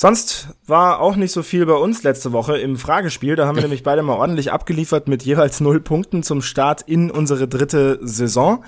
Sonst 0.00 0.50
war 0.64 1.00
auch 1.00 1.16
nicht 1.16 1.32
so 1.32 1.42
viel 1.42 1.66
bei 1.66 1.74
uns 1.74 2.04
letzte 2.04 2.30
Woche 2.30 2.56
im 2.56 2.76
Fragespiel. 2.76 3.34
Da 3.34 3.48
haben 3.48 3.56
wir 3.56 3.62
nämlich 3.64 3.82
beide 3.82 4.04
mal 4.04 4.16
ordentlich 4.16 4.52
abgeliefert 4.52 5.08
mit 5.08 5.24
jeweils 5.24 5.58
null 5.58 5.80
Punkten 5.80 6.22
zum 6.22 6.40
Start 6.40 6.82
in 6.82 7.10
unsere 7.10 7.48
dritte 7.48 7.98
Saison. 8.00 8.64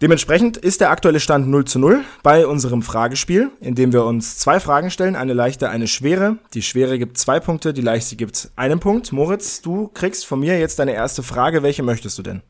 Dementsprechend 0.00 0.56
ist 0.56 0.80
der 0.80 0.90
aktuelle 0.90 1.20
Stand 1.20 1.48
0 1.48 1.66
zu 1.66 1.78
0 1.78 2.02
bei 2.22 2.46
unserem 2.46 2.80
Fragespiel, 2.80 3.50
in 3.60 3.74
dem 3.74 3.92
wir 3.92 4.06
uns 4.06 4.38
zwei 4.38 4.58
Fragen 4.58 4.90
stellen, 4.90 5.16
eine 5.16 5.34
leichte, 5.34 5.68
eine 5.68 5.86
schwere. 5.86 6.38
Die 6.54 6.62
schwere 6.62 6.98
gibt 6.98 7.18
zwei 7.18 7.38
Punkte, 7.38 7.74
die 7.74 7.82
leichte 7.82 8.16
gibt 8.16 8.52
einen 8.56 8.80
Punkt. 8.80 9.12
Moritz, 9.12 9.60
du 9.60 9.88
kriegst 9.88 10.24
von 10.24 10.40
mir 10.40 10.58
jetzt 10.58 10.78
deine 10.78 10.94
erste 10.94 11.22
Frage. 11.22 11.62
Welche 11.62 11.82
möchtest 11.82 12.16
du 12.16 12.22
denn? 12.22 12.40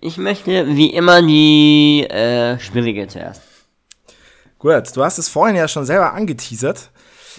Ich 0.00 0.16
möchte 0.16 0.66
wie 0.68 0.88
immer 0.88 1.20
die 1.20 2.06
äh, 2.08 2.58
schwierige 2.58 3.08
zuerst. 3.08 3.57
Gut, 4.58 4.96
du 4.96 5.04
hast 5.04 5.18
es 5.18 5.28
vorhin 5.28 5.56
ja 5.56 5.68
schon 5.68 5.84
selber 5.84 6.14
angeteasert. 6.14 6.90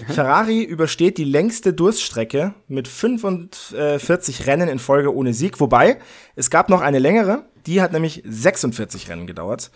Ferrari 0.08 0.64
übersteht 0.64 1.18
die 1.18 1.26
längste 1.26 1.74
Durststrecke 1.74 2.54
mit 2.70 2.88
45 2.88 4.48
Rennen 4.48 4.70
in 4.70 4.80
Folge 4.80 5.14
ohne 5.14 5.34
Sieg. 5.34 5.60
Wobei, 5.60 6.00
es 6.38 6.50
gab 6.50 6.70
noch 6.70 6.80
eine 6.80 7.00
längere, 7.00 7.44
die 7.66 7.82
hat 7.82 7.92
nämlich 7.92 8.24
46 8.26 9.10
Rennen 9.10 9.28
gedauert. 9.28 9.72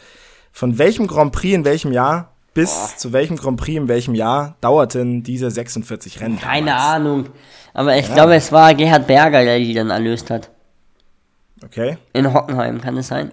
Von 0.53 0.77
welchem 0.77 1.07
Grand 1.07 1.33
Prix 1.33 1.53
in 1.55 1.65
welchem 1.65 1.91
Jahr 1.91 2.31
bis 2.53 2.97
zu 2.97 3.11
welchem 3.11 3.35
Grand 3.35 3.59
Prix 3.59 3.77
in 3.77 3.87
welchem 3.87 4.15
Jahr 4.15 4.55
dauerten 4.61 5.23
diese 5.23 5.51
46 5.51 6.21
Rennen? 6.21 6.39
Keine 6.39 6.67
damals? 6.67 6.85
Ahnung. 6.85 7.25
Aber 7.73 7.97
ich 7.97 8.11
glaube, 8.13 8.35
es 8.35 8.51
war 8.51 8.73
Gerhard 8.75 9.07
Berger, 9.07 9.43
der 9.43 9.59
die 9.59 9.73
dann 9.73 9.89
erlöst 9.89 10.29
hat. 10.29 10.51
Okay. 11.65 11.97
In 12.13 12.33
Hockenheim, 12.33 12.79
kann 12.79 12.95
es 12.97 13.07
sein? 13.07 13.31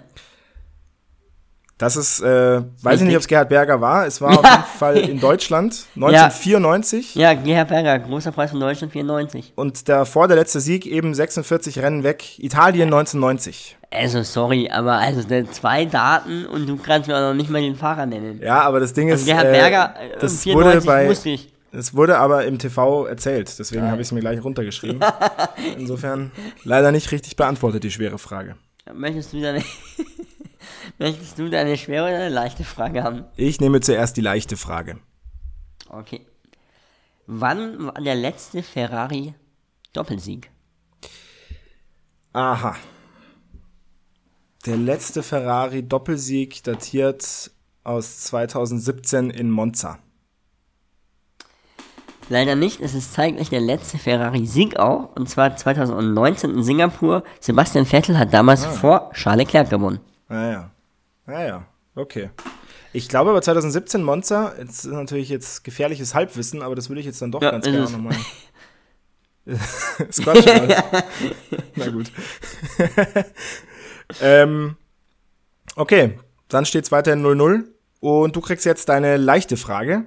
Das 1.80 1.96
ist, 1.96 2.20
äh, 2.20 2.60
weiß 2.82 3.00
ich 3.00 3.06
nicht, 3.06 3.16
ob 3.16 3.22
es 3.22 3.26
Gerhard 3.26 3.48
Berger 3.48 3.80
war. 3.80 4.06
Es 4.06 4.20
war 4.20 4.30
auf 4.38 4.44
jeden 4.44 4.78
Fall 4.78 4.96
in 4.98 5.18
Deutschland, 5.18 5.86
1994. 5.94 7.14
Ja, 7.14 7.32
Gerhard 7.32 7.68
Berger, 7.68 7.98
großer 7.98 8.32
Preis 8.32 8.50
von 8.50 8.60
Deutschland 8.60 8.92
94. 8.92 9.54
Und 9.56 9.88
davor 9.88 10.28
der 10.28 10.36
letzte 10.36 10.60
Sieg 10.60 10.84
eben 10.84 11.14
46 11.14 11.78
Rennen 11.78 12.04
weg. 12.04 12.38
Italien 12.38 12.92
1990. 12.92 13.78
Also, 13.90 14.22
sorry, 14.22 14.68
aber 14.70 14.92
also 14.98 15.26
ne, 15.26 15.50
zwei 15.50 15.86
Daten 15.86 16.44
und 16.44 16.68
du 16.68 16.76
kannst 16.76 17.08
mir 17.08 17.16
auch 17.16 17.30
noch 17.30 17.34
nicht 17.34 17.48
mal 17.48 17.62
den 17.62 17.76
Fahrer 17.76 18.04
nennen. 18.04 18.40
Ja, 18.42 18.60
aber 18.60 18.78
das 18.78 18.92
Ding 18.92 19.08
ist, 19.08 19.20
Also 19.22 19.32
Gerhard 19.32 19.46
äh, 19.46 19.50
Berger, 19.50 19.94
äh, 19.98 20.18
das 20.20 20.42
94 20.42 20.54
wurde 20.54 20.80
bei, 20.86 21.08
wusste 21.08 21.30
ich. 21.30 21.50
es 21.72 21.94
wurde 21.94 22.18
aber 22.18 22.44
im 22.44 22.58
TV 22.58 23.06
erzählt, 23.06 23.58
deswegen 23.58 23.90
habe 23.90 24.02
ich 24.02 24.08
es 24.08 24.12
mir 24.12 24.20
gleich 24.20 24.44
runtergeschrieben. 24.44 25.00
Insofern 25.78 26.30
leider 26.62 26.92
nicht 26.92 27.10
richtig 27.10 27.36
beantwortet 27.36 27.84
die 27.84 27.90
schwere 27.90 28.18
Frage. 28.18 28.56
Möchtest 28.92 29.32
du 29.32 29.40
deine, 29.40 29.64
möchtest 31.00 31.38
du 31.38 31.48
deine 31.48 31.76
schwere 31.76 32.04
oder 32.04 32.16
eine 32.16 32.28
leichte 32.28 32.62
Frage 32.62 33.02
haben? 33.02 33.24
Ich 33.36 33.60
nehme 33.60 33.80
zuerst 33.80 34.16
die 34.16 34.20
leichte 34.20 34.56
Frage. 34.56 34.98
Okay. 35.88 36.26
Wann 37.26 37.86
war 37.86 37.94
der 37.94 38.14
letzte 38.14 38.62
Ferrari 38.62 39.34
Doppelsieg? 39.92 40.50
Aha. 42.32 42.76
Der 44.66 44.76
letzte 44.76 45.22
Ferrari 45.22 45.82
Doppelsieg 45.82 46.62
datiert 46.62 47.50
aus 47.82 48.20
2017 48.24 49.30
in 49.30 49.50
Monza. 49.50 49.98
Leider 52.28 52.54
nicht, 52.54 52.80
es 52.80 52.94
ist 52.94 53.12
zeitgleich 53.12 53.48
der 53.48 53.60
letzte 53.60 53.98
Ferrari-Sieg 53.98 54.78
auch, 54.78 55.16
und 55.16 55.28
zwar 55.28 55.56
2019 55.56 56.50
in 56.50 56.62
Singapur. 56.62 57.24
Sebastian 57.40 57.86
Vettel 57.86 58.16
hat 58.16 58.32
damals 58.32 58.64
vor 58.64 59.10
Charles 59.14 59.46
Leclerc 59.46 59.68
gewonnen. 59.70 59.98
Naja. 60.28 60.70
Naja, 61.26 61.66
okay. 61.94 62.30
Ich 62.92 63.08
glaube 63.08 63.30
aber 63.30 63.40
2017 63.40 64.02
Monza, 64.02 64.54
jetzt 64.58 64.84
ist 64.84 64.92
natürlich 64.92 65.28
jetzt 65.28 65.62
gefährliches 65.62 66.14
Halbwissen, 66.14 66.62
aber 66.62 66.74
das 66.74 66.88
würde 66.88 67.00
ich 67.00 67.06
jetzt 67.06 67.22
dann 67.22 67.30
doch 67.30 67.40
Ja, 67.40 67.52
ganz 67.52 67.64
gerne 67.64 67.88
nochmal. 67.90 68.16
Alles. 69.46 69.82
Na 71.76 71.88
gut. 71.88 72.12
ähm, 74.20 74.76
okay, 75.76 76.18
dann 76.48 76.64
steht 76.64 76.84
es 76.84 76.92
weiterhin 76.92 77.24
0-0 77.24 77.64
und 78.00 78.36
du 78.36 78.40
kriegst 78.40 78.64
jetzt 78.64 78.88
deine 78.88 79.16
leichte 79.16 79.56
Frage. 79.56 80.06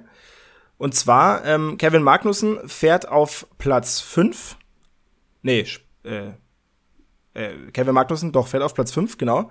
Und 0.76 0.94
zwar, 0.94 1.44
ähm, 1.44 1.78
Kevin 1.78 2.02
Magnussen 2.02 2.68
fährt 2.68 3.08
auf 3.08 3.46
Platz 3.58 4.00
5. 4.00 4.56
Nee, 5.42 5.66
äh, 6.02 6.32
äh, 7.34 7.70
Kevin 7.72 7.94
Magnussen, 7.94 8.32
doch, 8.32 8.46
fährt 8.46 8.62
auf 8.62 8.74
Platz 8.74 8.92
5, 8.92 9.18
genau. 9.18 9.50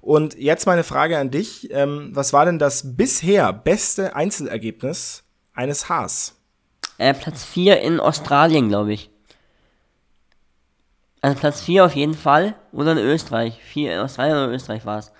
Und 0.00 0.34
jetzt 0.34 0.66
meine 0.66 0.84
Frage 0.84 1.18
an 1.18 1.30
dich. 1.30 1.70
Ähm, 1.72 2.10
was 2.12 2.32
war 2.32 2.44
denn 2.44 2.58
das 2.58 2.96
bisher 2.96 3.52
beste 3.52 4.14
Einzelergebnis 4.16 5.24
eines 5.54 5.88
Haas? 5.88 6.36
Äh, 6.98 7.14
Platz 7.14 7.44
4 7.44 7.80
in 7.80 8.00
Australien, 8.00 8.68
glaube 8.68 8.92
ich. 8.92 9.10
Also 11.22 11.38
Platz 11.38 11.60
4 11.62 11.84
auf 11.84 11.94
jeden 11.94 12.14
Fall. 12.14 12.56
Oder 12.72 12.92
in 12.92 12.98
Österreich. 12.98 13.60
4 13.62 13.94
in 13.94 14.00
Australien 14.00 14.36
oder 14.36 14.52
Österreich 14.52 14.84
war 14.84 14.98
es. 14.98 15.12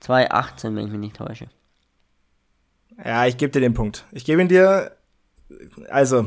2018, 0.00 0.76
wenn 0.76 0.86
ich 0.86 0.92
mich 0.92 1.00
nicht 1.00 1.16
täusche. 1.16 1.46
Ja, 3.02 3.26
ich 3.26 3.36
gebe 3.36 3.52
dir 3.52 3.60
den 3.60 3.74
Punkt. 3.74 4.04
Ich 4.12 4.24
gebe 4.24 4.40
ihn 4.40 4.48
dir. 4.48 4.96
Also, 5.88 6.26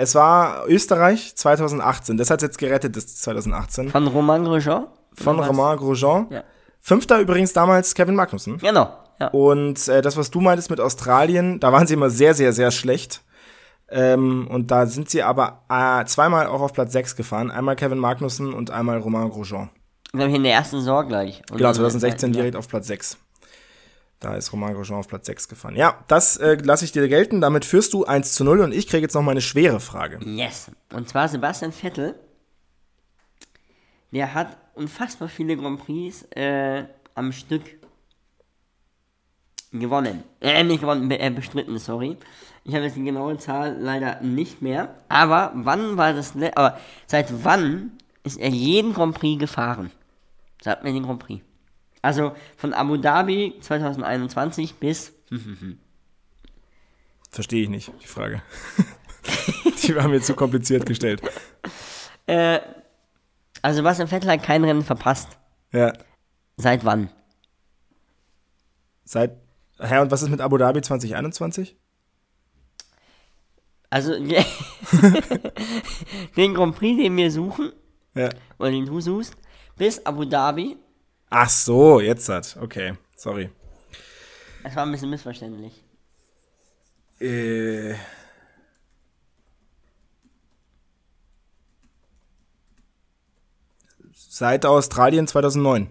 es 0.00 0.14
war 0.14 0.66
Österreich 0.66 1.36
2018. 1.36 2.16
Das 2.16 2.30
hat 2.30 2.40
jetzt 2.40 2.56
gerettet, 2.56 2.96
das 2.96 3.16
2018. 3.16 3.90
Von 3.90 4.06
Romain 4.06 4.44
Grosjean? 4.44 4.86
Von 5.14 5.38
Oder? 5.38 5.48
Romain 5.48 5.76
Grosjean. 5.76 6.26
Ja. 6.30 6.42
Fünfter 6.80 7.20
übrigens 7.20 7.52
damals 7.52 7.94
Kevin 7.94 8.14
Magnussen. 8.14 8.56
Genau. 8.56 8.90
Ja. 9.20 9.28
Und 9.28 9.86
äh, 9.88 10.00
das, 10.00 10.16
was 10.16 10.30
du 10.30 10.40
meintest 10.40 10.70
mit 10.70 10.80
Australien, 10.80 11.60
da 11.60 11.70
waren 11.72 11.86
sie 11.86 11.92
immer 11.94 12.08
sehr, 12.08 12.32
sehr, 12.32 12.54
sehr 12.54 12.70
schlecht. 12.70 13.20
Ähm, 13.90 14.48
und 14.50 14.70
da 14.70 14.86
sind 14.86 15.10
sie 15.10 15.22
aber 15.22 15.64
äh, 15.68 16.06
zweimal 16.06 16.46
auch 16.46 16.62
auf 16.62 16.72
Platz 16.72 16.92
6 16.92 17.16
gefahren. 17.16 17.50
Einmal 17.50 17.76
Kevin 17.76 17.98
Magnussen 17.98 18.54
und 18.54 18.70
einmal 18.70 18.98
Romain 19.00 19.28
Grosjean. 19.28 19.68
Glaube 20.12 20.30
ich 20.30 20.36
in 20.36 20.44
der 20.44 20.54
ersten 20.54 20.78
Saison 20.78 21.06
gleich. 21.06 21.42
Und 21.50 21.58
Genau, 21.58 21.72
dann 21.72 21.76
in 21.76 21.82
der 21.82 21.90
2016 21.90 22.18
zweiten, 22.18 22.32
direkt 22.32 22.56
auf 22.56 22.68
Platz 22.68 22.86
6. 22.86 23.18
Da 24.20 24.34
ist 24.34 24.52
Romain 24.52 24.74
Grosjean 24.74 24.98
auf 24.98 25.08
Platz 25.08 25.26
6 25.26 25.48
gefahren. 25.48 25.76
Ja, 25.76 26.04
das 26.06 26.36
äh, 26.36 26.58
lasse 26.62 26.84
ich 26.84 26.92
dir 26.92 27.08
gelten. 27.08 27.40
Damit 27.40 27.64
führst 27.64 27.94
du 27.94 28.04
1 28.04 28.34
zu 28.34 28.44
0 28.44 28.60
und 28.60 28.72
ich 28.72 28.86
kriege 28.86 29.02
jetzt 29.02 29.14
noch 29.14 29.22
mal 29.22 29.30
eine 29.30 29.40
schwere 29.40 29.80
Frage. 29.80 30.20
Yes. 30.24 30.70
Und 30.92 31.08
zwar 31.08 31.26
Sebastian 31.28 31.72
Vettel. 31.72 32.14
Der 34.12 34.34
hat 34.34 34.58
unfassbar 34.74 35.28
viele 35.28 35.56
Grand 35.56 35.84
Prix 35.84 36.26
äh, 36.36 36.84
am 37.14 37.32
Stück 37.32 37.62
gewonnen. 39.72 40.22
Äh, 40.40 40.64
nicht 40.64 40.80
gewonnen, 40.80 41.08
be 41.08 41.18
äh, 41.18 41.30
bestritten, 41.30 41.78
sorry. 41.78 42.18
Ich 42.64 42.74
habe 42.74 42.84
jetzt 42.84 42.96
die 42.96 43.04
genaue 43.04 43.38
Zahl 43.38 43.78
leider 43.80 44.20
nicht 44.20 44.60
mehr. 44.60 44.96
Aber 45.08 45.52
wann 45.54 45.96
war 45.96 46.12
das, 46.12 46.34
aber 46.54 46.78
seit 47.06 47.44
wann 47.44 47.92
ist 48.22 48.38
er 48.38 48.50
jeden 48.50 48.92
Grand 48.92 49.14
Prix 49.14 49.38
gefahren? 49.38 49.90
Sagt 50.60 50.84
mir 50.84 50.92
den 50.92 51.04
Grand 51.04 51.20
Prix. 51.20 51.42
Also 52.02 52.34
von 52.56 52.72
Abu 52.72 52.96
Dhabi 52.96 53.54
2021 53.60 54.74
bis 54.76 55.12
Verstehe 57.30 57.62
ich 57.62 57.68
nicht, 57.68 57.92
die 58.02 58.06
Frage. 58.06 58.42
die 59.82 59.94
war 59.94 60.08
mir 60.08 60.20
zu 60.20 60.34
kompliziert 60.34 60.86
gestellt. 60.86 61.22
Also 62.26 63.76
Sebastian 63.76 64.08
Vettel 64.08 64.30
hat 64.30 64.42
kein 64.42 64.64
Rennen 64.64 64.82
verpasst. 64.82 65.38
Ja. 65.72 65.92
Seit 66.56 66.84
wann? 66.84 67.10
Seit. 69.04 69.36
Hä, 69.78 69.98
und 69.98 70.10
was 70.10 70.22
ist 70.22 70.28
mit 70.30 70.40
Abu 70.40 70.56
Dhabi 70.58 70.80
2021? 70.82 71.76
Also 73.88 74.12
den 76.36 76.54
Grand 76.54 76.76
Prix, 76.76 77.00
den 77.02 77.16
wir 77.16 77.30
suchen, 77.30 77.72
Ja. 78.14 78.28
oder 78.58 78.70
den 78.70 78.86
du 78.86 79.00
suchst, 79.00 79.36
bis 79.76 80.04
Abu 80.06 80.24
Dhabi. 80.24 80.76
Ach 81.30 81.48
so, 81.48 82.00
jetzt 82.00 82.28
hat. 82.28 82.56
Okay, 82.60 82.94
sorry. 83.16 83.50
Das 84.62 84.74
war 84.76 84.84
ein 84.84 84.92
bisschen 84.92 85.10
missverständlich. 85.10 85.82
Äh. 87.20 87.94
Seit 94.12 94.66
Australien 94.66 95.26
2009. 95.26 95.88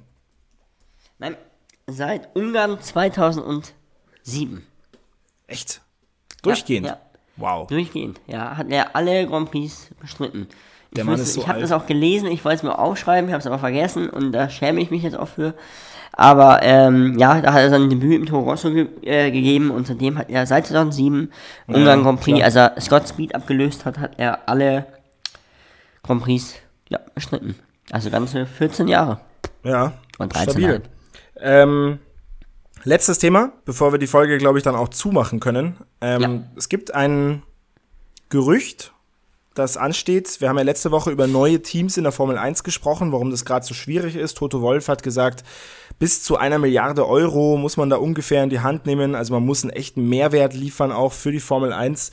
Nein, 1.18 1.38
seit 1.88 2.36
Ungarn 2.36 2.82
2007. 2.82 3.74
Echt? 5.48 5.82
Durchgehend? 6.42 6.88
Ja, 6.88 7.00
Wow. 7.38 7.68
durchgehend. 7.68 8.20
Ja, 8.28 8.56
hat 8.58 8.70
er 8.70 8.96
alle 8.96 9.26
Grand 9.28 9.52
Prix 9.52 9.90
bestritten. 10.00 10.48
Ich, 10.92 10.96
Der 10.96 11.06
Mann 11.06 11.14
wusste- 11.14 11.24
ist 11.24 11.34
so 11.36 11.42
ich 11.42 11.48
habe 11.48 11.60
das 11.62 11.72
auch 11.72 11.86
gelesen, 11.86 12.28
ich 12.32 12.44
wollte 12.46 12.58
es 12.58 12.64
mir 12.64 12.78
aufschreiben, 12.80 13.30
ich 13.30 13.34
habe 13.34 13.40
es 13.42 13.48
aber 13.48 13.60
vergessen 13.60 14.10
und 14.10 14.32
da 14.32 14.50
schäme 14.50 14.82
ich 14.82 14.90
mich 14.92 15.04
jetzt 15.04 15.16
auch 15.18 15.28
für. 15.28 15.54
Aber 16.14 16.62
ähm, 16.64 17.18
ja, 17.20 17.40
da 17.42 17.54
hat 17.54 17.62
er 17.62 17.70
sein 17.70 17.90
Debüt 17.90 18.16
im 18.16 18.26
Toro 18.26 18.50
Rosso 18.50 18.72
ge 18.72 18.88
äh, 19.04 19.30
gegeben 19.32 19.70
und 19.72 19.86
seitdem 19.88 20.18
hat 20.18 20.30
er 20.30 20.46
seit 20.48 20.66
2007 20.68 21.32
Ungarn 21.68 22.02
Grand 22.04 22.20
Prix, 22.20 22.38
klar. 22.38 22.46
als 22.46 22.56
er 22.56 22.82
Scott 22.82 23.08
Speed 23.08 23.36
abgelöst 23.36 23.86
hat, 23.86 24.00
hat 24.00 24.14
er 24.18 24.50
alle 24.50 24.88
Grand 26.04 26.24
Prix 26.24 26.56
ja, 26.90 27.00
bestritten. 27.14 27.56
Also 27.92 28.10
ganze 28.10 28.46
14 28.48 28.88
Jahre. 28.88 29.20
Ja, 29.64 29.94
Und 30.18 30.34
13 30.36 30.50
stabil. 30.52 30.82
Ähm, 31.40 32.00
letztes 32.84 33.20
Thema, 33.20 33.54
bevor 33.66 33.92
wir 33.94 34.00
die 34.00 34.08
Folge, 34.08 34.38
glaube 34.40 34.58
ich, 34.58 34.64
dann 34.64 34.76
auch 34.76 34.90
zumachen 34.90 35.40
können. 35.40 35.78
Ähm, 36.02 36.22
Ja. 36.22 36.30
Es 36.58 36.68
gibt 36.70 36.94
ein 36.96 37.44
Gerücht, 38.30 38.92
das 39.60 39.78
ansteht. 39.78 40.42
Wir 40.42 40.50
haben 40.50 40.58
ja 40.58 40.64
letzte 40.64 40.90
Woche 40.90 41.12
über 41.12 41.28
neue 41.28 41.62
Teams 41.62 41.98
in 41.98 42.04
der 42.04 42.12
Formel 42.12 42.38
1 42.38 42.64
gesprochen, 42.64 43.12
warum 43.12 43.30
das 43.30 43.46
gerade 43.46 43.66
so 43.66 43.76
schwierig 43.76 44.16
ist. 44.16 44.38
Toto 44.38 44.62
Wolf 44.62 44.88
hat 44.88 45.04
gesagt, 45.04 45.44
bis 46.00 46.24
zu 46.24 46.38
einer 46.38 46.58
Milliarde 46.58 47.08
Euro 47.08 47.58
muss 47.58 47.78
man 47.78 47.90
da 47.90 47.98
ungefähr 47.98 48.44
in 48.44 48.50
die 48.50 48.62
Hand 48.62 48.86
nehmen. 48.86 49.14
Also 49.14 49.34
man 49.34 49.46
muss 49.46 49.64
einen 49.64 49.74
echten 49.74 50.10
Mehrwert 50.10 50.54
liefern, 50.54 50.92
auch 50.92 51.14
für 51.14 51.32
die 51.32 51.40
Formel 51.40 51.74
1. 51.74 52.12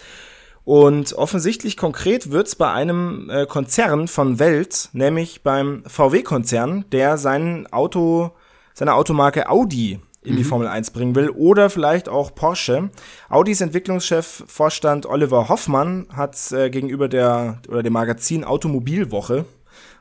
Und 0.64 1.12
offensichtlich 1.14 1.76
konkret 1.76 2.32
wird's 2.32 2.56
bei 2.56 2.70
einem 2.72 3.30
äh, 3.30 3.46
Konzern 3.46 4.08
von 4.08 4.40
Welt, 4.40 4.90
nämlich 4.92 5.42
beim 5.42 5.84
VW-Konzern, 5.86 6.84
der 6.90 7.18
sein 7.18 7.68
Auto, 7.70 8.32
seine 8.74 8.94
Automarke 8.94 9.48
Audi 9.48 10.00
in 10.26 10.36
die 10.36 10.44
Formel 10.44 10.66
1 10.68 10.90
bringen 10.90 11.14
will 11.14 11.30
oder 11.30 11.70
vielleicht 11.70 12.08
auch 12.08 12.34
Porsche. 12.34 12.90
Audis 13.28 13.60
Entwicklungschef 13.60 14.44
Vorstand 14.46 15.06
Oliver 15.06 15.48
Hoffmann 15.48 16.06
hat 16.12 16.36
äh, 16.52 16.68
gegenüber 16.70 17.08
der 17.08 17.60
oder 17.68 17.82
dem 17.82 17.92
Magazin 17.92 18.44
Automobilwoche 18.44 19.44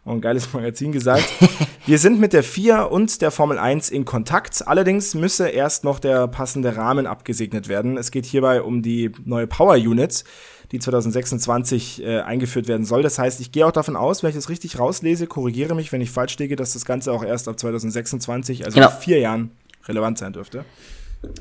auch 0.05 0.11
ein 0.11 0.21
geiles 0.21 0.53
Magazin 0.53 0.91
gesagt. 0.91 1.25
Wir 1.85 1.99
sind 1.99 2.19
mit 2.19 2.33
der 2.33 2.43
FIA 2.43 2.83
und 2.83 3.21
der 3.21 3.31
Formel 3.31 3.57
1 3.57 3.89
in 3.89 4.05
Kontakt. 4.05 4.67
Allerdings 4.67 5.13
müsse 5.15 5.47
erst 5.49 5.83
noch 5.83 5.99
der 5.99 6.27
passende 6.27 6.75
Rahmen 6.75 7.07
abgesegnet 7.07 7.67
werden. 7.67 7.97
Es 7.97 8.11
geht 8.11 8.25
hierbei 8.25 8.61
um 8.61 8.81
die 8.81 9.11
neue 9.23 9.47
Power 9.47 9.75
Unit, 9.75 10.23
die 10.71 10.79
2026 10.79 12.03
äh, 12.03 12.19
eingeführt 12.21 12.67
werden 12.67 12.85
soll. 12.85 13.03
Das 13.03 13.19
heißt, 13.19 13.39
ich 13.39 13.51
gehe 13.51 13.65
auch 13.65 13.71
davon 13.71 13.95
aus, 13.95 14.23
wenn 14.23 14.29
ich 14.29 14.35
das 14.35 14.49
richtig 14.49 14.79
rauslese, 14.79 15.27
korrigiere 15.27 15.75
mich, 15.75 15.91
wenn 15.91 16.01
ich 16.01 16.11
falsch 16.11 16.37
liege, 16.37 16.55
dass 16.55 16.73
das 16.73 16.85
Ganze 16.85 17.11
auch 17.11 17.23
erst 17.23 17.47
ab 17.47 17.59
2026, 17.59 18.65
also 18.65 18.75
Genau. 18.75 18.89
vier 18.89 19.19
Jahren, 19.19 19.51
relevant 19.87 20.17
sein 20.17 20.33
dürfte. 20.33 20.65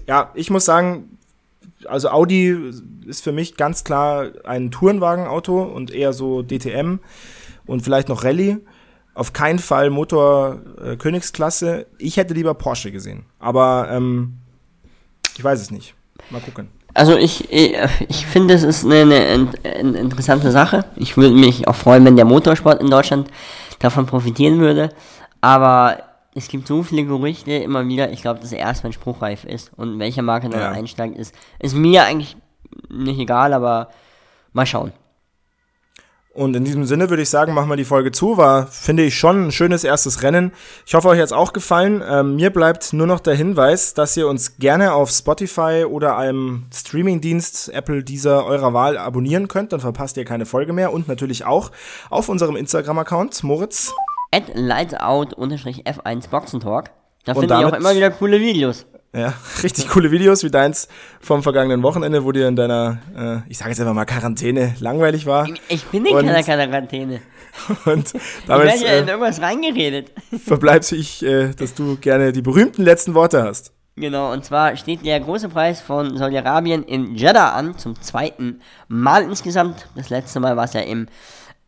Ja, 0.07 0.31
ich 0.35 0.51
muss 0.51 0.65
sagen, 0.65 1.19
also 1.87 2.09
Audi 2.09 2.57
ist 3.07 3.23
für 3.23 3.33
mich 3.33 3.57
ganz 3.57 3.85
klar 3.85 4.29
ein 4.45 4.71
Tourenwagenauto 4.71 5.63
und 5.63 5.91
eher 5.91 6.13
so 6.13 6.43
DTM 6.43 6.99
und 7.67 7.83
vielleicht 7.83 8.09
noch 8.09 8.25
Rallye. 8.25 8.59
Auf 9.15 9.33
keinen 9.33 9.59
Fall 9.61 9.91
Motor 9.91 10.61
äh, 10.83 10.97
Königsklasse. 10.97 11.87
Ich 11.99 12.17
hätte 12.17 12.35
lieber 12.35 12.55
Porsche 12.55 12.91
gesehen. 12.91 13.27
Aber 13.39 13.89
ähm, 13.91 14.39
ich 15.37 15.45
weiß 15.45 15.61
es 15.61 15.71
nicht. 15.71 15.95
Mal 16.31 16.41
gucken. 16.41 16.69
Also 16.95 17.17
ich, 17.17 17.51
ich, 17.53 18.27
finde, 18.27 18.55
es 18.55 18.63
ist 18.63 18.85
eine, 18.85 19.01
eine, 19.03 19.35
in- 19.35 19.49
eine 19.65 19.99
interessante 19.99 20.51
Sache. 20.51 20.85
Ich 20.97 21.17
würde 21.17 21.35
mich 21.35 21.69
auch 21.69 21.75
freuen, 21.77 22.05
wenn 22.05 22.17
der 22.17 22.25
Motorsport 22.25 22.81
in 22.81 22.91
Deutschland 22.91 23.29
davon 23.81 24.07
profitieren 24.07 24.59
würde. 24.61 24.91
Aber 25.41 25.99
es 26.35 26.49
gibt 26.49 26.67
so 26.67 26.83
viele 26.83 27.05
Gerüchte 27.05 27.53
immer 27.53 27.87
wieder. 27.87 28.11
Ich 28.13 28.23
glaube, 28.23 28.41
dass 28.41 28.53
er 28.53 28.59
erst, 28.59 28.85
wenn 28.85 28.93
spruchreif 28.93 29.45
ist 29.45 29.71
und 29.77 29.99
welche 29.99 30.23
Marke 30.23 30.49
dann 30.49 30.61
Ja. 30.61 30.71
einsteigt, 30.71 31.17
ist, 31.17 31.35
ist 31.61 31.75
mir 31.75 32.05
eigentlich 32.05 32.37
nicht 32.89 33.21
egal, 33.21 33.53
aber 33.53 33.89
mal 34.53 34.67
schauen. 34.67 34.93
Und 36.33 36.57
in 36.57 36.65
diesem 36.65 36.85
Sinne 36.85 37.11
würde 37.11 37.23
ich 37.23 37.31
sagen, 37.31 37.55
machen 37.55 37.69
wir 37.69 37.77
die 37.77 37.85
Folge 37.85 38.11
zu. 38.11 38.37
War, 38.37 38.67
finde 38.67 39.05
ich, 39.05 39.17
schon 39.17 39.47
ein 39.47 39.53
schönes 39.53 39.85
erstes 39.85 40.25
Rennen. 40.25 40.51
Ich 40.85 40.95
hoffe, 40.95 41.07
euch 41.07 41.21
hat's 41.21 41.31
auch 41.31 41.53
gefallen. 41.53 42.03
Ähm, 42.05 42.35
mir 42.35 42.51
bleibt 42.51 42.93
nur 42.93 43.07
noch 43.07 43.21
der 43.21 43.37
Hinweis, 43.37 43.95
dass 43.95 44.17
ihr 44.17 44.27
uns 44.27 44.57
gerne 44.59 44.95
auf 44.95 45.11
Spotify 45.11 45.85
oder 45.89 46.17
einem 46.17 46.67
Streamingdienst, 46.75 47.69
Apple, 47.69 48.03
dieser 48.03 48.45
eurer 48.47 48.75
Wahl 48.75 48.99
abonnieren 48.99 49.47
könnt. 49.47 49.73
Dann 49.73 49.79
verpasst 49.79 50.17
ihr 50.17 50.25
keine 50.25 50.45
Folge 50.45 50.73
mehr. 50.73 50.93
Und 50.93 51.07
natürlich 51.07 51.45
auch 51.45 51.71
auf 52.11 52.29
unserem 52.29 52.57
Instagram-Account, 52.57 53.45
Moritz. 53.45 53.93
At 54.35 54.53
lightsout-f1 54.57 56.29
Boxentalk. 56.29 56.91
Da 57.25 57.35
finde 57.35 57.55
ich 57.57 57.65
auch 57.65 57.73
immer 57.73 57.95
wieder 57.95 58.11
coole 58.11 58.41
Videos. 58.41 58.85
Ja, 59.15 59.33
richtig 59.63 59.89
coole 59.89 60.11
Videos 60.11 60.43
wie 60.43 60.51
deins 60.51 60.89
vom 61.21 61.45
vergangenen 61.45 61.85
Wochenende, 61.85 62.25
wo 62.25 62.33
dir 62.33 62.49
in 62.49 62.57
deiner, 62.57 62.99
äh, 63.17 63.49
ich 63.49 63.59
sage 63.59 63.71
jetzt 63.71 63.79
einfach 63.79 63.95
mal 63.95 64.07
Quarantäne 64.07 64.75
langweilig 64.81 65.27
war. 65.27 65.49
Ich 65.69 65.85
bin 65.85 66.05
in 66.05 66.17
keiner 66.17 66.43
Quarantäne. 66.43 67.21
Und 67.85 68.13
Ich 68.13 68.21
damit 68.49 68.67
werde 68.67 68.85
ja 68.85 68.99
in 68.99 69.07
äh, 69.07 69.11
irgendwas 69.13 69.41
reingeredet. 69.41 70.11
verbleibt 70.45 70.91
ich, 70.91 71.25
äh, 71.25 71.51
dass 71.55 71.75
du 71.75 71.97
gerne 71.97 72.33
die 72.33 72.43
berühmten 72.43 72.83
letzten 72.83 73.15
Worte 73.15 73.45
hast. 73.45 73.73
Genau, 73.97 74.33
und 74.33 74.45
zwar 74.45 74.77
steht 74.77 75.07
der 75.07 75.21
große 75.21 75.49
Preis 75.49 75.81
von 75.81 76.17
Saudi-Arabien 76.17 76.83
in 76.83 77.15
Jeddah 77.15 77.53
an, 77.53 77.79
zum 77.79 77.95
zweiten 78.03 78.61
Mal 78.89 79.23
insgesamt. 79.23 79.87
Das 79.95 80.11
letzte 80.11 80.41
Mal 80.41 80.57
war 80.57 80.65
es 80.65 80.73
ja 80.73 80.81
im 80.81 81.07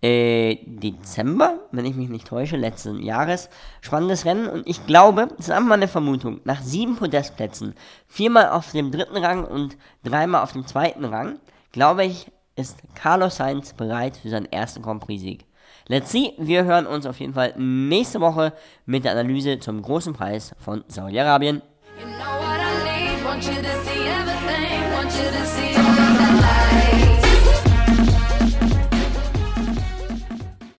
äh, 0.03 0.57
Dezember, 0.65 1.61
wenn 1.73 1.87
ich 1.87 1.95
mich 1.95 2.09
nicht 2.09 2.27
täusche, 2.27 2.57
letzten 2.57 3.03
Jahres. 3.03 3.49
Spannendes 3.81 4.25
Rennen 4.25 4.49
und 4.49 4.67
ich 4.69 4.87
glaube, 4.87 5.29
das 5.37 5.49
ist 5.49 5.51
einfach 5.51 5.69
mal 5.69 5.75
eine 5.75 5.89
Vermutung, 5.89 6.41
nach 6.45 6.63
sieben 6.63 6.97
Podestplätzen, 6.97 7.75
viermal 8.07 8.51
auf 8.51 8.73
dem 8.73 8.91
dritten 8.91 9.17
Rang 9.17 9.45
und 9.45 9.77
dreimal 10.05 10.43
auf 10.43 10.53
dem 10.53 10.67
zweiten 10.67 11.05
Rang, 11.05 11.39
glaube 11.73 12.05
ich, 12.05 12.31
ist 12.57 12.79
Carlos 12.95 13.37
Sainz 13.37 13.73
bereit 13.75 14.17
für 14.17 14.31
seinen 14.31 14.51
ersten 14.51 14.83
Grand 14.83 15.03
Prix-Sieg. 15.03 15.45
Let's 15.89 16.11
see, 16.11 16.33
wir 16.39 16.65
hören 16.65 16.87
uns 16.87 17.07
auf 17.07 17.21
jeden 17.21 17.35
Fall 17.35 17.55
nächste 17.57 18.21
Woche 18.21 18.53
mit 18.87 19.05
der 19.05 19.13
Analyse 19.13 19.59
zum 19.61 19.83
großen 19.83 20.15
Preis 20.15 20.55
von 20.59 20.85
Saudi-Arabien. 20.89 21.63
You 21.99 22.07
know 22.19 22.37